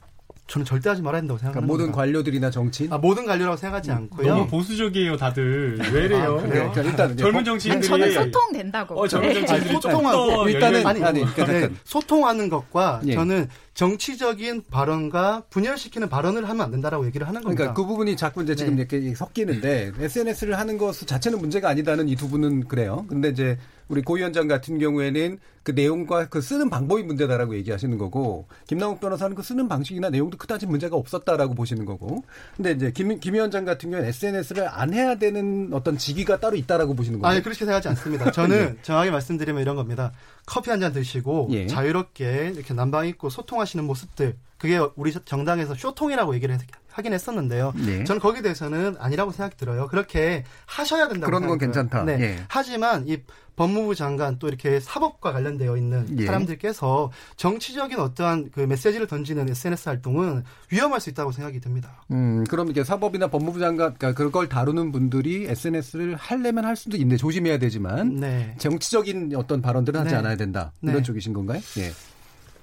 저는 0.47 0.63
절대 0.63 0.89
하지 0.89 1.01
말아야 1.01 1.21
된다고 1.21 1.39
생각합니다. 1.39 1.65
그러니까 1.65 1.85
모든 1.85 1.91
관료들이나 1.91 2.51
정치인? 2.51 2.93
아, 2.93 2.97
모든 2.99 3.25
관료라고 3.25 3.57
생각하지 3.57 3.89
음, 3.89 3.95
않고요. 3.95 4.27
너무 4.27 4.47
보수적이에요, 4.47 5.17
다들. 5.17 5.79
왜래요? 5.91 6.37
아, 6.37 6.41
그래요? 6.41 6.71
그러니까 6.71 6.81
일단 6.81 7.17
젊은 7.17 7.43
정치인들이 7.43 7.87
저는 7.89 8.11
소통된다고. 8.13 8.99
어, 8.99 9.07
젊은 9.07 9.33
정치인들이 9.33 9.73
소통하고 9.73 10.47
일단은 10.49 10.85
아니, 10.85 11.03
아니 11.03 11.25
그러니까 11.33 11.45
네, 11.45 11.69
소통하는 11.83 12.49
것과 12.49 13.01
예. 13.07 13.15
저는 13.15 13.49
정치적인 13.75 14.63
발언과 14.71 15.43
분열시키는 15.49 16.07
발언을 16.09 16.47
하면 16.49 16.65
안 16.65 16.71
된다라고 16.71 17.05
얘기를 17.05 17.27
하는 17.27 17.41
겁니다. 17.41 17.57
그러니까 17.61 17.73
그 17.81 17.85
부분이 17.85 18.15
자꾸 18.15 18.41
이제 18.41 18.55
지금 18.55 18.75
네. 18.77 18.81
이렇게 18.89 19.13
섞이는데 19.13 19.91
SNS를 19.99 20.57
하는 20.57 20.77
것 20.77 20.93
자체는 21.05 21.39
문제가 21.39 21.69
아니다는 21.69 22.07
이 22.09 22.15
두 22.15 22.29
분은 22.29 22.69
그래요. 22.69 23.05
근데 23.09 23.27
이제 23.27 23.57
우리 23.89 24.01
고 24.01 24.15
위원장 24.15 24.47
같은 24.47 24.79
경우에는 24.79 25.37
그 25.61 25.71
내용과 25.71 26.29
그 26.29 26.41
쓰는 26.41 26.69
방법이 26.69 27.03
문제다라고 27.03 27.55
얘기하시는 27.55 27.97
거고 27.97 28.47
김남욱 28.67 28.99
변호사는 28.99 29.35
그 29.35 29.43
쓰는 29.43 29.67
방식이나 29.67 30.09
내용도 30.09 30.37
그다지 30.37 30.65
문제가 30.65 30.95
없었다라고 30.95 31.53
보시는 31.55 31.85
거고 31.85 32.23
근데 32.55 32.71
이제 32.71 32.91
김, 32.91 33.19
김 33.19 33.33
위원장 33.33 33.65
같은 33.65 33.89
경우는 33.91 34.07
SNS를 34.09 34.67
안 34.69 34.93
해야 34.93 35.15
되는 35.15 35.69
어떤 35.73 35.97
직위가 35.97 36.39
따로 36.39 36.55
있다라고 36.55 36.95
보시는 36.95 37.19
거죠. 37.19 37.29
아니 37.29 37.41
그렇게 37.43 37.59
생각하지 37.59 37.89
않습니다. 37.89 38.31
저는 38.31 38.57
네. 38.73 38.81
정확히 38.81 39.11
말씀드리면 39.11 39.61
이런 39.61 39.75
겁니다. 39.75 40.13
커피 40.47 40.69
한 40.69 40.79
잔 40.79 40.93
드시고 40.93 41.49
예. 41.51 41.67
자유롭게 41.67 42.53
이렇게 42.55 42.73
난방 42.73 43.07
있고 43.07 43.29
소통 43.29 43.59
하시는 43.65 43.83
모습들 43.83 44.37
그게 44.57 44.79
우리 44.95 45.11
정당에서 45.11 45.75
쇼통이라고 45.75 46.33
얘기를 46.35 46.57
하긴 46.91 47.13
했었는데요. 47.13 47.73
네. 47.75 48.03
저는 48.05 48.21
거기에 48.21 48.41
대해서는 48.41 48.95
아니라고 48.99 49.31
생각이 49.31 49.57
들어요. 49.57 49.87
그렇게 49.87 50.45
하셔야 50.65 51.09
된다고 51.09 51.29
그런 51.29 51.47
건 51.47 51.57
괜찮다. 51.57 52.03
네. 52.03 52.17
예. 52.21 52.43
하지만 52.47 53.05
이 53.07 53.17
법무부 53.57 53.95
장관 53.95 54.39
또 54.39 54.47
이렇게 54.47 54.79
사법과 54.79 55.33
관련되어 55.33 55.75
있는 55.77 56.07
예. 56.19 56.25
사람들께서 56.25 57.11
정치적인 57.35 57.99
어떠한 57.99 58.51
그 58.53 58.61
메시지를 58.61 59.07
던지는 59.07 59.49
SNS 59.49 59.89
활동은 59.89 60.43
위험할 60.71 61.01
수 61.01 61.09
있다고 61.09 61.31
생각이 61.33 61.59
듭니다. 61.59 62.03
음, 62.11 62.43
그럼 62.49 62.69
이게 62.69 62.83
사법이나 62.83 63.27
법무부 63.27 63.59
장관 63.59 63.93
그러니까 63.95 64.13
그걸 64.13 64.47
다루는 64.47 64.91
분들이 64.93 65.47
SNS를 65.47 66.15
하려면 66.15 66.65
할 66.65 66.75
수도 66.75 66.95
있는데 66.97 67.17
조심해야 67.17 67.57
되지만 67.57 68.15
네. 68.15 68.55
정치적인 68.57 69.33
어떤 69.35 69.61
발언들은 69.61 69.99
하지 69.99 70.11
네. 70.11 70.15
않아야 70.17 70.37
된다. 70.37 70.71
이런 70.81 70.97
네. 70.97 71.03
쪽이신 71.03 71.33
건가요? 71.33 71.59
예. 71.77 71.91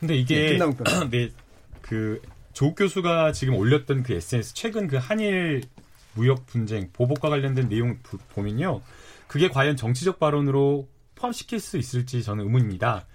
근데 0.02 0.16
이게 0.16 0.58
네, 0.58 0.66
네, 1.10 1.30
그 1.80 2.20
조국 2.52 2.74
교수가 2.74 3.30
지금 3.30 3.54
올렸던 3.54 4.02
그 4.02 4.14
SNS 4.14 4.52
최근 4.52 4.88
그 4.88 4.96
한일 4.96 5.62
무역 6.14 6.44
분쟁 6.46 6.90
보복과 6.92 7.28
관련된 7.28 7.68
내용 7.68 7.96
보면요. 8.34 8.80
그게 9.28 9.48
과연 9.48 9.76
정치적 9.76 10.18
발언으로 10.18 10.88
포함시킬 11.14 11.60
수 11.60 11.78
있을지 11.78 12.24
저는 12.24 12.42
의문입니다. 12.42 13.06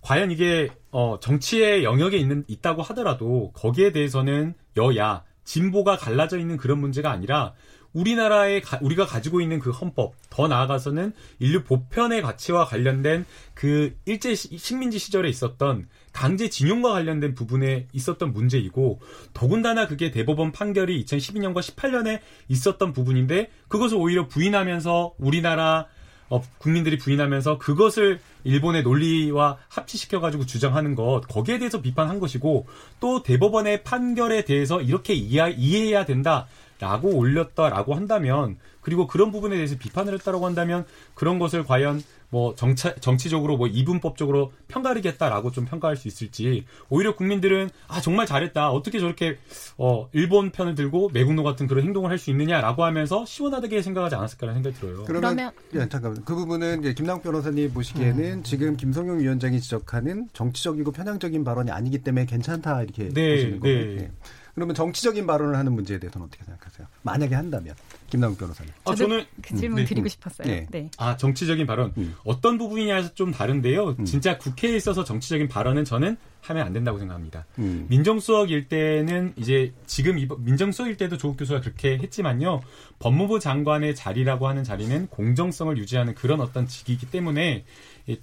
과연 0.00 0.32
이게 0.32 0.70
어, 0.90 1.20
정치의 1.20 1.84
영역에 1.84 2.16
있는 2.16 2.42
있다고 2.48 2.82
하더라도 2.82 3.52
거기에 3.52 3.92
대해서는 3.92 4.54
여야 4.76 5.22
진보가 5.44 5.98
갈라져 5.98 6.40
있는 6.40 6.56
그런 6.56 6.80
문제가 6.80 7.12
아니라 7.12 7.54
우리나라의 7.92 8.60
가, 8.60 8.80
우리가 8.82 9.06
가지고 9.06 9.40
있는 9.40 9.60
그 9.60 9.70
헌법 9.70 10.14
더 10.30 10.48
나아가서는 10.48 11.12
인류 11.38 11.62
보편의 11.62 12.22
가치와 12.22 12.64
관련된 12.64 13.24
그 13.54 13.96
일제 14.04 14.34
식민지 14.34 14.98
시절에 14.98 15.28
있었던 15.28 15.86
강제징용과 16.14 16.92
관련된 16.92 17.34
부분에 17.34 17.88
있었던 17.92 18.32
문제이고 18.32 19.00
더군다나 19.34 19.86
그게 19.86 20.10
대법원 20.10 20.52
판결이 20.52 21.04
2012년과 21.04 21.58
18년에 21.58 22.20
있었던 22.48 22.92
부분인데 22.92 23.50
그것을 23.68 23.98
오히려 23.98 24.26
부인하면서 24.28 25.16
우리나라 25.18 25.86
어, 26.30 26.42
국민들이 26.58 26.96
부인하면서 26.96 27.58
그것을 27.58 28.18
일본의 28.44 28.82
논리와 28.82 29.58
합치시켜가지고 29.68 30.46
주장하는 30.46 30.94
것 30.94 31.22
거기에 31.28 31.58
대해서 31.58 31.82
비판한 31.82 32.18
것이고 32.18 32.66
또 33.00 33.22
대법원의 33.22 33.82
판결에 33.82 34.44
대해서 34.44 34.80
이렇게 34.80 35.12
이해, 35.12 35.50
이해해야 35.50 36.06
된다 36.06 36.46
라고 36.80 37.16
올렸다라고 37.16 37.94
한다면 37.94 38.56
그리고 38.80 39.06
그런 39.06 39.32
부분에 39.32 39.56
대해서 39.56 39.76
비판을 39.78 40.14
했다라고 40.14 40.46
한다면 40.46 40.84
그런 41.14 41.38
것을 41.38 41.64
과연 41.64 42.02
뭐 42.34 42.52
정치, 42.56 42.92
정치적으로 42.98 43.56
뭐 43.56 43.68
이분법적으로 43.68 44.50
평가하겠다라고 44.66 45.52
좀 45.52 45.66
평가할 45.66 45.96
수 45.96 46.08
있을지 46.08 46.64
오히려 46.88 47.14
국민들은 47.14 47.70
아 47.86 48.00
정말 48.00 48.26
잘했다 48.26 48.72
어떻게 48.72 48.98
저렇게 48.98 49.38
어 49.78 50.08
일본 50.12 50.50
편을 50.50 50.74
들고 50.74 51.10
매국노 51.12 51.44
같은 51.44 51.68
그런 51.68 51.84
행동을 51.84 52.10
할 52.10 52.18
수 52.24 52.30
있느냐라고 52.30 52.84
하면서 52.84 53.26
시원하게 53.26 53.82
생각하지 53.82 54.14
않았을까라는 54.14 54.62
생각이 54.62 54.80
들어요. 54.80 55.04
그러면 55.04 55.52
예, 55.74 55.88
잠깐만 55.88 56.24
그 56.24 56.34
부분은 56.34 56.80
이제 56.80 56.94
김남 56.94 57.20
변호사님 57.20 57.72
보시기에는 57.74 58.24
음. 58.38 58.42
지금 58.42 58.76
김성용 58.76 59.18
위원장이 59.18 59.60
지적하는 59.60 60.28
정치적이고 60.32 60.90
편향적인 60.92 61.44
발언이 61.44 61.70
아니기 61.70 61.98
때문에 61.98 62.24
괜찮다 62.24 62.82
이렇게 62.82 63.10
네, 63.10 63.34
보시는 63.34 63.60
거예요. 63.60 63.84
네. 63.84 63.96
네. 63.96 64.10
그러면 64.54 64.74
정치적인 64.74 65.26
발언을 65.26 65.56
하는 65.56 65.72
문제에 65.72 65.98
대해서는 65.98 66.26
어떻게 66.26 66.44
생각하세요? 66.44 66.86
만약에 67.02 67.34
한다면 67.34 67.74
김남국 68.14 68.38
변호사님. 68.38 68.72
아, 68.84 68.94
저는 68.94 69.24
그 69.42 69.56
질문 69.56 69.80
음, 69.80 69.84
드리고 69.86 70.04
네. 70.04 70.08
싶었어요. 70.08 70.46
네. 70.46 70.66
네. 70.70 70.90
아 70.98 71.16
정치적인 71.16 71.66
발언 71.66 71.92
음. 71.98 72.14
어떤 72.24 72.58
부분이냐에서 72.58 73.12
좀 73.14 73.32
다른데요. 73.32 73.96
음. 73.98 74.04
진짜 74.04 74.38
국회에 74.38 74.76
있어서 74.76 75.02
정치적인 75.02 75.48
발언은 75.48 75.84
저는 75.84 76.16
하면 76.44 76.66
안 76.66 76.72
된다고 76.72 76.98
생각합니다. 76.98 77.46
음. 77.58 77.86
민정수석일 77.88 78.68
때는 78.68 79.32
이제 79.36 79.72
지금 79.86 80.16
민정수석일 80.38 80.96
때도 80.96 81.16
조국 81.16 81.38
교수가 81.38 81.60
그렇게 81.60 81.98
했지만요. 81.98 82.60
법무부 82.98 83.40
장관의 83.40 83.94
자리라고 83.94 84.46
하는 84.48 84.62
자리는 84.64 85.06
공정성을 85.08 85.76
유지하는 85.78 86.14
그런 86.14 86.40
어떤 86.40 86.66
직이기 86.66 87.10
때문에 87.10 87.64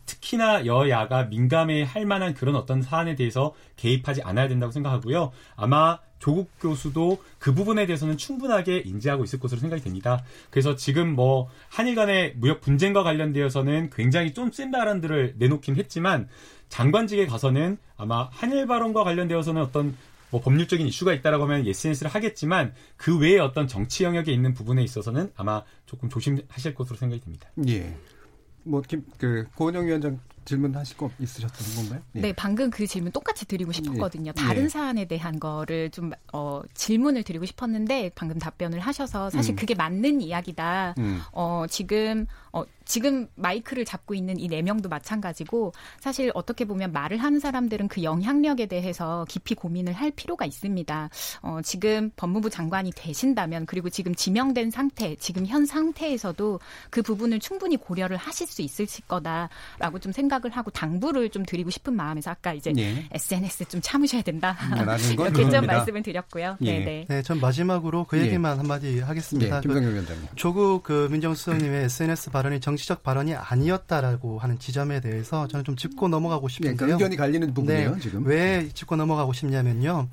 특히나 0.06 0.66
여야가 0.66 1.24
민감해 1.26 1.84
할 1.84 2.06
만한 2.06 2.34
그런 2.34 2.56
어떤 2.56 2.82
사안에 2.82 3.16
대해서 3.16 3.54
개입하지 3.78 4.22
않아야 4.22 4.48
된다고 4.48 4.72
생각하고요. 4.72 5.32
아마 5.56 6.00
조국 6.20 6.52
교수도 6.60 7.18
그 7.40 7.56
부분에 7.56 7.88
대해서는 7.88 8.16
충분하게 8.16 8.84
인지하고 8.86 9.24
있을 9.24 9.40
것으로 9.40 9.60
생각이 9.60 9.82
됩니다. 9.82 10.24
그래서 10.52 10.76
지금 10.76 11.16
뭐 11.16 11.50
한일 11.68 11.96
간의 11.96 12.36
무역 12.38 12.62
분쟁과 12.62 13.02
관련되어서는 13.02 13.90
굉장히 13.92 14.34
좀 14.36 14.52
센 14.52 14.70
발언들을 14.70 15.36
내놓긴 15.38 15.78
했지만 15.78 16.28
장관직에 16.72 17.28
가서는 17.28 17.78
아마 17.98 18.30
한일 18.32 18.66
발언과 18.66 19.04
관련되어서는 19.04 19.62
어떤 19.62 19.96
뭐 20.32 20.40
법률적인 20.42 20.88
이슈가 20.88 21.14
있다라고 21.14 21.44
하면 21.44 21.68
SNS를 21.68 22.10
하겠지만 22.10 22.74
그 22.96 23.20
외에 23.20 23.38
어떤 23.38 23.68
정치 23.68 24.06
영역에 24.06 24.32
있는 24.32 24.54
부분에 24.54 24.82
있어서는 24.82 25.32
아마 25.36 25.64
조금 25.86 26.10
조심하실 26.10 26.74
것으로 26.74 26.98
생각이 26.98 27.22
듭니다. 27.22 27.50
예. 27.68 27.96
뭐, 28.64 28.82
김, 28.82 29.04
그, 29.18 29.46
고은영 29.56 29.88
위원장 29.88 30.20
질문하실 30.46 30.98
거 30.98 31.12
있으셨던 31.20 31.76
건가요? 31.76 32.02
네. 32.14 32.22
네. 32.22 32.34
방금 32.34 32.70
그 32.70 32.88
질문 32.88 33.12
똑같이 33.12 33.46
드리고 33.46 33.72
싶었거든요. 33.72 34.32
네. 34.32 34.42
다른 34.42 34.64
네. 34.64 34.70
사안에 34.70 35.06
대한 35.06 35.40
거를 35.40 35.90
좀 35.92 36.12
어, 36.34 36.62
질문을 36.74 37.24
드리고 37.24 37.46
싶었는데 37.46 38.12
방금 38.16 38.40
답변을 38.40 38.80
하셔서 38.80 39.30
사실 39.30 39.54
음. 39.54 39.56
그게 39.56 39.76
맞는 39.76 40.22
이야기다. 40.22 40.96
음. 40.98 41.22
어, 41.32 41.66
지금 41.70 42.26
어, 42.52 42.64
지금 42.86 43.28
마이크를 43.36 43.86
잡고 43.86 44.14
있는 44.14 44.40
이 44.40 44.52
네 44.52 44.62
명도 44.62 44.90
마찬가지고 44.90 45.72
사실 46.02 46.30
어떻게 46.34 46.66
보면 46.66 46.92
말을 46.92 47.18
하는 47.18 47.40
사람들은 47.40 47.88
그 47.88 48.04
영향력에 48.04 48.66
대해서 48.66 49.26
깊이 49.30 49.56
고민을 49.56 49.94
할 49.94 50.12
필요가 50.12 50.46
있습니다. 50.46 51.10
어, 51.42 51.60
지금 51.64 52.12
법무부 52.18 52.50
장관이 52.50 52.92
되신다면 52.94 53.66
그리고 53.66 53.90
지금 53.90 54.14
지명된 54.14 54.70
상태, 54.70 55.16
지금 55.16 55.46
현 55.46 55.66
상태에서도 55.66 56.60
그 56.90 57.02
부분을 57.02 57.40
충분히 57.40 57.78
고려를 57.78 58.18
하실 58.18 58.46
수 58.46 58.62
있을 58.62 58.86
거다라고 59.08 60.00
좀 60.00 60.12
생각을 60.12 60.52
하고 60.52 60.70
당부를 60.70 61.30
좀 61.30 61.46
드리고 61.46 61.70
싶은 61.70 61.96
마음에서 61.96 62.32
아까 62.32 62.54
이제 62.54 62.74
네. 62.74 63.08
SNS 63.12 63.70
좀 63.70 63.80
참으셔야 63.82 64.22
된다. 64.22 64.58
이렇게 65.14 65.50
좀 65.50 65.66
말씀을 65.66 66.04
드렸고요. 66.04 66.58
예. 66.62 66.80
네, 66.80 67.06
네. 67.08 67.22
전 67.22 67.40
마지막으로 67.40 68.04
그 68.04 68.18
예. 68.20 68.24
얘기만 68.26 68.54
예. 68.54 68.58
한마디 68.58 69.00
하겠습니다. 69.00 69.58
예, 69.58 69.62
김성경 69.62 69.92
위원장님. 69.94 70.28
조국 70.36 70.84
그 70.84 71.08
민정수석님의 71.10 71.86
SNS 71.86 72.32
발언이 72.32 72.60
정치 72.60 72.81
적 72.88 73.04
발언이 73.04 73.36
아니었다라고 73.36 74.40
하는 74.40 74.60
지점에 74.60 75.02
대해서 75.02 75.48
저는 75.48 75.64
좀 75.64 75.76
짚고 75.76 76.08
넘어가고 76.08 76.48
싶은데요. 76.48 76.76
그러니까 76.76 76.96
의견이 76.96 77.16
갈리는 77.16 77.54
부분이에요, 77.54 77.96
네. 77.96 78.02
지금. 78.02 78.26
왜 78.26 78.70
짚고 78.74 78.96
넘어가고 78.96 79.34
싶냐면요. 79.34 80.08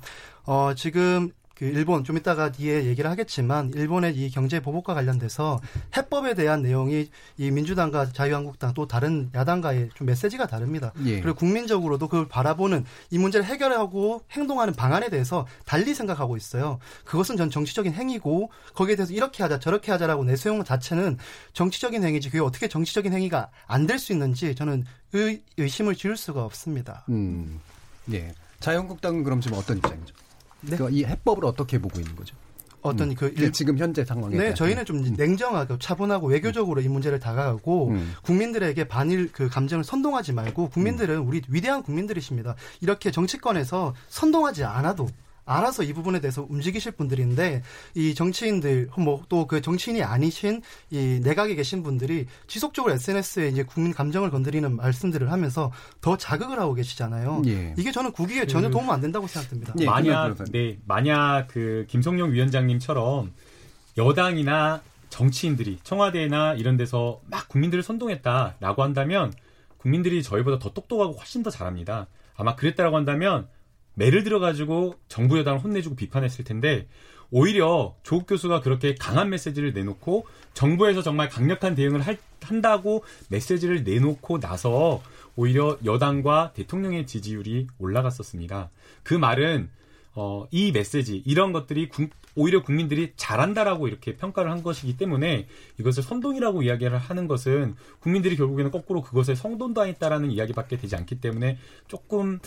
어, 0.45 0.73
지금 0.75 1.31
그 1.59 1.65
일본 1.65 2.05
좀 2.05 2.15
이따가 2.15 2.53
뒤에 2.53 2.85
얘기를 2.85 3.09
하겠지만 3.11 3.71
일본의 3.75 4.15
이 4.15 4.29
경제 4.29 4.61
보복과 4.61 4.93
관련돼서 4.93 5.59
해법에 5.97 6.33
대한 6.33 6.61
내용이 6.61 7.09
이 7.37 7.51
민주당과 7.51 8.13
자유한국당 8.13 8.73
또 8.73 8.87
다른 8.87 9.29
야당과의 9.35 9.89
좀 9.93 10.07
메시지가 10.07 10.47
다릅니다. 10.47 10.93
예. 11.05 11.19
그리고 11.19 11.35
국민적으로도 11.37 12.07
그걸 12.07 12.29
바라보는 12.29 12.85
이 13.11 13.17
문제를 13.17 13.45
해결하고 13.45 14.23
행동하는 14.31 14.73
방안에 14.73 15.09
대해서 15.09 15.45
달리 15.65 15.93
생각하고 15.93 16.37
있어요. 16.37 16.79
그것은 17.03 17.35
전 17.35 17.49
정치적인 17.49 17.91
행위고 17.93 18.51
거기에 18.73 18.95
대해서 18.95 19.11
이렇게 19.11 19.43
하자 19.43 19.59
저렇게 19.59 19.91
하자라고 19.91 20.23
내세운 20.23 20.59
것 20.59 20.63
자체는 20.65 21.17
정치적인 21.51 22.05
행위지 22.05 22.29
그게 22.29 22.39
어떻게 22.41 22.69
정치적인 22.69 23.11
행위가 23.11 23.49
안 23.67 23.85
될 23.85 23.99
수 23.99 24.13
있는지 24.13 24.55
저는 24.55 24.85
의, 25.11 25.41
의심을 25.57 25.95
지을 25.95 26.15
수가 26.15 26.45
없습니다. 26.45 27.03
음. 27.09 27.59
예. 28.13 28.33
자유한국당은 28.61 29.23
그럼 29.25 29.41
지금 29.41 29.57
어떤 29.57 29.77
입장이죠? 29.77 30.13
네? 30.61 30.75
그러니까 30.75 30.89
이 30.89 31.03
해법을 31.03 31.45
어떻게 31.45 31.79
보고 31.79 31.99
있는 31.99 32.15
거죠? 32.15 32.35
어떤 32.81 33.09
음. 33.09 33.15
그 33.15 33.33
일, 33.37 33.51
지금 33.51 33.77
현재 33.77 34.05
상황에 34.05 34.37
네 34.37 34.53
저희는 34.53 34.85
좀 34.85 34.97
음. 34.97 35.13
냉정하고 35.17 35.77
차분하고 35.79 36.27
외교적으로 36.27 36.81
이 36.81 36.87
문제를 36.87 37.19
다가가고 37.19 37.89
음. 37.89 38.13
국민들에게 38.23 38.87
반일 38.87 39.31
그 39.31 39.49
감정을 39.49 39.83
선동하지 39.83 40.33
말고 40.33 40.69
국민들은 40.69 41.17
음. 41.17 41.27
우리 41.27 41.41
위대한 41.49 41.83
국민들이십니다 41.83 42.55
이렇게 42.79 43.11
정치권에서 43.11 43.93
선동하지 44.07 44.63
않아도 44.63 45.09
알아서 45.49 45.83
이 45.83 45.93
부분에 45.93 46.21
대해서 46.21 46.45
움직이실 46.47 46.91
분들인데 46.93 47.63
이 47.95 48.13
정치인들 48.13 48.89
뭐 48.97 49.23
또 49.27 49.47
그 49.47 49.61
정치인이 49.61 50.03
아니신 50.03 50.61
이 50.91 51.19
내각에 51.23 51.55
계신 51.55 51.81
분들이 51.81 52.27
지속적으로 52.47 52.93
SNS에 52.93 53.47
이제 53.47 53.63
국민 53.63 53.93
감정을 53.93 54.29
건드리는 54.29 54.75
말씀들을 54.75 55.31
하면서 55.31 55.71
더 56.01 56.17
자극을 56.17 56.59
하고 56.59 56.73
계시잖아요. 56.75 57.41
예. 57.47 57.73
이게 57.77 57.91
저는 57.91 58.11
국익에 58.11 58.45
전혀 58.45 58.67
그 58.67 58.73
도움 58.73 58.91
안 58.91 59.01
된다고 59.01 59.25
생각됩니다. 59.27 59.73
예, 59.79 59.85
만약 59.85 60.35
네 60.51 60.77
만약 60.85 61.47
그 61.49 61.85
김성용 61.89 62.31
위원장님처럼 62.33 63.33
여당이나 63.97 64.81
정치인들이 65.09 65.79
청와대나 65.83 66.53
이런 66.53 66.77
데서 66.77 67.19
막 67.25 67.47
국민들을 67.49 67.81
선동했다라고 67.81 68.83
한다면 68.83 69.33
국민들이 69.77 70.21
저희보다 70.21 70.59
더 70.59 70.71
똑똑하고 70.73 71.13
훨씬 71.13 71.41
더 71.41 71.49
잘합니다. 71.49 72.07
아마 72.35 72.55
그랬다라고 72.55 72.95
한다면 72.95 73.47
매를 73.99 74.23
들어가지고 74.23 74.95
정부 75.09 75.37
여당을 75.37 75.59
혼내주고 75.59 75.97
비판했을 75.97 76.45
텐데 76.45 76.87
오히려 77.31 77.95
조국 78.01 78.27
교수가 78.27 78.61
그렇게 78.61 78.95
강한 78.95 79.29
메시지를 79.29 79.73
내놓고 79.73 80.25
정부에서 80.53 81.03
정말 81.03 81.27
강력한 81.29 81.75
대응을 81.75 82.01
할, 82.01 82.17
한다고 82.41 83.03
메시지를 83.27 83.83
내놓고 83.83 84.39
나서 84.39 85.03
오히려 85.35 85.77
여당과 85.85 86.53
대통령의 86.53 87.05
지지율이 87.05 87.67
올라갔었습니다. 87.77 88.71
그 89.03 89.13
말은 89.13 89.69
어, 90.15 90.47
이 90.49 90.71
메시지 90.71 91.21
이런 91.25 91.51
것들이 91.51 91.89
구, 91.89 92.07
오히려 92.35 92.63
국민들이 92.63 93.11
잘한다라고 93.15 93.87
이렇게 93.87 94.15
평가를 94.15 94.49
한 94.49 94.63
것이기 94.63 94.97
때문에 94.97 95.47
이것을 95.77 96.03
선동이라고 96.03 96.63
이야기를 96.63 96.97
하는 96.97 97.27
것은 97.27 97.75
국민들이 97.99 98.35
결국에는 98.37 98.71
거꾸로 98.71 99.01
그것에 99.01 99.35
성돈당했다라는 99.35 100.31
이야기밖에 100.31 100.77
되지 100.77 100.95
않기 100.95 101.19
때문에 101.19 101.57
조금 101.87 102.39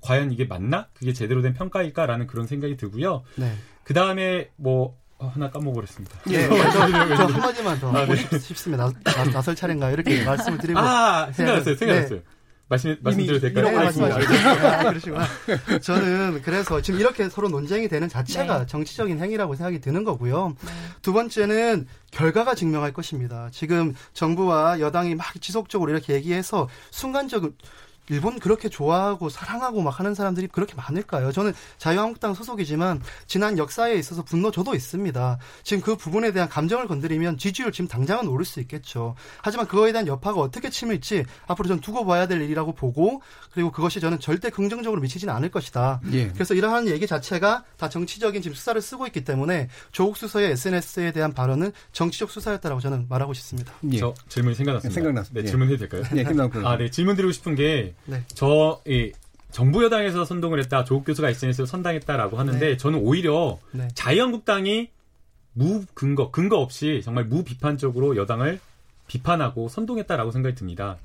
과연 0.00 0.32
이게 0.32 0.44
맞나? 0.44 0.88
그게 0.94 1.12
제대로 1.12 1.42
된 1.42 1.54
평가일까라는 1.54 2.26
그런 2.26 2.46
생각이 2.46 2.76
들고요. 2.76 3.22
네. 3.36 3.54
그 3.84 3.94
다음에 3.94 4.50
뭐 4.56 4.98
어, 5.18 5.26
하나 5.26 5.50
까먹어버렸습니다. 5.50 6.18
예, 6.30 6.48
저, 6.48 6.70
저 6.70 7.24
한마디만 7.26 7.78
더 7.78 7.92
아, 7.92 8.06
네. 8.06 8.38
싶습니다. 8.38 8.90
나, 9.04 9.24
나, 9.24 9.42
설 9.42 9.54
차례인가 9.54 9.90
이렇게 9.90 10.22
말씀을 10.24 10.58
드리고. 10.58 10.78
아, 10.78 11.30
생각났어요, 11.32 11.76
생각났어요. 11.76 12.18
네. 12.20 12.24
말씀, 12.70 12.96
말씀드려도 13.02 13.40
될까요? 13.40 13.64
네, 13.64 13.72
말씀하시죠. 13.72 14.66
아, 14.66 14.78
그러시구나. 14.84 15.26
저는 15.82 16.40
그래서 16.42 16.80
지금 16.80 17.00
이렇게 17.00 17.28
서로 17.28 17.48
논쟁이 17.48 17.88
되는 17.88 18.08
자체가 18.08 18.60
네. 18.60 18.66
정치적인 18.66 19.18
행위라고 19.18 19.56
생각이 19.56 19.80
드는 19.80 20.04
거고요. 20.04 20.54
네. 20.64 20.72
두 21.02 21.12
번째는 21.12 21.88
결과가 22.12 22.54
증명할 22.54 22.92
것입니다. 22.92 23.48
지금 23.50 23.92
정부와 24.12 24.78
여당이 24.78 25.16
막 25.16 25.26
지속적으로 25.40 25.90
이렇게 25.90 26.14
얘기해서 26.14 26.68
순간적으로 26.92 27.52
일본 28.10 28.38
그렇게 28.38 28.68
좋아하고 28.68 29.28
사랑하고 29.28 29.80
막 29.82 29.98
하는 30.00 30.14
사람들이 30.14 30.48
그렇게 30.48 30.74
많을까요? 30.74 31.32
저는 31.32 31.52
자유한국당 31.78 32.34
소속이지만 32.34 33.00
지난 33.26 33.56
역사에 33.56 33.94
있어서 33.94 34.22
분노 34.24 34.50
저도 34.50 34.74
있습니다. 34.74 35.38
지금 35.62 35.82
그 35.82 35.96
부분에 35.96 36.32
대한 36.32 36.48
감정을 36.48 36.88
건드리면 36.88 37.38
지지율 37.38 37.70
지금 37.72 37.86
당장은 37.88 38.26
오를 38.26 38.44
수 38.44 38.60
있겠죠. 38.60 39.14
하지만 39.42 39.66
그거에 39.68 39.92
대한 39.92 40.06
여파가 40.06 40.40
어떻게 40.40 40.70
치밀지 40.70 41.24
앞으로 41.46 41.68
전 41.68 41.80
두고 41.80 42.04
봐야 42.04 42.26
될 42.26 42.42
일이라고 42.42 42.74
보고 42.74 43.22
그리고 43.52 43.70
그것이 43.70 44.00
저는 44.00 44.18
절대 44.18 44.50
긍정적으로 44.50 45.00
미치지는 45.00 45.32
않을 45.34 45.50
것이다. 45.50 46.00
예. 46.12 46.28
그래서 46.28 46.54
이러한 46.54 46.88
얘기 46.88 47.06
자체가 47.06 47.64
다 47.76 47.88
정치적인 47.88 48.42
지금 48.42 48.54
수사를 48.54 48.80
쓰고 48.80 49.06
있기 49.06 49.24
때문에 49.24 49.68
조국 49.92 50.16
수서의 50.16 50.50
SNS에 50.52 51.12
대한 51.12 51.32
발언은 51.32 51.72
정치적 51.92 52.30
수사였다라고 52.30 52.80
저는 52.80 53.06
말하고 53.08 53.34
싶습니다. 53.34 53.72
예. 53.92 53.98
저 53.98 54.14
질문이 54.28 54.56
생각났습니다. 54.56 54.94
생각났습니다. 54.94 55.42
네, 55.42 55.48
질문해도 55.48 55.86
될까요? 55.86 56.02
예, 56.16 56.66
아, 56.66 56.76
네, 56.76 56.90
질문 56.90 57.14
드리고 57.16 57.32
싶은 57.32 57.54
게 57.54 57.94
네. 58.06 58.22
저 58.28 58.80
이, 58.86 59.12
정부 59.50 59.82
여당에서 59.84 60.24
선동을 60.24 60.58
했다, 60.60 60.84
조국 60.84 61.04
교수가 61.04 61.28
SNS에서 61.30 61.66
선당했다라고 61.66 62.38
하는데 62.38 62.58
네. 62.58 62.76
저는 62.76 63.00
오히려 63.00 63.58
네. 63.72 63.88
자유한국당이 63.94 64.90
무 65.52 65.84
근거, 65.94 66.30
근거 66.30 66.58
없이 66.58 67.00
정말 67.04 67.24
무비판적으로 67.24 68.16
여당을 68.16 68.60
비판하고 69.08 69.68
선동했다라고 69.68 70.30
생각이 70.30 70.54
듭니다. 70.54 70.98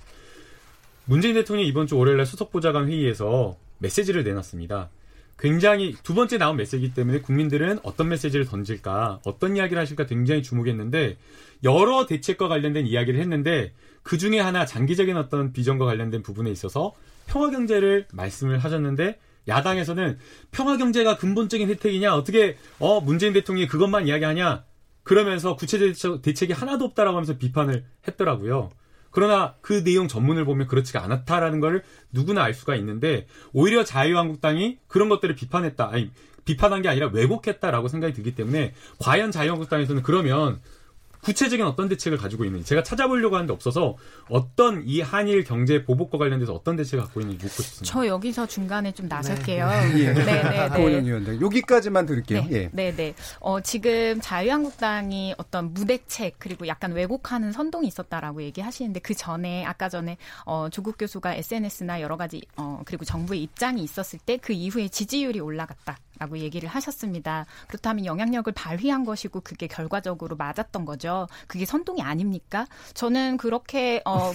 문재인 1.05 1.33
대통령이 1.35 1.67
이번 1.67 1.87
주 1.87 1.97
월요일 1.97 2.17
날 2.17 2.25
수석 2.25 2.51
보좌관 2.51 2.87
회의에서 2.87 3.55
메시지를 3.79 4.23
내놨습니다. 4.23 4.89
굉장히 5.37 5.95
두 6.03 6.13
번째 6.13 6.37
나온 6.37 6.55
메시지이기 6.55 6.93
때문에 6.93 7.19
국민들은 7.19 7.79
어떤 7.83 8.07
메시지를 8.09 8.45
던질까, 8.45 9.19
어떤 9.25 9.57
이야기를 9.57 9.81
하실까 9.81 10.05
굉장히 10.05 10.41
주목했는데 10.41 11.17
여러 11.63 12.05
대책과 12.05 12.47
관련된 12.47 12.87
이야기를 12.87 13.19
했는데 13.19 13.73
그 14.01 14.17
중에 14.17 14.39
하나 14.39 14.65
장기적인 14.65 15.17
어떤 15.17 15.51
비전과 15.51 15.85
관련된 15.85 16.21
부분에 16.23 16.49
있어서 16.51 16.93
평화 17.27 17.49
경제를 17.49 18.07
말씀을 18.13 18.59
하셨는데 18.59 19.19
야당에서는 19.47 20.17
평화 20.51 20.77
경제가 20.77 21.17
근본적인 21.17 21.69
혜택이냐 21.69 22.15
어떻게 22.15 22.57
어 22.79 23.01
문재인 23.01 23.33
대통령이 23.33 23.67
그것만 23.67 24.07
이야기하냐 24.07 24.63
그러면서 25.03 25.55
구체적 25.55 26.21
대책이 26.21 26.53
하나도 26.53 26.85
없다라고 26.85 27.15
하면서 27.17 27.37
비판을 27.37 27.85
했더라고요. 28.07 28.71
그러나 29.15 29.55
그 29.61 29.81
내용 29.85 30.09
전문을 30.09 30.43
보면 30.43 30.67
그렇지가 30.67 31.01
않았다라는 31.01 31.61
걸 31.61 31.83
누구나 32.11 32.43
알 32.43 32.53
수가 32.53 32.75
있는데 32.75 33.27
오히려 33.53 33.85
자유한국당이 33.85 34.77
그런 34.89 35.07
것들을 35.07 35.33
비판했다. 35.35 35.89
아니 35.89 36.11
비판한 36.43 36.81
게 36.81 36.89
아니라 36.89 37.07
왜곡했다라고 37.13 37.87
생각이 37.87 38.13
들기 38.13 38.35
때문에 38.35 38.73
과연 38.99 39.31
자유한국당에서는 39.31 40.03
그러면 40.03 40.59
구체적인 41.25 41.65
어떤 41.65 41.89
대책을 41.89 42.17
가지고 42.17 42.45
있는지 42.45 42.65
제가 42.67 42.83
찾아보려고 42.83 43.35
하는데 43.35 43.51
없어서 43.51 43.97
어떤 44.29 44.83
이 44.85 45.01
한일 45.01 45.43
경제 45.43 45.83
보복과 45.83 46.17
관련돼서 46.17 46.53
어떤 46.53 46.75
대책을 46.77 47.03
갖고 47.03 47.19
있는지 47.19 47.45
묻고 47.45 47.63
싶습니다. 47.63 47.93
저 47.93 48.07
여기서 48.07 48.45
중간에 48.45 48.91
좀 48.93 49.07
나설게요. 49.07 49.67
네, 49.67 49.89
네, 49.89 50.13
네. 50.13 50.23
네, 50.23 50.69
네. 50.69 50.81
의원님 50.81 51.41
여기까지만 51.41 52.05
드릴게요. 52.05 52.45
네, 52.47 52.49
예. 52.51 52.69
네, 52.71 52.95
네. 52.95 53.13
어, 53.39 53.59
지금 53.59 54.21
자유한국당이 54.21 55.35
어떤 55.37 55.73
무대책 55.73 56.35
그리고 56.39 56.67
약간 56.67 56.93
왜곡하는 56.93 57.51
선동이 57.51 57.87
있었다라고 57.87 58.41
얘기하시는데 58.43 58.99
그 59.01 59.13
전에 59.13 59.65
아까 59.65 59.89
전에 59.89 60.17
어, 60.45 60.69
조국 60.71 60.97
교수가 60.97 61.35
SNS나 61.35 62.01
여러 62.01 62.15
가지 62.15 62.41
어, 62.55 62.81
그리고 62.85 63.03
정부의 63.03 63.43
입장이 63.43 63.83
있었을 63.83 64.19
때 64.19 64.35
그 64.45 64.53
이후에 64.53 64.87
지지율이 64.89 65.39
올라갔다. 65.39 65.97
라고 66.19 66.37
얘기를 66.37 66.69
하셨습니다. 66.69 67.45
그렇다면 67.67 68.05
영향력을 68.05 68.51
발휘한 68.53 69.05
것이고 69.05 69.41
그게 69.41 69.67
결과적으로 69.67 70.35
맞았던 70.35 70.85
거죠. 70.85 71.27
그게 71.47 71.65
선동이 71.65 72.01
아닙니까? 72.01 72.67
저는 72.93 73.37
그렇게 73.37 74.01
어 74.05 74.33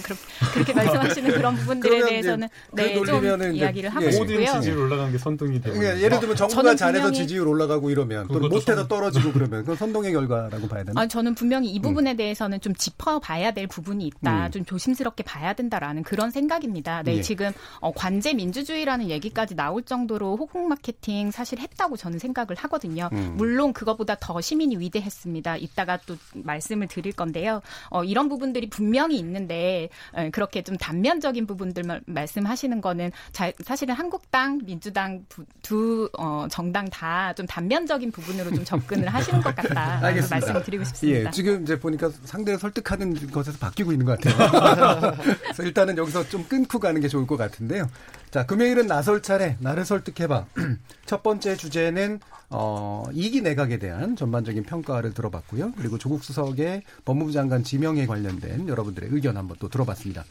그렇게, 0.53 0.73
말씀하시는 0.73 1.31
그런 1.31 1.55
부분들에 1.55 2.05
대해서는 2.05 2.47
네, 2.73 2.93
좀 3.03 3.55
이야기를 3.55 3.89
하고 3.89 4.05
예. 4.05 4.11
싶고요. 4.11 4.37
모든 4.37 4.61
지지율 4.61 4.77
올라간 4.77 5.11
게 5.11 5.17
선동이 5.17 5.61
되고 5.61 5.77
그러니까 5.77 6.01
예를 6.01 6.19
들면 6.19 6.35
정부가 6.35 6.75
잘해서 6.75 7.11
지지율 7.11 7.47
올라가고 7.47 7.89
이러면 7.89 8.27
또 8.27 8.39
못해서 8.39 8.87
떨어지고 8.87 9.31
그러면 9.31 9.61
그건 9.61 9.75
선동의 9.75 10.11
결과라고 10.11 10.67
봐야 10.67 10.83
되나? 10.83 11.01
아, 11.01 11.07
저는 11.07 11.35
분명히 11.35 11.69
이 11.69 11.79
부분에 11.79 12.11
음. 12.13 12.17
대해서는 12.17 12.61
좀 12.61 12.75
짚어봐야 12.75 13.51
될 13.51 13.67
부분이 13.67 14.05
있다. 14.05 14.47
음. 14.47 14.51
좀 14.51 14.65
조심스럽게 14.65 15.23
봐야 15.23 15.53
된다라는 15.53 16.03
그런 16.03 16.31
생각입니다. 16.31 17.03
네, 17.03 17.17
예. 17.17 17.21
지금 17.21 17.51
어, 17.79 17.91
관제 17.91 18.33
민주주의라는 18.33 19.09
얘기까지 19.09 19.55
나올 19.55 19.83
정도로 19.83 20.37
호국 20.37 20.67
마케팅 20.67 21.31
사실 21.31 21.59
했 21.59 21.70
다고 21.77 21.97
저는 21.97 22.19
생각을 22.19 22.55
하거든요. 22.55 23.09
음. 23.11 23.33
물론 23.37 23.73
그것보다 23.73 24.15
더 24.19 24.39
시민이 24.39 24.77
위대했습니다. 24.77 25.57
이따가 25.57 25.97
또 26.05 26.15
말씀을 26.33 26.87
드릴 26.87 27.13
건데요. 27.13 27.61
어, 27.89 28.03
이런 28.03 28.29
부분들이 28.29 28.69
분명히 28.69 29.17
있는데 29.17 29.89
어, 30.13 30.29
그렇게 30.31 30.61
좀 30.61 30.77
단면적인 30.77 31.47
부분들만 31.47 32.01
말씀하시는 32.05 32.81
거는 32.81 33.11
자, 33.31 33.51
사실은 33.63 33.95
한국당, 33.95 34.59
민주당 34.63 35.25
두 35.61 36.09
어, 36.17 36.47
정당 36.49 36.89
다 36.89 37.31
좀 37.35 37.45
단면적인 37.45 38.11
부분으로 38.11 38.49
좀 38.51 38.63
접근을 38.65 39.07
하시는 39.13 39.41
것 39.41 39.55
같다. 39.55 39.99
말씀을 40.01 40.63
드리고 40.63 40.83
싶습니다. 40.85 41.29
예, 41.29 41.31
지금 41.31 41.63
이제 41.63 41.79
보니까 41.79 42.09
상대를 42.25 42.59
설득하는 42.59 43.31
것에서 43.31 43.57
바뀌고 43.57 43.91
있는 43.91 44.05
것 44.05 44.19
같아요. 44.19 45.15
그래서 45.43 45.63
일단은 45.63 45.97
여기서 45.97 46.27
좀 46.29 46.43
끊고 46.45 46.79
가는 46.79 46.99
게 47.01 47.07
좋을 47.07 47.25
것 47.27 47.37
같은데요. 47.37 47.89
자, 48.31 48.45
금요일은 48.45 48.87
나설 48.87 49.21
차례, 49.21 49.57
나를 49.59 49.83
설득해봐. 49.83 50.45
첫 51.05 51.21
번째 51.21 51.57
주제는, 51.57 52.21
어, 52.49 53.03
이기 53.11 53.41
내각에 53.41 53.77
대한 53.77 54.15
전반적인 54.15 54.63
평가를 54.63 55.13
들어봤고요. 55.13 55.73
그리고 55.77 55.97
조국 55.97 56.23
수석의 56.23 56.83
법무부 57.03 57.33
장관 57.33 57.65
지명에 57.65 58.05
관련된 58.05 58.69
여러분들의 58.69 59.09
의견 59.11 59.35
한번 59.35 59.57
또 59.59 59.67
들어봤습니다. 59.67 60.23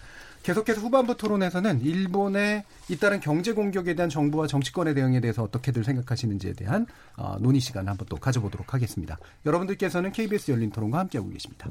계속해서 0.43 0.81
후반부 0.81 1.19
토론에서는 1.19 1.83
일본의 1.83 2.65
잇따른 2.89 3.21
경제 3.21 3.53
공격에 3.53 3.95
대한 3.95 4.09
정부와 4.09 4.47
정치권의 4.47 4.95
대응에 4.95 5.21
대해서 5.21 5.43
어떻게들 5.43 5.85
생각하시는지에 5.85 6.55
대한 6.55 6.87
어, 7.19 7.37
논의 7.39 7.61
시간 7.61 7.87
한번 7.87 8.07
또 8.09 8.17
가져보도록 8.17 8.73
하겠습니다. 8.73 9.19
여러분들께서는 9.45 10.13
KBS 10.13 10.53
열린 10.53 10.71
토론과 10.71 11.01
함께하고 11.01 11.29
계십니다. 11.29 11.71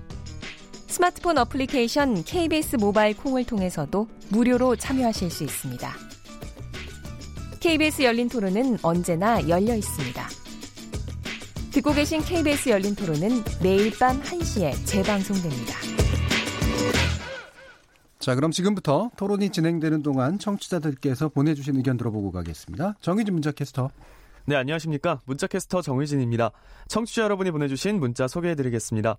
스마트폰 0.91 1.37
어플리케이션 1.37 2.21
KBS 2.25 2.75
모바일 2.75 3.15
콩을 3.15 3.45
통해서도 3.45 4.09
무료로 4.27 4.75
참여하실 4.75 5.29
수 5.29 5.45
있습니다. 5.45 5.89
KBS 7.61 8.01
열린 8.01 8.27
토론은 8.27 8.77
언제나 8.83 9.47
열려 9.47 9.73
있습니다. 9.73 10.27
듣고 11.71 11.93
계신 11.93 12.19
KBS 12.21 12.69
열린 12.69 12.93
토론은 12.93 13.29
매일 13.63 13.97
밤 13.97 14.21
1시에 14.21 14.85
재방송됩니다. 14.85 15.75
자, 18.19 18.35
그럼 18.35 18.51
지금부터 18.51 19.11
토론이 19.15 19.49
진행되는 19.51 20.03
동안 20.03 20.39
청취자들께서 20.39 21.29
보내주신 21.29 21.77
의견 21.77 21.95
들어보고 21.95 22.33
가겠습니다. 22.33 22.97
정희진 22.99 23.33
문자캐스터. 23.33 23.89
네, 24.43 24.57
안녕하십니까. 24.57 25.21
문자캐스터 25.23 25.81
정희진입니다. 25.81 26.51
청취자 26.89 27.21
여러분이 27.23 27.51
보내주신 27.51 27.97
문자 27.97 28.27
소개해드리겠습니다. 28.27 29.15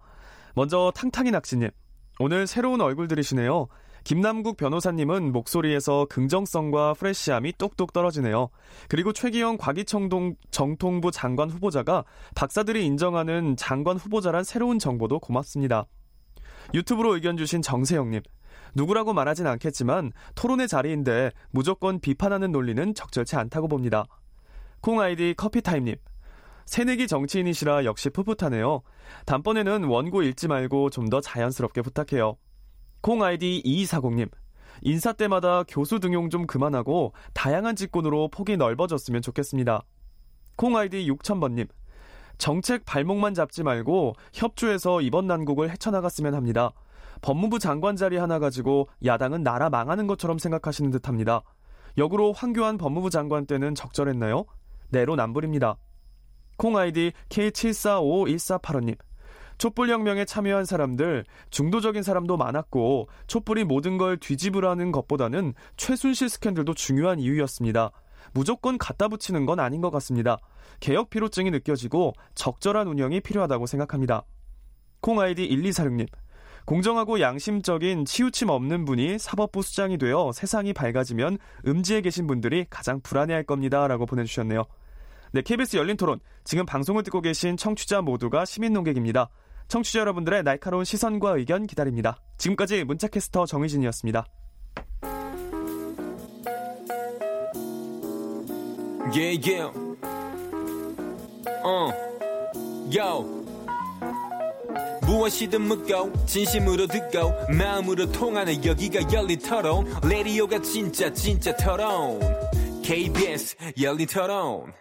먼저 0.54 0.92
탕탕이 0.94 1.30
낚시님. 1.30 1.70
오늘 2.18 2.46
새로운 2.46 2.80
얼굴들이시네요. 2.80 3.68
김남국 4.04 4.56
변호사님은 4.56 5.32
목소리에서 5.32 6.06
긍정성과 6.10 6.94
프레시함이 6.94 7.52
뚝뚝 7.56 7.92
떨어지네요. 7.92 8.48
그리고 8.88 9.12
최기영 9.12 9.58
과기청동 9.58 10.34
정통부 10.50 11.10
장관 11.10 11.48
후보자가 11.50 12.04
박사들이 12.34 12.84
인정하는 12.84 13.56
장관 13.56 13.96
후보자란 13.96 14.42
새로운 14.42 14.78
정보도 14.78 15.20
고맙습니다. 15.20 15.86
유튜브로 16.74 17.14
의견 17.14 17.36
주신 17.36 17.62
정세영님. 17.62 18.22
누구라고 18.74 19.12
말하진 19.12 19.46
않겠지만 19.46 20.12
토론의 20.34 20.66
자리인데 20.66 21.30
무조건 21.50 22.00
비판하는 22.00 22.50
논리는 22.50 22.94
적절치 22.94 23.36
않다고 23.36 23.68
봅니다. 23.68 24.06
콩 24.80 25.00
아이디 25.00 25.34
커피타임님. 25.36 25.94
새내기 26.64 27.06
정치인이시라 27.06 27.84
역시 27.84 28.10
풋풋하네요. 28.10 28.82
단번에는 29.26 29.84
원고 29.84 30.22
읽지 30.22 30.48
말고 30.48 30.90
좀 30.90 31.10
더 31.10 31.20
자연스럽게 31.20 31.82
부탁해요. 31.82 32.36
콩 33.00 33.22
아이디 33.22 33.62
2240님. 33.64 34.30
인사 34.82 35.12
때마다 35.12 35.62
교수 35.68 36.00
등용 36.00 36.30
좀 36.30 36.46
그만하고 36.46 37.12
다양한 37.34 37.76
직군으로 37.76 38.28
폭이 38.28 38.56
넓어졌으면 38.56 39.20
좋겠습니다. 39.20 39.82
콩 40.56 40.76
아이디 40.76 41.06
6000번님. 41.08 41.68
정책 42.38 42.84
발목만 42.84 43.34
잡지 43.34 43.62
말고 43.62 44.14
협조해서 44.32 45.00
이번 45.02 45.26
난국을 45.26 45.70
헤쳐나갔으면 45.70 46.34
합니다. 46.34 46.72
법무부 47.20 47.58
장관 47.58 47.94
자리 47.96 48.16
하나 48.16 48.38
가지고 48.38 48.88
야당은 49.04 49.42
나라 49.42 49.70
망하는 49.70 50.06
것처럼 50.06 50.38
생각하시는 50.38 50.90
듯합니다. 50.90 51.42
역으로 51.98 52.32
황교안 52.32 52.78
법무부 52.78 53.10
장관 53.10 53.46
때는 53.46 53.74
적절했나요? 53.74 54.44
내로남불입니다. 54.88 55.76
콩 56.56 56.76
아이디 56.76 57.12
K745148호님. 57.28 58.96
촛불혁명에 59.58 60.24
참여한 60.24 60.64
사람들, 60.64 61.24
중도적인 61.50 62.02
사람도 62.02 62.36
많았고, 62.36 63.08
촛불이 63.28 63.64
모든 63.64 63.96
걸 63.96 64.16
뒤집으라는 64.16 64.90
것보다는 64.90 65.54
최순실 65.76 66.28
스캔들도 66.28 66.74
중요한 66.74 67.20
이유였습니다. 67.20 67.92
무조건 68.32 68.78
갖다 68.78 69.08
붙이는 69.08 69.46
건 69.46 69.60
아닌 69.60 69.80
것 69.80 69.90
같습니다. 69.90 70.38
개혁 70.80 71.10
피로증이 71.10 71.50
느껴지고 71.50 72.12
적절한 72.34 72.88
운영이 72.88 73.20
필요하다고 73.20 73.66
생각합니다. 73.66 74.24
콩 75.00 75.20
아이디 75.20 75.48
1246님. 75.48 76.08
공정하고 76.64 77.20
양심적인 77.20 78.04
치우침 78.04 78.48
없는 78.48 78.84
분이 78.84 79.18
사법부 79.18 79.62
수장이 79.62 79.98
되어 79.98 80.30
세상이 80.32 80.72
밝아지면 80.72 81.38
음지에 81.66 82.00
계신 82.00 82.26
분들이 82.26 82.66
가장 82.70 83.00
불안해할 83.00 83.44
겁니다. 83.44 83.86
라고 83.88 84.06
보내주셨네요. 84.06 84.64
네, 85.32 85.40
KBS 85.40 85.76
열린 85.76 85.96
토론. 85.96 86.20
지금 86.44 86.66
방송을 86.66 87.02
듣고 87.04 87.22
계신 87.22 87.56
청취자 87.56 88.02
모두가 88.02 88.44
시민 88.44 88.74
농객입니다. 88.74 89.30
청취자 89.68 90.00
여러분들의 90.00 90.42
날카로운 90.42 90.84
시선과 90.84 91.38
의견 91.38 91.66
기다립니다. 91.66 92.18
지금까지 92.36 92.84
문자캐스터 92.84 93.46
정희진이었습니다. 93.46 94.26
Yeah, 99.14 99.38
yeah. 99.42 99.70
Uh. 101.64 101.92
Yo. 102.94 103.42
무엇이든 105.06 105.62
묻고 105.62 106.26
진심으로 106.26 106.86
듣고 106.86 107.32
마음으로 107.56 108.10
통하는 108.12 108.64
여기가 108.64 109.12
열린 109.12 109.38
토론 109.38 109.86
레디오가 110.08 110.60
진짜 110.62 111.12
진짜 111.12 111.54
토론 111.56 112.20
KBS 112.82 113.56
열린 113.80 114.06
토론 114.06 114.72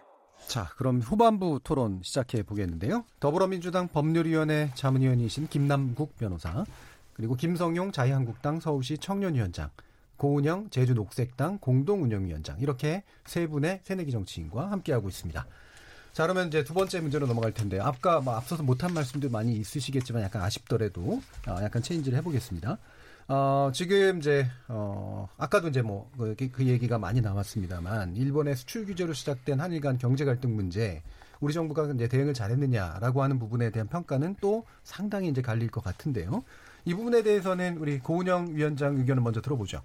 자, 0.52 0.68
그럼 0.76 1.00
후반부 1.00 1.60
토론 1.64 2.00
시작해 2.02 2.42
보겠는데요. 2.42 3.06
더불어민주당 3.20 3.88
법률위원회 3.88 4.70
자문위원이신 4.74 5.48
김남국 5.48 6.18
변호사, 6.18 6.66
그리고 7.14 7.36
김성용 7.36 7.90
자유한국당 7.90 8.60
서울시 8.60 8.98
청년위원장, 8.98 9.70
고은영 10.18 10.68
제주녹색당 10.68 11.56
공동운영위원장 11.58 12.58
이렇게 12.60 13.02
세 13.24 13.46
분의 13.46 13.80
새내기 13.82 14.12
정치인과 14.12 14.70
함께하고 14.70 15.08
있습니다. 15.08 15.46
자, 16.12 16.22
그러면 16.24 16.48
이제 16.48 16.62
두 16.64 16.74
번째 16.74 17.00
문제로 17.00 17.26
넘어갈 17.26 17.54
텐데 17.54 17.80
아까 17.80 18.20
뭐 18.20 18.34
앞서서 18.34 18.62
못한 18.62 18.92
말씀도 18.92 19.30
많이 19.30 19.54
있으시겠지만 19.54 20.22
약간 20.22 20.42
아쉽더라도 20.42 21.22
어, 21.48 21.56
약간 21.62 21.80
체인지를 21.80 22.18
해보겠습니다. 22.18 22.76
어, 23.28 23.70
지금 23.72 24.18
이제 24.18 24.46
어, 24.68 25.28
아까도 25.38 25.68
이제 25.68 25.82
뭐그 25.82 26.50
그 26.52 26.66
얘기가 26.66 26.98
많이 26.98 27.20
나왔습니다만 27.20 28.16
일본의 28.16 28.56
수출 28.56 28.84
규제로 28.86 29.12
시작된 29.12 29.60
한일 29.60 29.80
간 29.80 29.98
경제 29.98 30.24
갈등 30.24 30.54
문제 30.56 31.02
우리 31.40 31.52
정부가 31.52 31.90
이제 31.92 32.08
대응을 32.08 32.34
잘했느냐라고 32.34 33.22
하는 33.22 33.38
부분에 33.38 33.70
대한 33.70 33.88
평가는 33.88 34.36
또 34.40 34.64
상당히 34.84 35.28
이제 35.28 35.42
갈릴 35.42 35.70
것 35.70 35.82
같은데요. 35.82 36.44
이 36.84 36.94
부분에 36.94 37.22
대해서는 37.22 37.78
우리 37.78 37.98
고은영 37.98 38.54
위원장 38.54 38.96
의견을 38.96 39.22
먼저 39.22 39.40
들어보죠. 39.40 39.82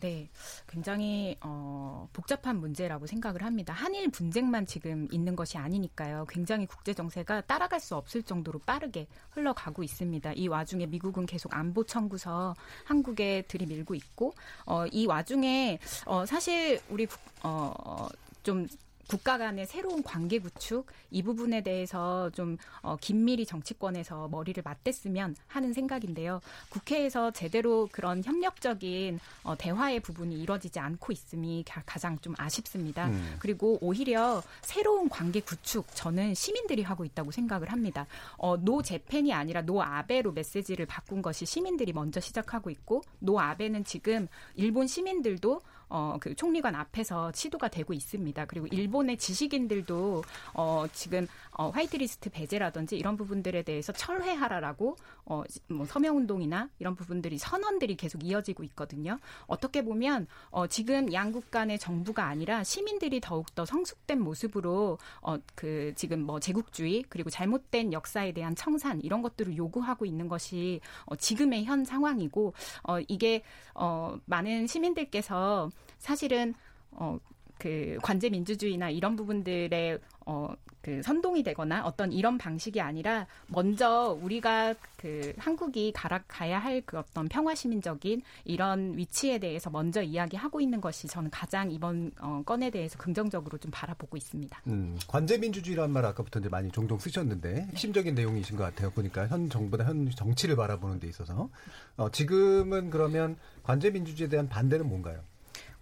네, 0.00 0.28
굉장히 0.68 1.36
어, 1.40 2.08
복잡한 2.12 2.60
문제라고 2.60 3.06
생각을 3.06 3.42
합니다. 3.42 3.72
한일 3.72 4.10
분쟁만 4.10 4.66
지금 4.66 5.08
있는 5.10 5.34
것이 5.34 5.56
아니니까요. 5.56 6.26
굉장히 6.28 6.66
국제 6.66 6.92
정세가 6.92 7.42
따라갈 7.42 7.80
수 7.80 7.96
없을 7.96 8.22
정도로 8.22 8.58
빠르게 8.60 9.06
흘러가고 9.30 9.82
있습니다. 9.82 10.32
이 10.34 10.48
와중에 10.48 10.86
미국은 10.86 11.24
계속 11.24 11.54
안보 11.54 11.84
청구서 11.84 12.54
한국에 12.84 13.42
들이밀고 13.48 13.94
있고 13.94 14.34
어, 14.66 14.86
이 14.86 15.06
와중에 15.06 15.78
어, 16.04 16.26
사실 16.26 16.80
우리 16.90 17.06
국, 17.06 17.18
어, 17.42 18.08
좀 18.42 18.66
국가 19.06 19.38
간의 19.38 19.66
새로운 19.66 20.02
관계 20.02 20.38
구축 20.38 20.86
이 21.10 21.22
부분에 21.22 21.62
대해서 21.62 22.30
좀 22.30 22.56
어, 22.82 22.96
긴밀히 23.00 23.46
정치권에서 23.46 24.28
머리를 24.28 24.62
맞댔으면 24.62 25.36
하는 25.46 25.72
생각인데요. 25.72 26.40
국회에서 26.70 27.30
제대로 27.30 27.88
그런 27.92 28.22
협력적인 28.24 29.20
어, 29.44 29.56
대화의 29.56 30.00
부분이 30.00 30.40
이루어지지 30.40 30.78
않고 30.78 31.12
있음이 31.12 31.64
가장 31.84 32.18
좀 32.18 32.34
아쉽습니다. 32.36 33.06
음. 33.08 33.36
그리고 33.38 33.78
오히려 33.80 34.42
새로운 34.62 35.08
관계 35.08 35.40
구축 35.40 35.86
저는 35.94 36.34
시민들이 36.34 36.82
하고 36.82 37.04
있다고 37.04 37.30
생각을 37.30 37.70
합니다. 37.70 38.06
어, 38.36 38.56
No 38.56 38.82
Japan이 38.82 39.32
아니라 39.32 39.62
No 39.62 39.82
아베로 39.82 40.32
메시지를 40.32 40.86
바꾼 40.86 41.22
것이 41.22 41.46
시민들이 41.46 41.92
먼저 41.92 42.20
시작하고 42.20 42.70
있고 42.70 43.02
No 43.20 43.38
아베는 43.40 43.84
지금 43.84 44.26
일본 44.56 44.86
시민들도 44.86 45.60
어, 45.88 46.16
그 46.20 46.34
총리관 46.34 46.74
앞에서 46.74 47.32
시도가 47.32 47.68
되고 47.68 47.92
있습니다. 47.92 48.44
그리고 48.46 48.66
일본의 48.66 49.18
지식인들도 49.18 50.24
어, 50.54 50.84
지금 50.92 51.26
어, 51.52 51.70
화이트리스트 51.70 52.30
배제라든지 52.30 52.96
이런 52.96 53.16
부분들에 53.16 53.62
대해서 53.62 53.92
철회하라라고 53.92 54.96
어, 55.24 55.42
뭐 55.68 55.86
서명 55.86 56.16
운동이나 56.16 56.68
이런 56.78 56.94
부분들이 56.94 57.38
선언들이 57.38 57.96
계속 57.96 58.24
이어지고 58.24 58.64
있거든요. 58.64 59.18
어떻게 59.46 59.82
보면 59.82 60.26
어, 60.50 60.66
지금 60.66 61.12
양국 61.12 61.50
간의 61.50 61.78
정부가 61.78 62.24
아니라 62.24 62.64
시민들이 62.64 63.20
더욱 63.20 63.54
더 63.54 63.64
성숙된 63.64 64.20
모습으로 64.20 64.98
어, 65.22 65.36
그 65.54 65.92
지금 65.96 66.22
뭐 66.22 66.40
제국주의 66.40 67.04
그리고 67.08 67.30
잘못된 67.30 67.92
역사에 67.92 68.32
대한 68.32 68.54
청산 68.54 69.00
이런 69.00 69.22
것들을 69.22 69.56
요구하고 69.56 70.04
있는 70.04 70.28
것이 70.28 70.80
어, 71.04 71.16
지금의 71.16 71.64
현 71.64 71.84
상황이고 71.84 72.54
어, 72.84 72.98
이게 73.08 73.42
어, 73.74 74.18
많은 74.26 74.66
시민들께서 74.66 75.70
사실은 75.98 76.54
어, 76.90 77.18
그 77.58 77.98
관제 78.02 78.30
민주주의나 78.30 78.90
이런 78.90 79.16
부분들의 79.16 79.98
어, 80.26 80.54
그 80.82 81.02
선동이 81.02 81.42
되거나 81.42 81.84
어떤 81.84 82.12
이런 82.12 82.38
방식이 82.38 82.80
아니라 82.80 83.26
먼저 83.48 84.16
우리가 84.22 84.74
그 84.96 85.32
한국이 85.36 85.92
가라 85.92 86.22
가야 86.28 86.60
할 86.60 86.80
그 86.86 86.98
어떤 86.98 87.26
평화 87.28 87.54
시민적인 87.54 88.22
이런 88.44 88.96
위치에 88.96 89.38
대해서 89.38 89.70
먼저 89.70 90.00
이야기하고 90.02 90.60
있는 90.60 90.80
것이 90.80 91.08
저는 91.08 91.30
가장 91.30 91.72
이번 91.72 92.12
어, 92.20 92.42
건에 92.46 92.70
대해서 92.70 92.96
긍정적으로 92.98 93.58
좀 93.58 93.70
바라보고 93.72 94.16
있습니다. 94.16 94.60
음, 94.68 94.96
관제 95.08 95.38
민주주의라는 95.38 95.92
말 95.92 96.04
아까부터 96.04 96.38
이제 96.38 96.48
많이 96.48 96.70
종종 96.70 96.98
쓰셨는데 96.98 97.68
핵심적인 97.70 98.14
내용이신 98.14 98.56
것 98.56 98.62
같아요. 98.62 98.90
보니까 98.90 99.26
현 99.26 99.50
정부나 99.50 99.84
현 99.84 100.08
정치를 100.10 100.54
바라보는 100.54 101.00
데 101.00 101.08
있어서 101.08 101.48
어, 101.96 102.10
지금은 102.10 102.90
그러면 102.90 103.36
관제 103.64 103.90
민주주의에 103.90 104.28
대한 104.28 104.48
반대는 104.48 104.88
뭔가요? 104.88 105.20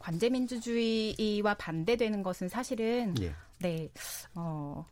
관제민주주의와 0.05 1.55
반대되는 1.55 2.23
것은 2.23 2.49
사실은 2.49 3.15
예. 3.21 3.35
네, 3.59 3.89
어, 4.35 4.87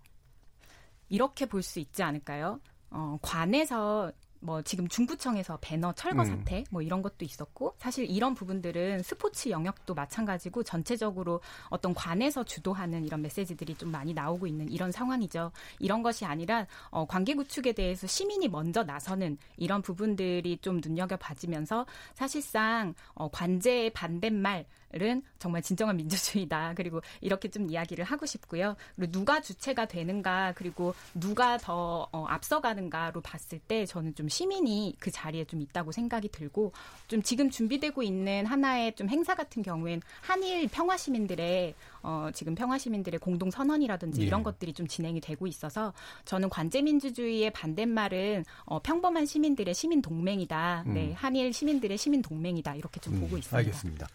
이렇게 1.10 1.44
볼 1.44 1.62
수 1.62 1.80
있지 1.80 2.02
않을까요? 2.02 2.60
어, 2.90 3.18
관에서 3.20 4.10
뭐 4.42 4.60
지금 4.62 4.88
중구청에서 4.88 5.58
배너 5.60 5.92
철거 5.92 6.22
음. 6.22 6.26
사태 6.26 6.58
음. 6.58 6.64
뭐 6.70 6.82
이런 6.82 7.00
것도 7.00 7.24
있었고 7.24 7.76
사실 7.78 8.10
이런 8.10 8.34
부분들은 8.34 9.02
스포츠 9.02 9.50
영역도 9.50 9.94
마찬가지고 9.94 10.64
전체적으로 10.64 11.40
어떤 11.68 11.94
관에서 11.94 12.42
주도하는 12.42 13.04
이런 13.04 13.22
메시지들이 13.22 13.76
좀 13.76 13.92
많이 13.92 14.12
나오고 14.12 14.48
있는 14.48 14.68
이런 14.68 14.90
상황이죠. 14.90 15.52
이런 15.78 16.02
것이 16.02 16.24
아니라 16.24 16.66
어, 16.90 17.06
관계 17.06 17.34
구축에 17.34 17.72
대해서 17.72 18.06
시민이 18.06 18.48
먼저 18.48 18.82
나서는 18.82 19.38
이런 19.58 19.80
부분들이 19.80 20.58
좀 20.58 20.80
눈여겨 20.82 21.18
봐지면서 21.18 21.86
사실상 22.14 22.94
어, 23.14 23.30
관제의 23.30 23.90
반대말 23.90 24.66
은 25.00 25.22
정말 25.38 25.62
진정한 25.62 25.96
민주주의다. 25.96 26.74
그리고 26.76 27.00
이렇게 27.20 27.48
좀 27.48 27.70
이야기를 27.70 28.04
하고 28.04 28.26
싶고요. 28.26 28.76
그리고 28.96 29.12
누가 29.12 29.40
주체가 29.40 29.86
되는가 29.86 30.52
그리고 30.54 30.94
누가 31.14 31.56
더 31.56 32.08
어, 32.12 32.26
앞서가는가로 32.26 33.20
봤을 33.22 33.58
때 33.58 33.86
저는 33.86 34.14
좀 34.14 34.28
시민이 34.28 34.96
그 34.98 35.10
자리에 35.10 35.44
좀 35.44 35.62
있다고 35.62 35.92
생각이 35.92 36.28
들고 36.28 36.72
좀 37.08 37.22
지금 37.22 37.50
준비되고 37.50 38.02
있는 38.02 38.46
하나의 38.46 38.94
좀 38.94 39.08
행사 39.08 39.34
같은 39.34 39.62
경우엔 39.62 40.02
한일 40.20 40.68
평화 40.68 40.96
시민들의 40.96 41.74
어, 42.02 42.30
지금 42.34 42.54
평화 42.54 42.78
시민들의 42.78 43.20
공동 43.20 43.50
선언이라든지 43.50 44.22
예. 44.22 44.26
이런 44.26 44.42
것들이 44.42 44.72
좀 44.72 44.86
진행이 44.86 45.20
되고 45.20 45.46
있어서 45.46 45.92
저는 46.24 46.48
관제 46.48 46.82
민주주의의 46.82 47.50
반대말은 47.50 48.44
어, 48.64 48.80
평범한 48.80 49.26
시민들의 49.26 49.74
시민 49.74 50.02
동맹이다. 50.02 50.84
음. 50.86 50.94
네, 50.94 51.12
한일 51.12 51.52
시민들의 51.52 51.96
시민 51.96 52.22
동맹이다. 52.22 52.74
이렇게 52.74 53.00
좀 53.00 53.14
음, 53.14 53.20
보고 53.20 53.36
있습니다. 53.38 53.56
알겠습니다. 53.56 54.08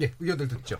예, 0.00 0.12
의견들 0.20 0.48
듣죠. 0.48 0.78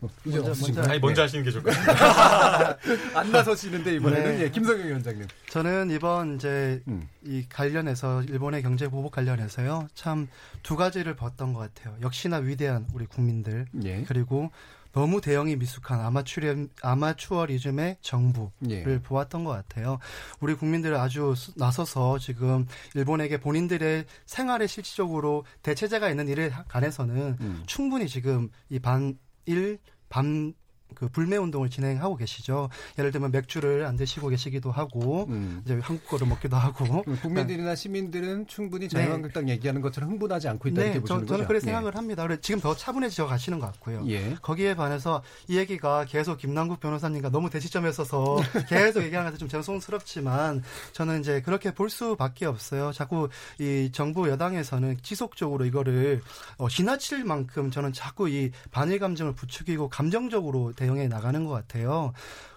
어, 0.00 0.08
먼저, 0.24 0.42
먼저, 0.42 0.82
아니, 0.82 0.98
먼저 1.00 1.14
네. 1.14 1.20
하시는 1.22 1.44
게 1.44 1.50
좋을 1.50 1.62
것 1.62 1.70
같습니다. 1.74 2.78
안 3.18 3.32
나서시는데 3.32 3.94
이번에는 3.94 4.36
네. 4.38 4.44
예, 4.44 4.50
김성경 4.50 4.86
위원장님. 4.86 5.26
저는 5.48 5.90
이번 5.90 6.36
이제 6.36 6.82
음. 6.88 7.08
이 7.24 7.46
관련해서 7.48 8.22
일본의 8.24 8.62
경제 8.62 8.88
보복 8.88 9.12
관련해서요 9.12 9.88
참 9.94 10.28
두 10.62 10.76
가지를 10.76 11.14
봤던 11.14 11.52
것 11.52 11.60
같아요. 11.60 11.96
역시나 12.02 12.38
위대한 12.38 12.86
우리 12.94 13.06
국민들 13.06 13.66
예. 13.84 14.02
그리고 14.08 14.50
너무 14.94 15.20
대형이 15.20 15.56
미숙한 15.56 16.00
아마추어, 16.00 16.66
아마추어리즘의 16.80 17.98
정부를 18.00 18.52
예. 18.70 18.98
보았던 19.02 19.42
것 19.42 19.50
같아요. 19.50 19.98
우리 20.40 20.54
국민들 20.54 20.94
아주 20.94 21.34
나서서 21.56 22.18
지금 22.18 22.66
일본에게 22.94 23.40
본인들의 23.40 24.06
생활에 24.24 24.68
실질적으로 24.68 25.44
대체제가 25.62 26.08
있는 26.08 26.28
일에 26.28 26.50
관해서는 26.68 27.36
음. 27.40 27.62
충분히 27.66 28.08
지금 28.08 28.50
이 28.70 28.78
반일 28.78 29.78
반 30.08 30.54
그 30.94 31.08
불매 31.08 31.36
운동을 31.36 31.70
진행하고 31.70 32.16
계시죠. 32.16 32.68
예를 32.98 33.10
들면 33.10 33.30
맥주를 33.30 33.86
안 33.86 33.96
드시고 33.96 34.28
계시기도 34.28 34.70
하고 34.70 35.26
음. 35.28 35.62
이제 35.64 35.78
한국 35.82 36.06
거를 36.06 36.26
먹기도 36.26 36.56
하고 36.56 37.02
국민들이나 37.22 37.74
시민들은 37.74 38.46
충분히 38.46 38.88
자유한국당 38.88 39.46
네. 39.46 39.52
얘기하는 39.52 39.80
것처럼 39.80 40.10
흥분하지 40.10 40.48
않고 40.48 40.68
있다 40.68 40.80
네, 40.80 40.86
이렇게 40.86 41.00
보시는 41.00 41.20
저, 41.20 41.26
저는 41.26 41.46
그렇게 41.46 41.60
네. 41.60 41.72
생각을 41.72 41.96
합니다. 41.96 42.26
지금 42.40 42.60
더 42.60 42.74
차분해져 42.74 43.26
가시는 43.26 43.58
것 43.58 43.66
같고요. 43.66 44.04
예. 44.08 44.36
거기에 44.40 44.74
반해서 44.74 45.22
이 45.48 45.56
얘기가 45.56 46.04
계속 46.06 46.38
김남국 46.38 46.80
변호사님과 46.80 47.30
너무 47.30 47.50
대시점에 47.50 47.92
서서 47.92 48.36
계속 48.68 49.02
얘기하는 49.02 49.30
것좀 49.32 49.48
죄송스럽지만 49.48 50.62
저는 50.92 51.20
이제 51.20 51.42
그렇게 51.42 51.72
볼 51.72 51.90
수밖에 51.90 52.46
없어요. 52.46 52.92
자꾸 52.92 53.28
이 53.58 53.90
정부 53.92 54.28
여당에서는 54.28 54.98
지속적으로 55.02 55.64
이거를 55.64 56.22
어, 56.56 56.68
지나칠 56.68 57.24
만큼 57.24 57.70
저는 57.70 57.92
자꾸 57.92 58.28
이 58.28 58.50
반일 58.70 58.98
감정을 58.98 59.34
부추기고 59.34 59.88
감정적으로 59.88 60.72
대 60.72 60.83
응해 60.88 61.08
나가는 61.08 61.44
것 61.44 61.50
같아요. 61.52 62.12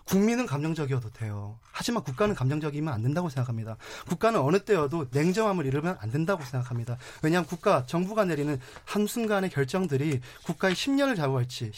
국민은 0.08 0.46
감정적이어도 0.46 1.10
돼요. 1.10 1.60
하지만 1.72 2.02
국가는 2.04 2.34
감정적이면 2.34 2.94
안 2.94 3.04
된다고 3.04 3.30
생각합니다. 3.30 3.76
국가는 4.08 4.40
어느 4.40 4.60
때여도 4.60 5.08
냉정함을 5.12 5.66
잃으면 5.66 5.98
안 6.00 6.12
된다고 6.12 6.44
생각합니다. 6.44 6.98
왜냐하면 7.22 7.46
국가, 7.46 7.86
정부가 7.86 8.24
내리는 8.24 8.58
한순간의 8.86 9.50
결정들이 9.50 10.22
국가의 10.46 10.76
10년을 10.76 11.18
좌우할지, 11.18 11.72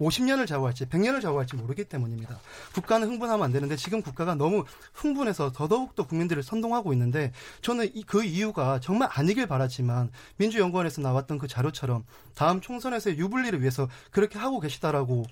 50년을 0.00 0.46
좌우할지 0.46 0.86
100년을 0.86 1.22
좌우할지 1.22 1.56
모르기 1.56 1.84
때문입니다. 1.84 2.38
국가는 2.74 3.06
흥분하면 3.06 3.44
안 3.44 3.52
되는데 3.52 3.76
지금 3.76 4.02
국가가 4.02 4.34
너무 4.34 4.64
흥분해서 4.92 5.52
더더욱 5.52 5.94
더 5.94 6.06
국민들을 6.06 6.42
선동하고 6.42 6.92
있는데 6.92 7.32
저는 7.62 7.90
그 8.06 8.24
이유가 8.24 8.80
정말 8.80 9.08
아니길 9.12 9.46
바라지만 9.46 10.10
민주연구원에서 10.36 11.00
나왔던 11.00 11.38
그 11.38 11.46
자료처럼 11.48 12.04
다음 12.34 12.60
총선에서의 12.60 13.18
유불리를 13.18 13.58
위해서 13.60 13.88
그렇게 14.10 14.38
하고 14.38 14.60
계시다라고 14.60 15.24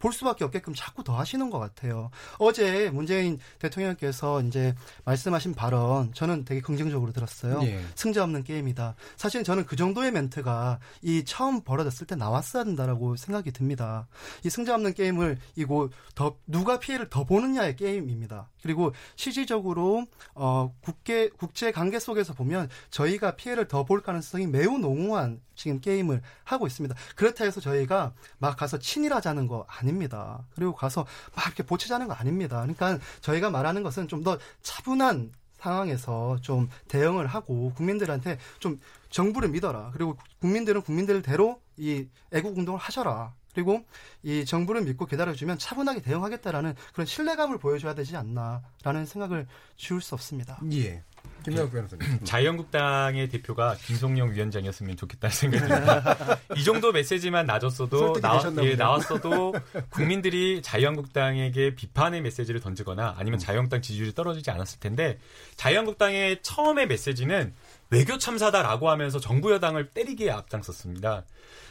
볼 0.00 0.12
수밖에 0.12 0.44
없게끔 0.44 0.74
자꾸 0.74 1.04
더 1.04 1.16
하시는 1.16 1.48
것 1.50 1.60
같아요. 1.60 2.10
어제 2.38 2.90
문재인 2.90 3.38
대통령께서 3.60 4.42
이제 4.42 4.74
말씀하신 5.04 5.54
발언 5.54 6.12
저는 6.12 6.44
되게 6.44 6.60
긍정적으로 6.60 7.12
들었어요. 7.12 7.60
예. 7.62 7.80
승자 7.94 8.24
없는 8.24 8.42
게임이다. 8.42 8.96
사실 9.16 9.44
저는 9.44 9.66
그 9.66 9.76
정도의 9.76 10.10
멘트가 10.10 10.80
이 11.02 11.24
처음 11.24 11.60
벌어졌을 11.62 12.06
때 12.06 12.16
나왔어야 12.16 12.64
된다라고 12.64 13.14
생각이 13.16 13.52
듭니다. 13.52 14.08
이 14.44 14.50
승자 14.50 14.74
없는 14.74 14.94
게임을 14.94 15.38
이고 15.54 15.90
더 16.16 16.36
누가 16.46 16.78
피해를 16.80 17.08
더 17.10 17.24
보느냐의 17.24 17.76
게임입니다. 17.76 18.48
그리고 18.62 18.92
실질적으로 19.16 20.06
어 20.34 20.74
국계 20.82 21.28
국제 21.28 21.70
관계 21.70 21.98
속에서 21.98 22.32
보면 22.34 22.68
저희가 22.90 23.36
피해를 23.36 23.68
더 23.68 23.84
볼 23.84 24.02
가능성이 24.02 24.46
매우 24.46 24.78
농후한 24.78 25.40
지금 25.56 25.80
게임을 25.80 26.22
하고 26.44 26.66
있습니다. 26.66 26.94
그렇다 27.16 27.44
해서 27.44 27.60
저희가 27.60 28.12
막 28.38 28.56
가서 28.56 28.78
친일하자는 28.78 29.46
거 29.46 29.60
아 29.68 29.82
닙니다. 29.90 30.44
그리고 30.54 30.74
가서 30.74 31.04
막 31.34 31.46
이렇게 31.46 31.62
보채자는 31.64 32.06
거 32.08 32.14
아닙니다. 32.14 32.60
그러니까 32.62 32.98
저희가 33.20 33.50
말하는 33.50 33.82
것은 33.82 34.08
좀 34.08 34.20
더 34.22 34.38
차분한 34.62 35.32
상황에서 35.58 36.38
좀 36.42 36.68
대응을 36.88 37.26
하고 37.26 37.72
국민들한테 37.74 38.38
좀 38.58 38.78
정부를 39.10 39.48
믿어라. 39.50 39.90
그리고 39.92 40.16
국민들은 40.40 40.82
국민들대로 40.82 41.60
이 41.76 42.06
애국 42.32 42.56
운동을 42.58 42.78
하셔라. 42.80 43.34
그리고 43.54 43.84
이 44.22 44.44
정부를 44.44 44.82
믿고 44.82 45.06
기다려주면 45.06 45.58
차분하게 45.58 46.02
대응하겠다라는 46.02 46.74
그런 46.92 47.06
신뢰감을 47.06 47.58
보여줘야 47.58 47.94
되지 47.94 48.16
않나라는 48.16 49.06
생각을 49.06 49.46
지울 49.76 50.00
수 50.00 50.14
없습니다. 50.14 50.60
예. 50.72 51.02
김나욱 51.42 51.72
변호사님. 51.72 52.06
음. 52.06 52.20
자유한국당의 52.24 53.28
대표가 53.28 53.74
김성영 53.76 54.32
위원장이었으면 54.34 54.96
좋겠다는 54.96 55.34
생각이 55.34 55.66
듭니다. 55.66 56.38
이 56.56 56.64
정도 56.64 56.92
메시지만 56.92 57.46
나줬어도 57.46 58.20
나, 58.20 58.40
예, 58.62 58.74
나왔어도 58.74 59.54
국민들이 59.90 60.60
자유한국당에게 60.62 61.74
비판의 61.74 62.20
메시지를 62.22 62.60
던지거나 62.60 63.16
아니면 63.18 63.38
음. 63.38 63.40
자유한국당 63.40 63.80
지지율이 63.80 64.14
떨어지지 64.14 64.50
않았을 64.50 64.80
텐데 64.80 65.18
자유한국당의 65.56 66.42
처음의 66.42 66.88
메시지는 66.88 67.54
외교 67.90 68.18
참사다라고 68.18 68.88
하면서 68.88 69.18
정부 69.18 69.50
여당을 69.52 69.90
때리기에 69.90 70.30
앞장섰습니다. 70.30 71.24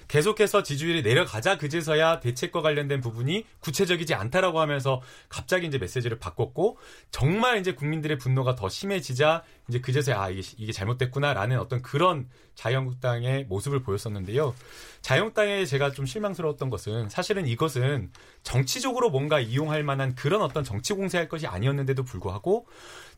계속해서 0.09 0.63
지지율이 0.63 1.03
내려가자 1.03 1.57
그제서야 1.57 2.19
대책과 2.19 2.61
관련된 2.61 2.99
부분이 2.99 3.45
구체적이지 3.59 4.15
않다라고 4.15 4.59
하면서 4.59 5.01
갑자기 5.29 5.67
이제 5.67 5.77
메시지를 5.77 6.17
바꿨고 6.17 6.79
정말 7.11 7.59
이제 7.59 7.73
국민들의 7.73 8.17
분노가 8.17 8.55
더 8.55 8.67
심해지자 8.67 9.43
이제 9.69 9.79
그제서야 9.79 10.19
아 10.19 10.29
이게, 10.29 10.41
이게 10.57 10.71
잘못됐구나라는 10.71 11.59
어떤 11.59 11.83
그런 11.83 12.27
자유한국당의 12.55 13.45
모습을 13.45 13.83
보였었는데요. 13.83 14.55
자유한국당에 15.01 15.65
제가 15.65 15.91
좀 15.91 16.07
실망스러웠던 16.07 16.71
것은 16.71 17.07
사실은 17.09 17.45
이것은 17.47 18.11
정치적으로 18.41 19.11
뭔가 19.11 19.39
이용할 19.39 19.83
만한 19.83 20.15
그런 20.15 20.41
어떤 20.41 20.63
정치 20.63 20.93
공세할 20.93 21.29
것이 21.29 21.45
아니었는데도 21.45 22.03
불구하고 22.03 22.67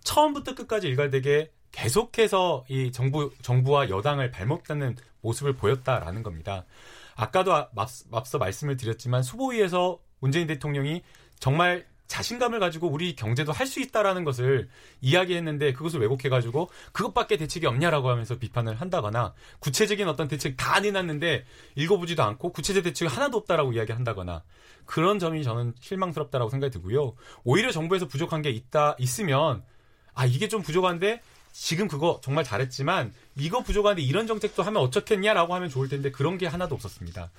처음부터 0.04 0.56
끝까지 0.56 0.88
일관되게 0.90 1.52
계속해서 1.72 2.66
이 2.68 2.92
정부 2.92 3.32
정부와 3.42 3.90
여당을 3.90 4.32
발목 4.32 4.64
닫는 4.66 4.98
모습을 5.22 5.54
보였다라는 5.54 6.24
겁니다. 6.24 6.66
아까도 7.16 7.54
앞서 7.54 8.38
말씀을 8.38 8.78
드렸지만 8.78 9.24
수보위에서 9.24 10.00
문재인 10.20 10.48
대통령이 10.48 11.04
정말 11.40 11.86
자신감을 12.08 12.60
가지고 12.60 12.90
우리 12.90 13.16
경제도 13.16 13.54
할 13.54 13.68
수 13.68 13.80
있다라는 13.80 14.26
것을 14.26 14.68
이야기했는데 15.00 15.72
그것을 15.72 16.02
왜곡해가지고 16.02 16.70
그것밖에 16.92 17.38
대책이 17.38 17.66
없냐라고 17.68 18.10
하면서 18.10 18.38
비판을 18.38 18.82
한다거나 18.82 19.34
구체적인 19.60 20.10
어떤 20.10 20.28
대책 20.28 20.58
다 20.58 20.82
내놨는데 20.82 21.46
읽어보지도 21.76 22.22
않고 22.22 22.52
구체적 22.52 22.84
대책이 22.84 23.10
하나도 23.10 23.38
없다라고 23.38 23.72
이야기한다거나 23.72 24.44
그런 24.86 25.20
점이 25.20 25.44
저는 25.44 25.74
실망스럽다라고 25.80 26.50
생각이 26.50 26.72
들고요. 26.72 27.16
오히려 27.46 27.72
정부에서 27.72 28.10
부족한 28.10 28.42
게 28.42 28.50
있다 28.50 28.98
있으면 29.00 29.64
아 30.14 30.26
이게 30.26 30.50
좀 30.50 30.62
부족한데 30.62 31.22
지금 31.54 31.88
그거 31.88 32.20
정말 32.22 32.44
잘했지만 32.44 33.14
이거 33.36 33.62
부족한데 33.62 34.02
이런 34.02 34.28
정책도 34.28 34.64
하면 34.64 34.82
어떻겠냐라고 34.82 35.56
하면 35.56 35.70
좋을 35.70 35.90
텐데 35.90 36.12
그런 36.12 36.38
게 36.38 36.48
하나도 36.48 36.76
없었습니다. 36.76 37.32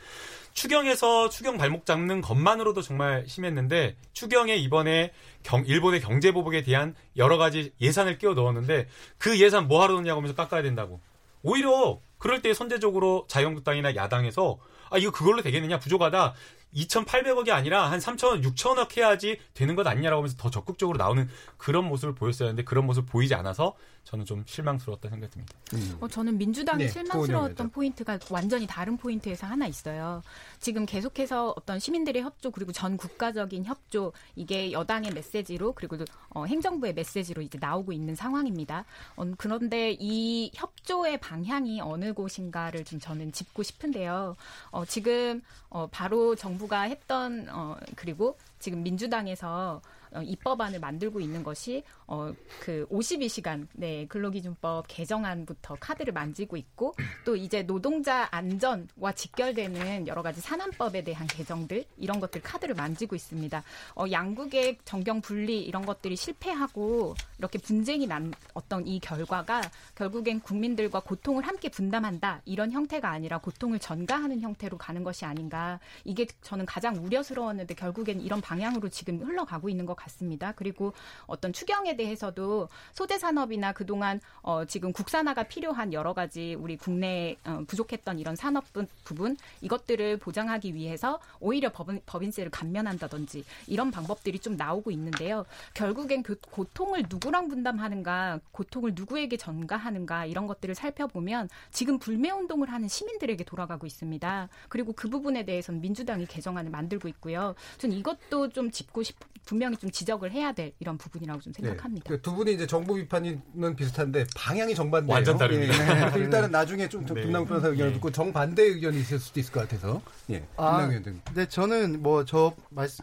추경에서 0.55 1.29
추경 1.31 1.57
발목 1.57 1.87
잡는 1.87 2.21
것만으로도 2.21 2.83
정말 2.83 3.25
심했는데 3.27 3.97
추경에 4.13 4.57
이번에 4.57 5.13
경, 5.43 5.65
일본의 5.67 6.01
경제 6.01 6.33
보복에 6.33 6.63
대한 6.63 6.95
여러 7.17 7.39
가지 7.39 7.73
예산을 7.81 8.19
끼워 8.19 8.35
넣었는데 8.35 8.89
그 9.19 9.41
예산 9.41 9.69
뭐 9.69 9.83
하러 9.83 9.95
넣냐고 9.95 10.19
하면서 10.19 10.35
깎아야 10.35 10.63
된다고. 10.63 11.01
오히려 11.43 12.01
그럴 12.19 12.41
때 12.41 12.55
선제적으로 12.55 13.27
자유한국당이나 13.29 13.97
야당에서 13.97 14.59
아 14.91 14.99
이거 14.99 15.11
그걸로 15.11 15.43
되겠느냐 15.43 15.79
부족하다 15.79 16.35
2,800억이 16.75 17.51
아니라 17.51 17.91
한 17.91 17.99
3,000원, 17.99 18.43
6,000억 18.43 18.97
해야지 18.97 19.39
되는 19.55 19.75
것 19.75 19.87
아니냐라고 19.87 20.21
하면서 20.21 20.37
더 20.37 20.51
적극적으로 20.51 20.99
나오는 20.99 21.29
그런 21.57 21.87
모습을 21.87 22.15
보였어야 22.15 22.49
하는데 22.49 22.65
그런 22.65 22.87
모습 22.87 23.07
보이지 23.07 23.35
않아서 23.35 23.75
저는 24.05 24.25
좀 24.25 24.43
실망스러웠다 24.47 25.09
생각이 25.09 25.31
듭니다. 25.33 25.55
음. 25.75 25.97
어, 26.01 26.09
저는 26.09 26.37
민주당이 26.37 26.85
네, 26.85 26.89
실망스러웠던 26.89 27.71
포인트가 27.71 28.19
완전히 28.31 28.67
다른 28.67 28.97
포인트에서 28.97 29.47
하나 29.47 29.67
있어요. 29.67 30.23
지금 30.59 30.87
계속해서 30.87 31.55
어떤 31.57 31.79
시민들의 31.79 32.23
협조 32.23 32.51
그리고 32.51 32.73
전 32.73 32.97
국가적인 32.97 33.65
협조 33.65 34.13
이게 34.35 34.73
여당의 34.73 35.13
메시지로 35.13 35.75
그리고 35.75 35.99
어, 36.31 36.45
행정부의 36.45 36.95
메시지로 36.95 37.43
이제 37.43 37.59
나오고 37.61 37.93
있는 37.93 38.15
상황입니다. 38.15 38.85
어, 39.17 39.25
그런데 39.39 39.97
이 39.99 40.51
협조의 40.55 41.21
방향이 41.21 41.81
어느 41.81 42.13
곳인가를 42.13 42.85
좀 42.85 42.99
저는 42.99 43.31
짚고 43.33 43.63
싶은데요. 43.63 44.37
어, 44.71 44.85
지금 44.85 45.43
어, 45.71 45.87
바로 45.91 46.35
정부 46.35 46.62
가 46.69 46.83
했던 46.83 47.49
어, 47.51 47.77
그리고 47.97 48.37
지금 48.59 48.83
민주당에서 48.83 49.81
어, 49.85 50.02
입법안을 50.21 50.81
만들고 50.81 51.21
있는 51.21 51.43
것이 51.43 51.83
어, 52.07 52.33
그 52.61 52.87
52시간 52.91 53.67
네, 53.73 54.07
근로기준법 54.07 54.87
개정안부터 54.89 55.77
카드를 55.81 56.13
만지고 56.13 56.57
있고 56.57 56.95
또 57.25 57.37
이제 57.37 57.63
노동자 57.63 58.29
안전과 58.31 59.13
직결되는 59.13 60.07
여러 60.07 60.23
가지 60.23 60.41
산안법에 60.41 61.05
대한 61.05 61.27
개정들 61.27 61.85
이런 61.97 62.21
것들 62.21 62.43
카드를 62.43 62.75
만지고 62.75 63.17
있습니다. 63.17 63.63
어, 63.95 64.05
양국의 64.11 64.79
정경 64.85 65.21
분리 65.21 65.63
이런 65.63 65.87
것들이 65.87 66.17
실패하고 66.17 67.15
이렇게 67.39 67.59
분쟁이 67.59 68.07
난 68.07 68.33
어떤 68.55 68.87
이 68.87 69.01
결과가 69.01 69.63
결국엔 69.95 70.41
국민들과 70.41 71.01
고통을 71.01 71.47
함께 71.47 71.69
분담한다 71.69 72.43
이런 72.45 72.73
형태가 72.73 73.09
아니라 73.09 73.39
고통을 73.39 73.79
전가하는 73.79 74.41
형태로 74.41 74.77
가는 74.77 75.03
것이 75.03 75.25
아닌가 75.25 75.81
이게 76.05 76.27
저는 76.43 76.67
가장 76.67 76.97
우려스러웠는데 76.97 77.75
결국엔 77.75 78.21
이런 78.21 78.41
방향으로 78.41 78.89
지금 78.89 79.23
흘러가고 79.23 79.69
있는 79.69 79.87
것 79.87 79.95
같습니다. 80.05 80.53
그리고 80.53 80.93
어떤 81.27 81.53
추경에 81.53 81.97
대해서도 81.97 82.69
소재 82.93 83.19
산업이나 83.19 83.73
그동안 83.73 84.21
어, 84.43 84.65
지금 84.65 84.93
국산화가 84.93 85.45
필요한 85.45 85.93
여러 85.93 86.13
가지 86.15 86.55
우리 86.59 86.77
국내 86.77 87.37
어, 87.45 87.63
부족했던 87.67 88.19
이런 88.19 88.37
산업 88.37 88.65
부분 89.05 89.37
이것들을 89.61 90.19
보장하기 90.19 90.75
위해서 90.75 91.21
오히려 91.41 91.71
법인, 91.71 92.01
법인세를 92.07 92.51
감면한다든지 92.51 93.45
이런 93.67 93.91
방법들이 93.91 94.39
좀 94.39 94.57
나오고 94.57 94.91
있는데요. 94.91 95.45
결국엔 95.75 96.23
그 96.23 96.39
고통을 96.41 97.05
누구랑 97.09 97.49
분담하는가, 97.49 98.41
고통을 98.53 98.93
누구에게 98.95 99.37
전가하는가 99.37 100.27
이런 100.27 100.47
것들을 100.47 100.75
살펴보면 100.75 101.49
지금 101.71 101.99
불매 101.99 102.31
운동을 102.31 102.71
하는 102.71 102.89
시민들에게 102.89 103.45
돌아가고 103.45 103.87
있습니다. 103.87 104.49
그리고 104.69 104.93
그 104.93 105.09
부분에 105.09 105.45
대해서는 105.45 105.81
민주당이 105.81 106.27
개정안을 106.27 106.71
만들고 106.71 107.09
있고요. 107.09 107.55
전 107.79 107.93
이것도 107.93 108.51
좀 108.51 108.71
짚고 108.71 109.03
싶 109.03 109.17
분명히 109.45 109.77
좀 109.77 109.91
지적을 109.91 110.31
해야 110.33 110.53
될 110.53 110.73
이런 110.79 110.97
부분이라고 110.99 111.41
좀 111.41 111.53
네. 111.53 111.69
생각합니다. 111.69 112.09
네. 112.09 112.21
두 112.21 112.35
분이 112.35 112.53
이제 112.55 112.67
정부 112.67 112.95
비판은 112.95 113.77
비슷한데 113.77 114.27
방향이 114.37 114.75
정반대예요. 114.75 115.13
완전 115.13 115.37
다릅니다. 115.37 116.17
예. 116.17 116.21
일단은 116.21 116.51
나중에 116.51 116.89
좀 116.89 117.05
네. 117.07 117.23
김남 117.23 117.45
변호사 117.45 117.69
의견을 117.69 117.93
네. 117.93 117.95
듣고 117.95 118.11
정반대 118.11 118.63
의견이 118.63 119.01
있을 119.01 119.19
수도 119.19 119.41
있을 119.41 119.53
것 119.53 119.61
같아서. 119.61 120.01
예. 120.31 120.47
아, 120.57 120.89
네, 121.35 121.47
저는 121.47 122.03
뭐저 122.03 122.55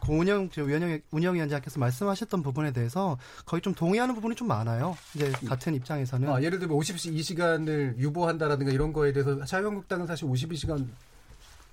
고은영 0.02 0.50
운영 0.58 1.00
운영위원장께서 1.12 1.80
말씀하셨던 1.80 2.44
부분에 2.44 2.72
대해서 2.72 3.18
거의 3.46 3.62
좀 3.62 3.74
동의하는 3.74 4.16
부분이 4.16 4.36
좀 4.36 4.48
많아요. 4.48 4.98
이제 5.16 5.32
같은 5.48 5.76
입장에서는. 5.76 6.30
아, 6.30 6.42
예를 6.42 6.60
들면 6.60 6.78
52시간을 6.78 7.98
유보한다라든가 7.98 8.72
이런 8.72 8.94
거에 8.94 9.12
대해서 9.14 9.44
자유한국당은 9.46 10.08
사실 10.08 10.28
52시간 10.28 10.88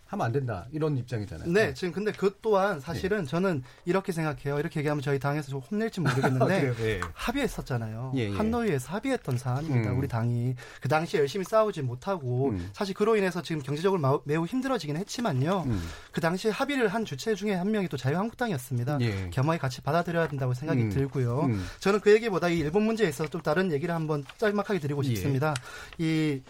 하면 0.07 0.27
안 0.27 0.33
된다 0.33 0.67
이런 0.73 0.97
입장이잖아요. 0.97 1.51
네, 1.51 1.75
지금 1.75 1.93
근데 1.93 2.13
그 2.13 2.39
또한 2.41 2.79
사실은 2.81 3.23
네. 3.23 3.27
저는 3.27 3.63
이렇게 3.85 4.13
생각해요. 4.13 4.59
이렇게 4.59 4.81
얘기하면 4.81 5.03
저희 5.03 5.19
당에서 5.19 5.49
좀 5.49 5.61
혼낼지 5.61 6.01
모르겠는데 6.03 6.75
네. 6.75 7.01
합의했었잖아요. 7.13 8.13
예, 8.17 8.31
예. 8.31 8.31
한노위에서 8.31 8.93
합의했던 8.93 9.39
사안입니다. 9.39 9.91
음. 9.91 9.99
우리 9.99 10.09
당이 10.09 10.55
그 10.81 10.89
당시에 10.89 11.21
열심히 11.21 11.45
싸우지 11.45 11.83
못하고 11.83 12.51
음. 12.51 12.71
사실 12.73 12.95
그로 12.95 13.17
인해서 13.17 13.43
지금 13.43 13.63
경제적으로 13.63 14.01
마, 14.01 14.19
매우 14.25 14.47
힘들어지긴 14.47 14.97
했지만요. 14.97 15.65
음. 15.67 15.83
그 16.13 16.21
당시에 16.21 16.51
합의를 16.51 16.89
한 16.89 17.05
주체 17.05 17.35
중에 17.35 17.55
한 17.55 17.71
명이 17.71 17.89
또 17.89 17.97
자유한국당이었습니다. 17.97 18.99
예. 19.01 19.31
겸허히 19.31 19.59
같이 19.59 19.81
받아들여야 19.81 20.29
된다고 20.29 20.55
생각이 20.55 20.83
음. 20.83 20.91
들고요. 20.91 21.47
음. 21.47 21.67
저는 21.81 22.01
그 22.01 22.13
얘기보다 22.13 22.49
이 22.49 22.59
일본 22.59 22.85
문제에 22.85 23.09
있어서 23.09 23.29
좀 23.29 23.41
다른 23.43 23.73
얘기를 23.73 23.95
한번 23.95 24.25
짤막하게 24.39 24.79
드리고 24.79 25.05
예. 25.05 25.09
싶습니다. 25.09 25.55
이 25.99 26.41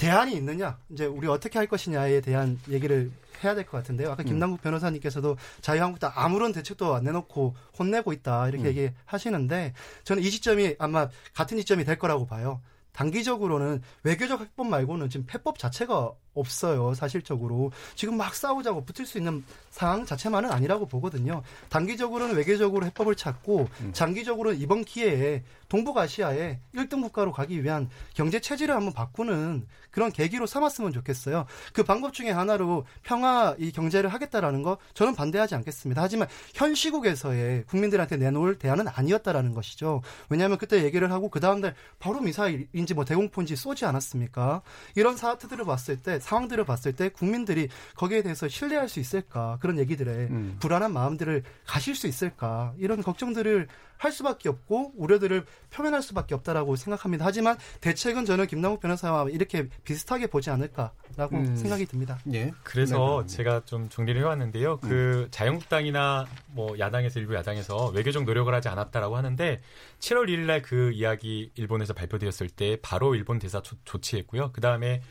대안이 0.00 0.34
있느냐, 0.34 0.78
이제 0.88 1.04
우리 1.04 1.26
어떻게 1.28 1.58
할 1.58 1.66
것이냐에 1.68 2.22
대한 2.22 2.58
얘기를 2.70 3.10
해야 3.44 3.54
될 3.54 3.64
것 3.64 3.76
같은데요. 3.78 4.10
아까 4.10 4.22
음. 4.22 4.26
김남국 4.28 4.62
변호사님께서도 4.62 5.36
자유한국당 5.60 6.12
아무런 6.14 6.52
대책도 6.52 6.94
안 6.94 7.04
내놓고 7.04 7.54
혼내고 7.78 8.12
있다 8.12 8.48
이렇게 8.48 8.64
음. 8.64 8.68
얘기하시는데 8.68 9.74
저는 10.04 10.22
이 10.22 10.30
지점이 10.30 10.76
아마 10.78 11.08
같은 11.34 11.56
지점이 11.58 11.84
될 11.84 11.98
거라고 11.98 12.26
봐요. 12.26 12.60
단기적으로는 12.92 13.82
외교적 14.02 14.40
해법 14.40 14.66
말고는 14.66 15.08
지금 15.10 15.26
패법 15.26 15.58
자체가 15.58 16.12
없어요. 16.34 16.94
사실적으로 16.94 17.72
지금 17.94 18.16
막 18.16 18.34
싸우자고 18.34 18.84
붙을 18.84 19.06
수 19.06 19.18
있는 19.18 19.44
상황 19.70 20.04
자체만은 20.04 20.50
아니라고 20.50 20.86
보거든요. 20.86 21.42
단기적으로는 21.68 22.36
외교적으로 22.36 22.86
해법을 22.86 23.14
찾고 23.14 23.68
음. 23.80 23.92
장기적으로는 23.92 24.60
이번 24.60 24.84
기회에 24.84 25.42
동북아시아의 25.68 26.58
1등 26.74 27.00
국가로 27.02 27.32
가기 27.32 27.62
위한 27.62 27.88
경제 28.14 28.40
체질을 28.40 28.74
한번 28.74 28.92
바꾸는 28.92 29.66
그런 29.90 30.12
계기로 30.12 30.46
삼았으면 30.46 30.92
좋겠어요. 30.92 31.46
그 31.72 31.82
방법 31.82 32.12
중에 32.12 32.30
하나로 32.30 32.84
평화 33.02 33.54
이 33.58 33.72
경제를 33.72 34.10
하겠다라는 34.10 34.62
거 34.62 34.78
저는 34.94 35.14
반대하지 35.14 35.54
않겠습니다. 35.54 36.02
하지만 36.02 36.28
현 36.54 36.74
시국에서의 36.74 37.64
국민들한테 37.66 38.16
내놓을 38.16 38.58
대안은 38.58 38.86
아니었다라는 38.88 39.54
것이죠. 39.54 40.02
왜냐하면 40.28 40.58
그때 40.58 40.82
얘기를 40.84 41.10
하고 41.12 41.28
그 41.28 41.40
다음날 41.40 41.74
바로 41.98 42.20
미사일인지 42.20 42.94
뭐 42.94 43.04
대공포인지 43.04 43.56
쏘지 43.56 43.84
않았습니까? 43.84 44.62
이런 44.94 45.16
사태들을 45.16 45.64
봤을 45.64 45.96
때 46.02 46.18
상황들을 46.20 46.64
봤을 46.64 46.92
때 46.94 47.08
국민들이 47.08 47.68
거기에 47.96 48.22
대해서 48.22 48.48
신뢰할 48.48 48.88
수 48.88 49.00
있을까 49.00 49.58
그런 49.60 49.78
얘기들에 49.78 50.10
음. 50.10 50.56
불안한 50.60 50.92
마음들을 50.92 51.42
가실 51.66 51.94
수 51.94 52.06
있을까 52.06 52.72
이런 52.78 53.02
걱정들을 53.02 53.68
할 54.00 54.12
수밖에 54.12 54.48
없고 54.48 54.94
우려들을 54.96 55.44
표현할 55.68 56.00
수밖에 56.00 56.34
없다라고 56.34 56.74
생각합니다. 56.76 57.26
하지만 57.26 57.58
대책은 57.82 58.24
저는 58.24 58.46
김남욱 58.46 58.80
변호사와 58.80 59.28
이렇게 59.28 59.68
비슷하게 59.84 60.28
보지 60.28 60.48
않을까라고 60.48 61.36
음. 61.36 61.54
생각이 61.54 61.84
듭니다. 61.84 62.18
예. 62.32 62.50
그래서 62.62 63.24
네. 63.26 63.36
제가 63.36 63.66
좀 63.66 63.90
정리를 63.90 64.18
해왔는데요. 64.18 64.80
음. 64.84 64.88
그 64.88 65.28
자유한국당이나 65.30 66.24
뭐 66.46 66.78
야당에서 66.78 67.20
일부 67.20 67.34
야당에서 67.34 67.88
외교적 67.88 68.24
노력을 68.24 68.52
하지 68.52 68.70
않았다라고 68.70 69.18
하는데 69.18 69.60
7월 69.98 70.28
1일날 70.28 70.62
그 70.62 70.92
이야기 70.92 71.50
일본에서 71.54 71.92
발표되었을 71.92 72.48
때 72.48 72.78
바로 72.80 73.14
일본 73.14 73.38
대사 73.38 73.60
조, 73.60 73.76
조치했고요. 73.84 74.52
그 74.52 74.62
다음에 74.62 75.02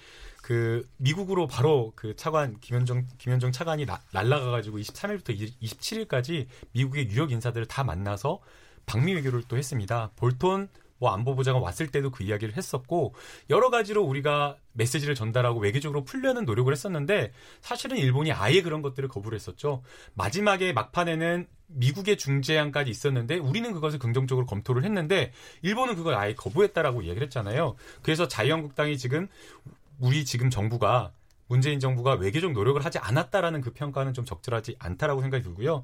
그 0.50 0.84
미국으로 0.98 1.46
바로 1.46 1.94
그 1.96 2.16
차관 2.16 2.60
김현정 2.60 3.06
김현정 3.20 3.52
차관이 3.52 3.86
나, 3.86 4.02
날라가가지고 4.12 4.80
23일부터 4.80 5.38
27일까지 5.62 6.48
미국의 6.72 7.08
유력 7.12 7.32
인사들을 7.32 7.68
다 7.68 7.84
만나서 7.84 8.40
방미 8.88 9.14
외교를 9.14 9.44
또 9.48 9.58
했습니다. 9.58 10.10
볼톤 10.16 10.70
뭐 10.98 11.12
안보부장은 11.12 11.62
왔을 11.62 11.92
때도 11.92 12.10
그 12.10 12.24
이야기를 12.24 12.58
했었고 12.58 13.14
여러 13.52 13.70
가지로 13.70 14.04
우리가 14.04 14.58
메시지를 14.74 15.14
전달하고 15.14 15.60
외교적으로 15.60 16.04
풀려는 16.04 16.46
노력을 16.46 16.72
했었는데 16.72 17.32
사실은 17.62 17.98
일본이 17.98 18.32
아예 18.32 18.64
그런 18.64 18.82
것들을 18.82 19.08
거부를 19.08 19.36
했었죠. 19.36 19.84
마지막에 20.16 20.74
막판에는 20.74 21.48
미국의 21.68 22.18
중재안까지 22.18 22.90
있었는데 22.90 23.38
우리는 23.38 23.72
그것을 23.72 24.00
긍정적으로 24.00 24.48
검토를 24.48 24.84
했는데 24.84 25.32
일본은 25.62 25.96
그걸 25.96 26.16
아예 26.16 26.34
거부했다라고 26.34 27.04
얘기를 27.04 27.22
했잖아요. 27.24 27.76
그래서 28.02 28.28
자유한국당이 28.28 28.98
지금 28.98 29.28
우리 30.00 30.26
지금 30.26 30.50
정부가 30.50 31.12
문재인 31.50 31.80
정부가 31.80 32.14
외교적 32.14 32.52
노력을 32.52 32.84
하지 32.86 33.00
않았다라는 33.00 33.62
그 33.62 33.72
평가는 33.74 34.14
좀 34.14 34.24
적절하지 34.24 34.76
않다라고 34.78 35.22
생각이 35.22 35.44
들고요. 35.44 35.84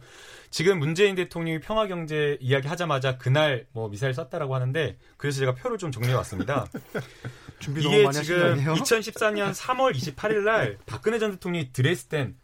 지금 0.51 0.77
문재인 0.77 1.15
대통령이 1.15 1.59
평화 1.59 1.87
경제 1.87 2.37
이야기 2.39 2.67
하자마자 2.67 3.17
그날 3.17 3.65
뭐 3.71 3.89
미사일 3.89 4.13
쐈다라고 4.13 4.53
하는데 4.53 4.97
그래서 5.17 5.39
제가 5.39 5.55
표를 5.55 5.79
좀 5.79 5.91
정리해 5.91 6.13
왔습니다. 6.13 6.67
이게 7.79 8.11
지금 8.11 8.63
2014년 8.63 9.55
3월 9.55 9.95
28일 9.95 10.43
날 10.43 10.77
박근혜 10.85 11.17
전 11.17 11.31
대통령이 11.31 11.73
드레스덴 11.73 12.37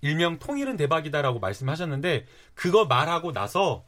일명 0.00 0.40
통일은 0.40 0.76
대박이다라고 0.76 1.38
말씀하셨는데 1.38 2.26
그거 2.54 2.86
말하고 2.86 3.32
나서 3.32 3.84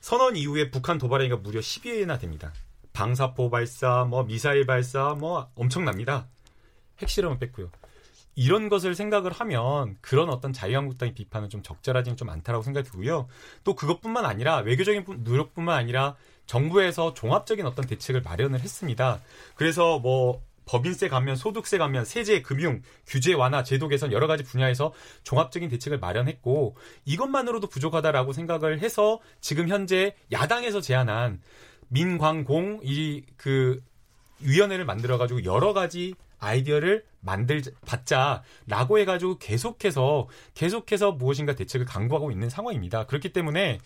선언 0.00 0.36
이후에 0.36 0.70
북한 0.70 0.98
도발 0.98 1.22
행위가 1.22 1.38
무려 1.38 1.58
12회나 1.58 2.20
됩니다. 2.20 2.52
방사포 2.92 3.50
발사, 3.50 4.04
뭐 4.04 4.22
미사일 4.22 4.64
발사, 4.64 5.16
뭐 5.18 5.50
엄청납니다. 5.56 6.28
핵실험은 7.00 7.38
뺐고요. 7.38 7.70
이런 8.34 8.68
것을 8.68 8.94
생각을 8.94 9.32
하면 9.32 9.96
그런 10.02 10.28
어떤 10.28 10.52
자유한국당의 10.52 11.14
비판은 11.14 11.48
좀 11.48 11.62
적절하지는 11.62 12.16
좀 12.18 12.28
않다라고 12.28 12.62
생각이 12.62 12.88
들고요. 12.90 13.28
또 13.64 13.74
그것뿐만 13.74 14.26
아니라 14.26 14.58
외교적인 14.58 15.04
노력뿐만 15.24 15.78
아니라 15.78 16.16
정부에서 16.44 17.14
종합적인 17.14 17.64
어떤 17.66 17.86
대책을 17.86 18.20
마련을 18.20 18.60
했습니다. 18.60 19.20
그래서 19.54 19.98
뭐 19.98 20.42
법인세 20.66 21.08
감면, 21.08 21.36
소득세 21.36 21.78
감면, 21.78 22.04
세제, 22.04 22.42
금융, 22.42 22.82
규제 23.06 23.32
완화, 23.32 23.62
제도 23.62 23.88
개선 23.88 24.12
여러 24.12 24.26
가지 24.26 24.42
분야에서 24.42 24.92
종합적인 25.22 25.68
대책을 25.70 25.98
마련했고 25.98 26.76
이것만으로도 27.04 27.68
부족하다라고 27.68 28.32
생각을 28.32 28.80
해서 28.80 29.20
지금 29.40 29.68
현재 29.68 30.14
야당에서 30.30 30.80
제안한 30.80 31.40
민광공 31.88 32.80
이 32.82 33.22
그 33.36 33.80
위원회를 34.40 34.84
만들어 34.84 35.18
가지고 35.18 35.44
여러 35.44 35.72
가지 35.72 36.14
아이디어를 36.38 37.04
만들 37.20 37.62
받자라고 37.86 38.98
해가지고 38.98 39.38
계속해서 39.38 40.28
계속해서 40.54 41.12
무엇인가 41.12 41.54
대책을 41.54 41.86
강구하고 41.86 42.30
있는 42.30 42.48
상황입니다. 42.48 43.06
그렇기 43.06 43.32
때문에 43.32 43.78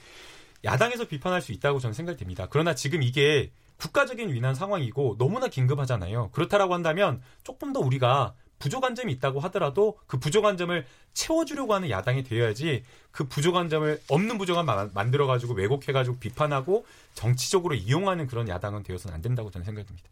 야당에서 0.64 1.07
비판할 1.07 1.40
수 1.40 1.53
있다고 1.53 1.78
저는 1.78 1.94
생각이 1.94 2.18
듭니다. 2.18 2.46
그러나 2.51 2.74
지금 2.74 3.03
이게 3.03 3.51
국가적인 3.78 4.32
위난 4.32 4.55
상황이고 4.55 5.16
너무나 5.18 5.48
긴급하잖아요. 5.48 6.30
그렇다라고 6.32 6.74
한다면 6.74 7.22
조금 7.42 7.72
더 7.72 7.80
우리가 7.80 8.34
부족한 8.59 8.94
점이 8.94 9.11
있다고 9.14 9.40
하더라도 9.40 9.98
그 10.07 10.18
부족한 10.18 10.59
점을 10.59 10.86
채워주려고 11.14 11.72
하는 11.72 11.88
야당이 11.88 12.24
되어야지 12.24 12.84
그 13.11 13.24
부족한 13.26 13.70
점을 13.70 14.01
없는 14.09 14.36
부족한 14.36 14.90
만들어가지고 14.92 15.55
왜곡해가지고 15.55 16.18
비판하고 16.18 16.84
정치적으로 17.14 17.74
이용하는 17.74 18.26
그런 18.26 18.48
야당은 18.48 18.82
되어서는 18.82 19.14
안 19.14 19.22
된다고 19.22 19.51
저는 19.51 19.64
생각됩니다. 19.64 20.09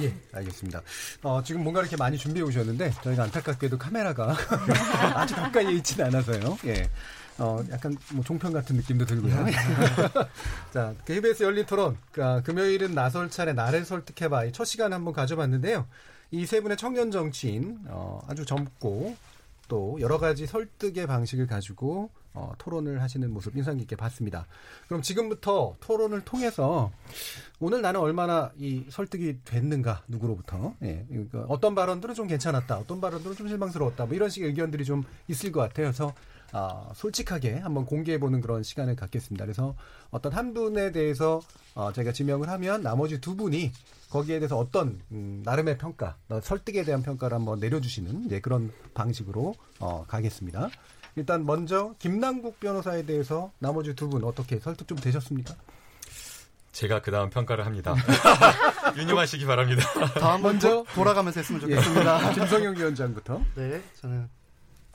예, 0.00 0.14
알겠습니다. 0.32 0.82
어, 1.22 1.42
지금 1.44 1.62
뭔가 1.62 1.80
이렇게 1.80 1.96
많이 1.96 2.18
준비해 2.18 2.44
오셨는데 2.44 2.92
저희가 3.02 3.24
안타깝게도 3.24 3.78
카메라가 3.78 4.36
아주 5.14 5.34
가까이에 5.36 5.72
있지는 5.72 6.06
않아서요. 6.06 6.58
예. 6.66 6.88
어, 7.38 7.62
약간 7.70 7.96
뭐 8.12 8.22
종편 8.24 8.52
같은 8.52 8.76
느낌도 8.76 9.06
들고요. 9.06 9.46
자, 10.72 10.94
KBS 11.04 11.42
열린 11.42 11.66
토론. 11.66 11.96
그, 12.12 12.42
금요일은 12.44 12.94
나설 12.94 13.28
차례 13.30 13.52
나를 13.52 13.84
설득해봐. 13.84 14.50
첫 14.52 14.64
시간 14.64 14.92
한번 14.92 15.12
가져봤는데요. 15.14 15.86
이 16.30 16.46
세 16.46 16.60
분의 16.60 16.76
청년 16.76 17.10
정치인, 17.12 17.78
어, 17.88 18.20
아주 18.28 18.44
젊고 18.44 19.16
또 19.68 19.96
여러 20.00 20.18
가지 20.18 20.46
설득의 20.46 21.06
방식을 21.06 21.46
가지고 21.46 22.10
어, 22.34 22.52
토론을 22.58 23.00
하시는 23.00 23.30
모습 23.32 23.56
인상 23.56 23.76
깊게 23.76 23.96
봤습니다. 23.96 24.46
그럼 24.88 25.02
지금부터 25.02 25.76
토론을 25.80 26.24
통해서 26.24 26.90
오늘 27.60 27.80
나는 27.80 28.00
얼마나 28.00 28.50
이 28.58 28.84
설득이 28.90 29.38
됐는가 29.44 30.02
누구로부터 30.08 30.74
예, 30.82 31.06
그러니까 31.08 31.46
어떤 31.48 31.74
발언들은 31.74 32.14
좀 32.14 32.26
괜찮았다, 32.26 32.78
어떤 32.78 33.00
발언들은 33.00 33.36
좀 33.36 33.48
실망스러웠다, 33.48 34.06
뭐 34.06 34.14
이런 34.14 34.28
식의 34.28 34.48
의견들이 34.50 34.84
좀 34.84 35.04
있을 35.28 35.52
것 35.52 35.60
같아요. 35.60 35.86
그래서 35.86 36.12
어, 36.52 36.92
솔직하게 36.94 37.58
한번 37.58 37.84
공개해 37.84 38.18
보는 38.18 38.40
그런 38.40 38.62
시간을 38.62 38.96
갖겠습니다. 38.96 39.44
그래서 39.44 39.74
어떤 40.10 40.32
한 40.32 40.54
분에 40.54 40.92
대해서 40.92 41.40
어, 41.74 41.92
저희가 41.92 42.12
지명을 42.12 42.48
하면 42.48 42.82
나머지 42.82 43.20
두 43.20 43.34
분이 43.36 43.72
거기에 44.10 44.38
대해서 44.38 44.56
어떤 44.56 45.00
음, 45.10 45.42
나름의 45.44 45.78
평가, 45.78 46.16
설득에 46.40 46.84
대한 46.84 47.02
평가를 47.02 47.36
한번 47.36 47.58
내려주시는 47.58 48.26
이제 48.26 48.40
그런 48.40 48.70
방식으로 48.94 49.56
어, 49.80 50.04
가겠습니다. 50.06 50.70
일단 51.16 51.44
먼저 51.46 51.94
김남국 51.98 52.60
변호사에 52.60 53.04
대해서 53.06 53.52
나머지 53.58 53.94
두 53.94 54.08
분 54.08 54.24
어떻게 54.24 54.58
설득 54.58 54.86
좀 54.88 54.98
되셨습니까? 54.98 55.54
제가 56.72 57.00
그 57.02 57.10
다음 57.12 57.30
평가를 57.30 57.64
합니다. 57.66 57.94
유념하시기 58.96 59.46
바랍니다. 59.46 59.82
다음 60.18 60.42
먼저 60.42 60.84
돌아가면서 60.94 61.40
했으면 61.40 61.60
좋겠습니다. 61.60 62.30
예. 62.30 62.34
김성영 62.34 62.76
위원장부터. 62.76 63.40
네, 63.54 63.80
저는 64.00 64.28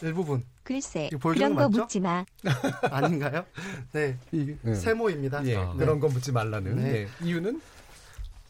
일부분. 0.01 0.43
글쎄, 0.63 1.09
그런 1.21 1.55
거 1.55 1.67
맞죠? 1.69 1.81
묻지 1.81 1.99
마. 2.01 2.23
아닌가요? 2.91 3.45
네, 3.93 4.17
이, 4.33 4.53
네. 4.61 4.75
세모입니다. 4.75 5.45
예, 5.45 5.55
아, 5.55 5.73
그런 5.73 5.99
거 5.99 6.07
묻지 6.09 6.31
말라는. 6.33 6.75
네. 6.75 6.93
예. 6.93 7.07
이유는? 7.25 7.61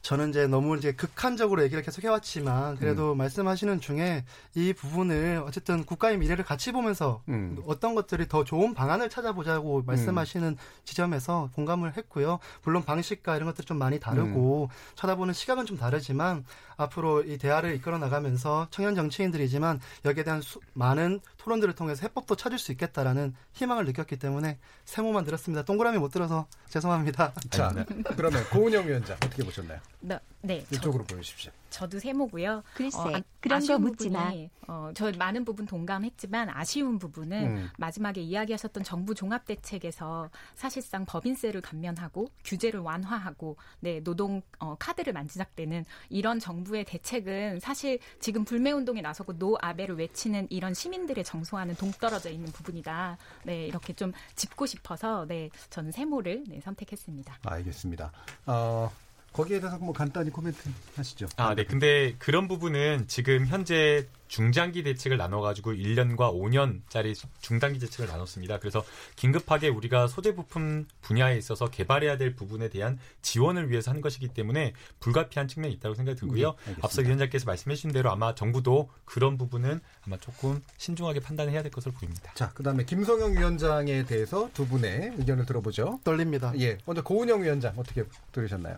저는 0.01 0.29
이제 0.29 0.47
너무 0.47 0.77
이제 0.77 0.93
극한적으로 0.93 1.61
얘기를 1.63 1.83
계속 1.83 2.03
해왔지만 2.03 2.77
그래도 2.77 3.11
음. 3.11 3.17
말씀하시는 3.17 3.81
중에 3.81 4.23
이 4.55 4.73
부분을 4.73 5.43
어쨌든 5.45 5.83
국가의 5.83 6.17
미래를 6.17 6.45
같이 6.45 6.71
보면서 6.71 7.21
음. 7.27 7.61
어떤 7.67 7.95
것들이 7.95 8.27
더 8.27 8.43
좋은 8.43 8.73
방안을 8.73 9.09
찾아보자고 9.09 9.83
말씀하시는 9.85 10.47
음. 10.47 10.57
지점에서 10.85 11.49
공감을 11.53 11.97
했고요. 11.97 12.39
물론 12.63 12.83
방식과 12.83 13.35
이런 13.35 13.47
것들 13.47 13.65
좀 13.65 13.77
많이 13.77 13.99
다르고 13.99 14.69
음. 14.71 14.95
쳐다보는 14.95 15.33
시각은 15.33 15.65
좀 15.65 15.77
다르지만 15.77 16.45
앞으로 16.77 17.23
이 17.23 17.37
대화를 17.37 17.75
이끌어 17.75 17.97
나가면서 17.97 18.67
청년 18.71 18.95
정치인들이지만 18.95 19.81
여기에 20.05 20.23
대한 20.23 20.41
수, 20.41 20.59
많은 20.73 21.19
토론들을 21.49 21.73
통해서 21.73 22.01
해법도 22.03 22.35
찾을 22.35 22.59
수 22.59 22.71
있겠다라는 22.71 23.35
희망을 23.53 23.85
느꼈기 23.85 24.17
때문에 24.17 24.59
세모만 24.85 25.25
들었습니다. 25.25 25.63
동그라미 25.63 25.97
못 25.97 26.11
들어서 26.11 26.47
죄송합니다. 26.69 27.33
자, 27.49 27.73
그러면 28.15 28.43
고은영 28.49 28.87
위원장 28.87 29.15
어떻게 29.15 29.43
보셨나요? 29.43 29.79
네, 29.99 30.19
네 30.41 30.63
이쪽으로 30.71 31.03
저... 31.07 31.15
보여주십시오. 31.15 31.51
저도 31.69 31.99
세모고요. 31.99 32.63
글쎄 32.73 32.97
어, 32.97 33.21
그런 33.39 33.65
거 33.65 33.77
묻지 33.79 34.09
마. 34.09 34.31
어, 34.67 34.91
저 34.93 35.11
많은 35.17 35.45
부분 35.45 35.65
동감했지만 35.65 36.49
아쉬운 36.49 36.99
부분은 36.99 37.47
음. 37.47 37.69
마지막에 37.77 38.21
이야기하셨던 38.21 38.83
정부 38.83 39.15
종합 39.15 39.45
대책에서 39.45 40.29
사실상 40.53 41.05
법인세를 41.05 41.61
감면하고 41.61 42.27
규제를 42.43 42.79
완화하고 42.81 43.57
네 43.79 43.99
노동 44.03 44.41
어, 44.59 44.75
카드를 44.77 45.13
만지작되는 45.13 45.85
이런 46.09 46.39
정부의 46.39 46.85
대책은 46.85 47.59
사실 47.59 47.99
지금 48.19 48.45
불매 48.45 48.71
운동에 48.71 49.01
나서고 49.01 49.37
노 49.39 49.57
아베를 49.59 49.97
외치는 49.97 50.47
이런 50.51 50.73
시민들의 50.73 51.23
정서와는 51.23 51.75
동떨어져 51.75 52.29
있는 52.29 52.51
부분이다. 52.51 53.17
네 53.45 53.65
이렇게 53.65 53.93
좀 53.93 54.11
짚고 54.35 54.67
싶어서 54.67 55.25
네 55.27 55.49
저는 55.69 55.91
세모를 55.91 56.43
네, 56.47 56.61
선택했습니다. 56.61 57.39
알겠습니다. 57.43 58.11
어... 58.45 58.91
거기에 59.33 59.59
대해서 59.59 59.77
뭐 59.77 59.93
간단히 59.93 60.29
코멘트 60.29 60.69
하시죠. 60.95 61.27
아, 61.37 61.55
네. 61.55 61.63
근데 61.63 62.15
그런 62.17 62.47
부분은 62.47 63.07
지금 63.07 63.45
현재 63.45 64.07
중장기 64.29 64.83
대책을 64.83 65.17
나눠가지고 65.17 65.73
1년과 65.73 66.33
5년짜리 66.33 67.19
중단기 67.41 67.79
대책을 67.79 68.07
나눴습니다. 68.07 68.59
그래서 68.59 68.85
긴급하게 69.15 69.69
우리가 69.69 70.07
소재 70.07 70.35
부품 70.35 70.85
분야에 71.01 71.37
있어서 71.37 71.69
개발해야 71.69 72.17
될 72.17 72.35
부분에 72.35 72.69
대한 72.69 72.99
지원을 73.23 73.69
위해서 73.71 73.91
한 73.91 74.01
것이기 74.01 74.29
때문에 74.29 74.73
불가피한 74.99 75.47
측면이 75.47 75.73
있다고 75.75 75.95
생각이 75.95 76.19
들고요. 76.19 76.55
네, 76.65 76.75
앞서 76.81 77.01
위원장께서 77.01 77.45
말씀해 77.45 77.75
주신 77.75 77.91
대로 77.91 78.11
아마 78.11 78.35
정부도 78.35 78.89
그런 79.03 79.37
부분은 79.37 79.79
아마 80.05 80.17
조금 80.17 80.61
신중하게 80.77 81.19
판단해야 81.21 81.63
될 81.63 81.71
것으로 81.71 81.93
보입니다. 81.95 82.31
자, 82.35 82.51
그 82.53 82.61
다음에 82.61 82.85
김성영 82.85 83.33
위원장에 83.33 84.03
대해서 84.05 84.49
두 84.53 84.67
분의 84.67 85.13
의견을 85.17 85.47
들어보죠. 85.47 86.01
떨립니다. 86.03 86.53
예. 86.59 86.77
먼저 86.85 87.01
고은영 87.01 87.41
위원장 87.41 87.73
어떻게 87.77 88.03
들으셨나요? 88.31 88.77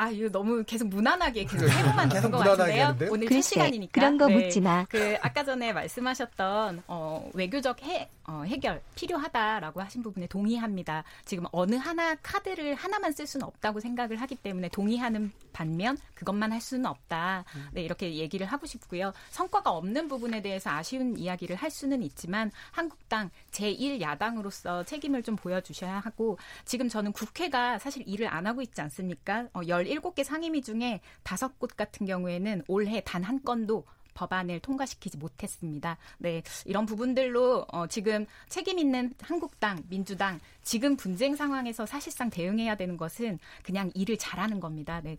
아, 0.00 0.08
이거 0.08 0.30
너무 0.30 0.64
계속 0.64 0.88
무난하게 0.88 1.44
계속 1.44 1.68
해고만 1.68 2.08
되는 2.08 2.30
것 2.30 2.38
같은데요. 2.38 2.84
하는데요? 2.84 3.12
오늘 3.12 3.28
첫 3.28 3.42
시간이니까. 3.42 3.92
그런 3.92 4.16
거 4.16 4.28
네. 4.28 4.34
묻지 4.34 4.58
마. 4.62 4.86
그 4.88 5.18
아까 5.20 5.44
전에 5.44 5.74
말씀하셨던 5.74 6.84
어, 6.86 7.30
외교적 7.34 7.82
해, 7.82 8.08
어, 8.24 8.42
해결 8.46 8.80
필요하다라고 8.94 9.82
하신 9.82 10.02
부분에 10.02 10.26
동의합니다. 10.26 11.04
지금 11.26 11.44
어느 11.52 11.74
하나 11.74 12.14
카드를 12.14 12.76
하나만 12.76 13.12
쓸 13.12 13.26
수는 13.26 13.44
없다고 13.44 13.80
생각을 13.80 14.18
하기 14.22 14.36
때문에 14.36 14.70
동의하는 14.70 15.32
반면 15.52 15.98
그것만 16.14 16.52
할 16.52 16.62
수는 16.62 16.86
없다. 16.86 17.44
음. 17.54 17.68
네, 17.72 17.82
이렇게 17.82 18.14
얘기를 18.14 18.46
하고 18.46 18.66
싶고요. 18.66 19.12
성과가 19.28 19.70
없는 19.70 20.08
부분에 20.08 20.40
대해서 20.40 20.70
아쉬운 20.70 21.18
이야기를 21.18 21.56
할 21.56 21.70
수는 21.70 22.02
있지만 22.04 22.50
한국당 22.70 23.28
제1 23.50 24.00
야당으로서 24.00 24.84
책임을 24.84 25.22
좀 25.22 25.36
보여주셔야 25.36 26.00
하고 26.00 26.38
지금 26.64 26.88
저는 26.88 27.12
국회가 27.12 27.78
사실 27.78 28.02
일을 28.06 28.28
안 28.28 28.46
하고 28.46 28.62
있지 28.62 28.80
않습니까? 28.80 29.48
어, 29.52 29.60
17개 29.90 30.24
상임위 30.24 30.62
중에 30.62 31.00
5곳 31.24 31.76
같은 31.76 32.06
경우에는 32.06 32.62
올해 32.68 33.00
단 33.04 33.20
한 33.22 33.42
건도 33.44 33.84
법안을 34.14 34.60
통과시키지 34.60 35.16
못했습니다. 35.18 35.96
네, 36.18 36.42
이런 36.66 36.84
부분들로 36.84 37.64
어, 37.72 37.86
지금 37.86 38.26
책임 38.48 38.78
있는 38.78 39.14
한국당, 39.22 39.82
민주당 39.88 40.40
지금 40.62 40.96
분쟁 40.96 41.36
상황에서 41.36 41.86
사실상 41.86 42.28
대응해야 42.28 42.74
되는 42.74 42.96
것은 42.96 43.38
그냥 43.62 43.90
일을 43.94 44.18
잘하는 44.18 44.58
겁니다. 44.60 45.00
네, 45.02 45.16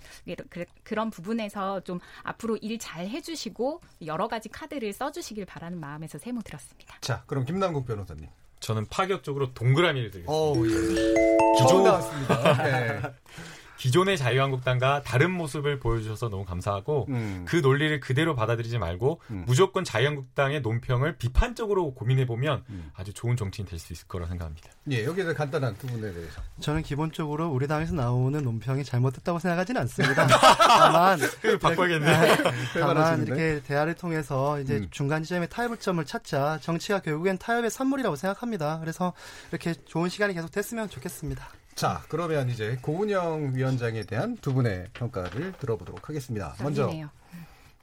그, 0.49 0.65
런 0.93 1.09
부분에서 1.09 1.79
좀 1.81 1.99
앞으로 2.23 2.57
일 2.57 2.77
잘 2.79 3.07
해주시고 3.07 3.81
여러 4.05 4.27
가지 4.27 4.49
카드를 4.49 4.91
써주시길 4.93 5.45
바라는 5.45 5.79
마음에서 5.79 6.17
세모 6.17 6.41
들었습니다. 6.41 6.97
자, 7.01 7.23
그럼 7.27 7.45
김남국 7.45 7.85
변호사님. 7.85 8.27
저는 8.59 8.85
파격적으로 8.87 9.53
동그라미를 9.53 10.11
드리겠습니다. 10.11 10.31
오, 10.31 10.55
예. 10.67 11.57
기존 11.57 11.83
나왔습니다. 11.83 12.63
네. 12.63 13.01
기존의 13.81 14.15
자유한국당과 14.15 15.01
다른 15.01 15.31
모습을 15.31 15.79
보여주셔서 15.79 16.29
너무 16.29 16.45
감사하고 16.45 17.07
음. 17.09 17.45
그 17.47 17.55
논리를 17.55 17.99
그대로 17.99 18.35
받아들이지 18.35 18.77
말고 18.77 19.21
음. 19.31 19.43
무조건 19.47 19.83
자유한국당의 19.83 20.61
논평을 20.61 21.17
비판적으로 21.17 21.95
고민해 21.95 22.27
보면 22.27 22.63
음. 22.69 22.91
아주 22.93 23.11
좋은 23.11 23.35
정치인 23.35 23.67
될 23.67 23.79
수 23.79 23.91
있을 23.93 24.07
거라 24.07 24.27
생각합니다. 24.27 24.69
예, 24.91 25.03
여기서 25.03 25.33
간단한 25.33 25.75
두 25.79 25.87
분에 25.87 26.13
대해서. 26.13 26.41
저는 26.59 26.83
기본적으로 26.83 27.49
우리 27.49 27.67
당에서 27.67 27.95
나오는 27.95 28.43
논평이 28.43 28.83
잘못됐다고 28.83 29.39
생각하지는 29.39 29.81
않습니다. 29.81 30.27
다만 30.27 31.19
바꿔야겠네. 31.59 32.37
다만 32.79 33.25
이렇게 33.25 33.61
대화를 33.65 33.95
통해서 33.95 34.59
이제 34.59 34.75
음. 34.75 34.87
중간 34.91 35.23
지점의 35.23 35.49
타협점을 35.49 36.05
찾자. 36.05 36.59
정치가 36.61 36.99
결국엔 36.99 37.39
타협의 37.39 37.71
산물이라고 37.71 38.15
생각합니다. 38.15 38.77
그래서 38.79 39.13
이렇게 39.49 39.73
좋은 39.85 40.07
시간이 40.07 40.35
계속 40.35 40.51
됐으면 40.51 40.87
좋겠습니다. 40.87 41.49
자, 41.75 42.03
그러면 42.09 42.49
이제 42.49 42.77
고은영 42.81 43.55
위원장에 43.55 44.03
대한 44.03 44.37
두 44.37 44.53
분의 44.53 44.87
평가를 44.93 45.53
들어보도록 45.53 46.09
하겠습니다. 46.09 46.55
먼저 46.61 46.91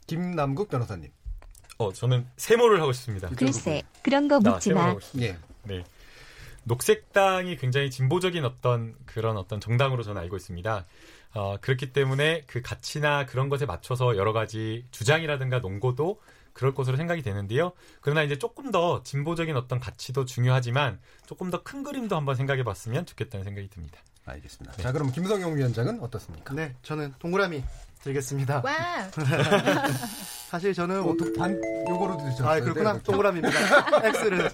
김남국 0.07 0.69
변호사님. 0.69 1.11
어, 1.79 1.93
저는 1.93 2.27
세모를 2.37 2.81
하고 2.81 2.93
싶습니다. 2.93 3.29
글쎄, 3.31 3.83
그런 4.03 4.29
거 4.29 4.41
묻지 4.41 4.73
마. 4.73 4.95
예. 5.21 5.37
네. 5.65 5.85
녹색당이 6.65 7.57
굉장히 7.57 7.91
진보적인 7.91 8.45
어떤 8.45 8.95
그런 9.07 9.37
어떤 9.37 9.61
정당으로 9.61 10.03
저는 10.03 10.21
알고 10.23 10.37
있습니다. 10.37 10.85
어, 11.35 11.57
그렇기 11.61 11.93
때문에 11.93 12.43
그 12.47 12.63
가치나 12.63 13.27
그런 13.27 13.49
것에 13.49 13.65
맞춰서 13.67 14.17
여러 14.17 14.33
가지 14.33 14.85
주장이라든가 14.91 15.61
논고도 15.61 16.21
그럴 16.59 16.75
것으로 16.75 16.97
생각이 16.97 17.23
되는데요. 17.23 17.71
그러나 18.01 18.25
이제 18.25 18.37
조금 18.37 18.73
더 18.73 19.05
진보적인 19.05 19.57
어떤 19.57 19.79
가치도 19.79 20.25
중요하지만 20.25 20.99
조금 21.25 21.51
더 21.53 21.63
큰 21.63 21.85
그림도 21.85 22.17
한번 22.17 22.35
생각해 22.35 22.65
봤으면 22.65 23.07
좋겠다는 23.07 23.45
생각이 23.45 23.69
듭니다. 23.71 24.01
알겠습니다. 24.25 24.77
네. 24.77 24.83
자, 24.83 24.91
그럼 24.91 25.13
김성용 25.13 25.57
위원장은 25.57 26.01
어떻습니까? 26.01 26.53
네, 26.55 26.75
저는 26.83 27.15
동그라미 27.21 27.63
드리겠습니다. 28.09 28.63
와. 28.65 28.75
사실 30.49 30.73
저는 30.73 31.03
어, 31.03 31.15
반 31.37 31.61
요거로 31.91 32.17
드셨어요. 32.17 32.49
아 32.49 32.61
그렇구나 32.61 32.95
네, 32.95 33.01
동그라미입니다. 33.03 33.59
X를 34.03 34.51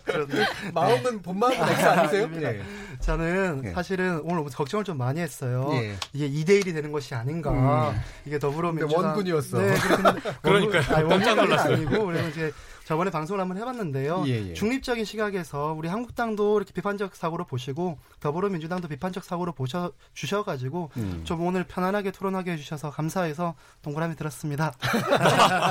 마음은 0.72 1.22
본마음 1.22 1.52
X 1.52 1.86
아니세요? 1.86 2.28
네. 2.30 2.62
저는 2.98 3.62
네. 3.62 3.72
사실은 3.72 4.20
오늘 4.24 4.44
걱정을 4.44 4.84
좀 4.84 4.98
많이 4.98 5.20
했어요. 5.20 5.68
네. 5.70 5.94
이게 6.12 6.28
2대 6.28 6.64
1이 6.64 6.74
되는 6.74 6.90
것이 6.90 7.14
아닌가. 7.14 7.90
음. 7.90 8.00
이게 8.24 8.40
더불어민주당 8.40 9.04
원군이었어. 9.04 9.58
네, 9.58 9.74
그러니까 10.42 10.80
깜짝 11.06 11.36
놀랐어요. 11.36 11.74
아니고 11.74 12.06
그래서 12.06 12.28
이제 12.28 12.52
저번에 12.84 13.10
방송을 13.10 13.40
한번 13.40 13.56
해봤는데요. 13.56 14.24
예, 14.26 14.50
예. 14.50 14.52
중립적인 14.52 15.04
시각에서 15.04 15.74
우리 15.76 15.88
한국당도 15.88 16.58
이렇게 16.58 16.72
비판적 16.72 17.16
사고로 17.16 17.46
보시고 17.46 17.98
더불어민주당도 18.20 18.88
비판적 18.88 19.24
사고로 19.24 19.52
보셔 19.52 19.92
주셔가지고 20.12 20.90
음. 20.98 21.22
좀 21.24 21.46
오늘 21.46 21.64
편안하게 21.64 22.10
토론하게 22.10 22.52
해주셔서 22.52 22.90
감사해서 22.90 23.54
동그라미 23.82 24.16
들었습니다. 24.16 24.74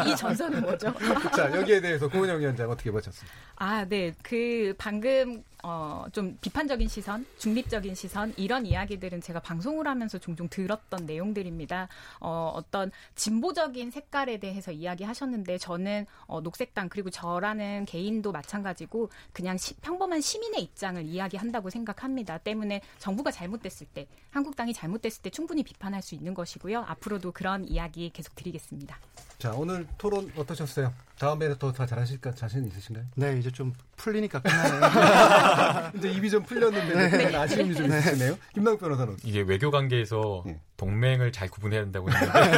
이 0.07 0.15
전선은 0.15 0.61
뭐죠? 0.61 0.93
자 1.35 1.55
여기에 1.55 1.81
대해서 1.81 2.09
고은영 2.09 2.39
위원장 2.39 2.69
어떻게 2.69 2.91
보셨습니까? 2.91 3.35
아, 3.57 3.85
네. 3.85 4.13
그 4.23 4.73
방금 4.77 5.43
어, 5.65 6.05
좀 6.11 6.37
비판적인 6.41 6.89
시선, 6.89 7.25
중립적인 7.37 7.95
시선 7.95 8.33
이런 8.35 8.65
이야기들은 8.65 9.21
제가 9.21 9.39
방송을 9.39 9.87
하면서 9.87 10.17
종종 10.17 10.49
들었던 10.49 11.05
내용들입니다. 11.05 11.87
어, 12.19 12.51
어떤 12.53 12.91
진보적인 13.15 13.89
색깔에 13.89 14.37
대해서 14.37 14.73
이야기하셨는데 14.73 15.57
저는 15.59 16.05
어, 16.25 16.41
녹색당 16.41 16.89
그리고 16.89 17.02
저라는 17.11 17.85
개인도 17.85 18.31
마찬가지고 18.31 19.09
그냥 19.31 19.57
시, 19.57 19.75
평범한 19.75 20.21
시민의 20.21 20.61
입장을 20.63 21.03
이야기한다고 21.03 21.69
생각합니다. 21.69 22.37
때문에 22.37 22.81
정부가 22.99 23.31
잘못됐을 23.31 23.87
때, 23.87 24.07
한국당이 24.31 24.73
잘못됐을 24.73 25.21
때 25.23 25.29
충분히 25.29 25.63
비판할 25.63 26.01
수 26.01 26.15
있는 26.15 26.33
것이고요. 26.33 26.81
앞으로도 26.87 27.31
그런 27.31 27.67
이야기 27.67 28.09
계속 28.11 28.35
드리겠습니다. 28.35 28.97
자, 29.43 29.51
오늘 29.51 29.85
토론 29.97 30.31
어떠셨어요? 30.37 30.93
다음에 31.19 31.57
더다 31.57 31.85
잘하실까 31.85 32.33
자신 32.33 32.65
있으신가요? 32.65 33.05
네, 33.15 33.37
이제 33.37 33.51
좀 33.51 33.73
풀리니까 33.97 34.41
끝나네요. 34.41 35.91
이제 35.97 36.09
입이 36.11 36.29
좀 36.29 36.43
풀렸는데 36.43 37.09
네. 37.09 37.35
아쉬움이 37.35 37.75
좀 37.75 37.87
있으시네요. 37.87 38.37
김남국 38.53 38.79
변호사는 38.79 39.17
이게 39.23 39.41
외교 39.41 39.69
관계에서 39.69 40.43
네. 40.45 40.59
동맹을 40.77 41.31
잘 41.31 41.49
구분해야 41.49 41.81
된다고 41.81 42.09
했는데 42.09 42.49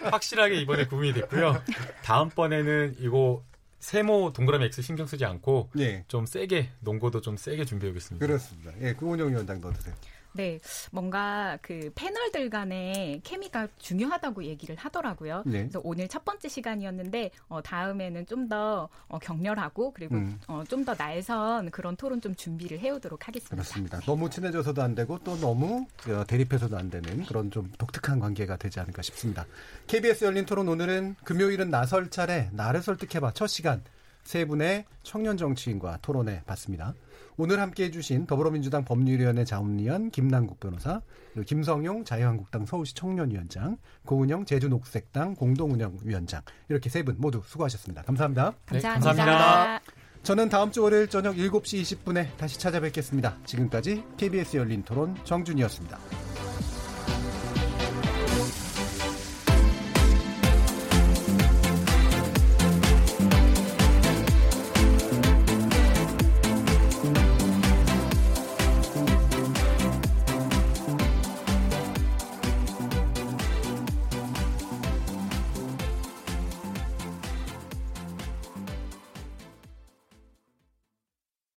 확실하게 0.10 0.56
이번에 0.62 0.86
구분이 0.86 1.12
됐고요. 1.12 1.62
다음번에는 2.02 2.96
이거 3.00 3.42
세모 3.84 4.32
동그라미 4.32 4.64
X 4.64 4.80
신경 4.80 5.06
쓰지 5.06 5.26
않고 5.26 5.68
네. 5.74 6.06
좀 6.08 6.24
세게 6.24 6.70
농구도 6.80 7.20
좀 7.20 7.36
세게 7.36 7.66
준비해 7.66 7.90
오겠습니다. 7.90 8.24
그렇습니다. 8.26 8.72
예, 8.80 8.94
그운영 8.94 9.28
위원장도 9.28 9.68
어떠세요? 9.68 9.94
네, 10.34 10.60
뭔가 10.92 11.58
그 11.62 11.90
패널들 11.94 12.50
간의 12.50 13.20
케미가 13.24 13.68
중요하다고 13.78 14.44
얘기를 14.44 14.76
하더라고요. 14.76 15.42
네. 15.46 15.60
그래서 15.62 15.80
오늘 15.82 16.06
첫 16.06 16.24
번째 16.24 16.48
시간이었는데 16.48 17.30
어, 17.48 17.60
다음에는 17.62 18.26
좀더 18.26 18.88
어, 19.08 19.18
격렬하고 19.18 19.92
그리고 19.92 20.14
음. 20.14 20.38
어, 20.46 20.62
좀 20.68 20.84
더 20.84 20.94
날선 20.94 21.70
그런 21.70 21.96
토론 21.96 22.20
좀 22.20 22.34
준비를 22.34 22.78
해오도록 22.78 23.26
하겠습니다. 23.26 23.54
그렇습니다. 23.56 24.00
너무 24.00 24.28
친해져서도 24.28 24.82
안 24.82 24.94
되고 24.94 25.18
또 25.24 25.36
너무 25.36 25.86
어, 26.08 26.24
대립해서도 26.26 26.76
안 26.76 26.90
되는 26.90 27.24
그런 27.24 27.50
좀 27.50 27.72
독특한 27.78 28.20
관계가 28.20 28.56
되지 28.56 28.80
않을까 28.80 29.02
싶습니다. 29.02 29.46
KBS 29.86 30.24
열린 30.24 30.44
토론 30.44 30.68
오늘은 30.68 31.16
금요일은 31.24 31.70
나설 31.70 32.10
차례 32.10 32.50
나를 32.52 32.82
설득해봐 32.82 33.32
첫 33.32 33.46
시간 33.46 33.82
세 34.24 34.44
분의 34.44 34.84
청년 35.02 35.36
정치인과 35.36 35.98
토론해 36.02 36.42
봤습니다. 36.46 36.94
오늘 37.36 37.60
함께 37.60 37.84
해주신 37.84 38.26
더불어민주당 38.26 38.84
법률위원회 38.84 39.44
자문위원 39.44 40.10
김남국 40.10 40.60
변호사, 40.60 41.00
그리고 41.32 41.44
김성용 41.46 42.04
자유한국당 42.04 42.64
서울시 42.66 42.94
청년위원장, 42.94 43.76
고은영 44.06 44.44
제주녹색당 44.44 45.34
공동운영위원장 45.34 46.42
이렇게 46.68 46.88
세 46.90 47.02
분 47.02 47.16
모두 47.18 47.42
수고하셨습니다. 47.44 48.02
감사합니다. 48.02 48.54
네, 48.70 48.80
감사합니다. 48.80 49.14
감사합니다. 49.14 49.80
저는 50.22 50.48
다음 50.48 50.70
주 50.70 50.82
월요일 50.82 51.06
저녁 51.08 51.36
7시 51.36 51.82
20분에 51.82 52.34
다시 52.38 52.58
찾아뵙겠습니다. 52.58 53.36
지금까지 53.44 54.04
KBS 54.16 54.56
열린 54.56 54.82
토론 54.82 55.14
정준이었습니다. 55.24 55.98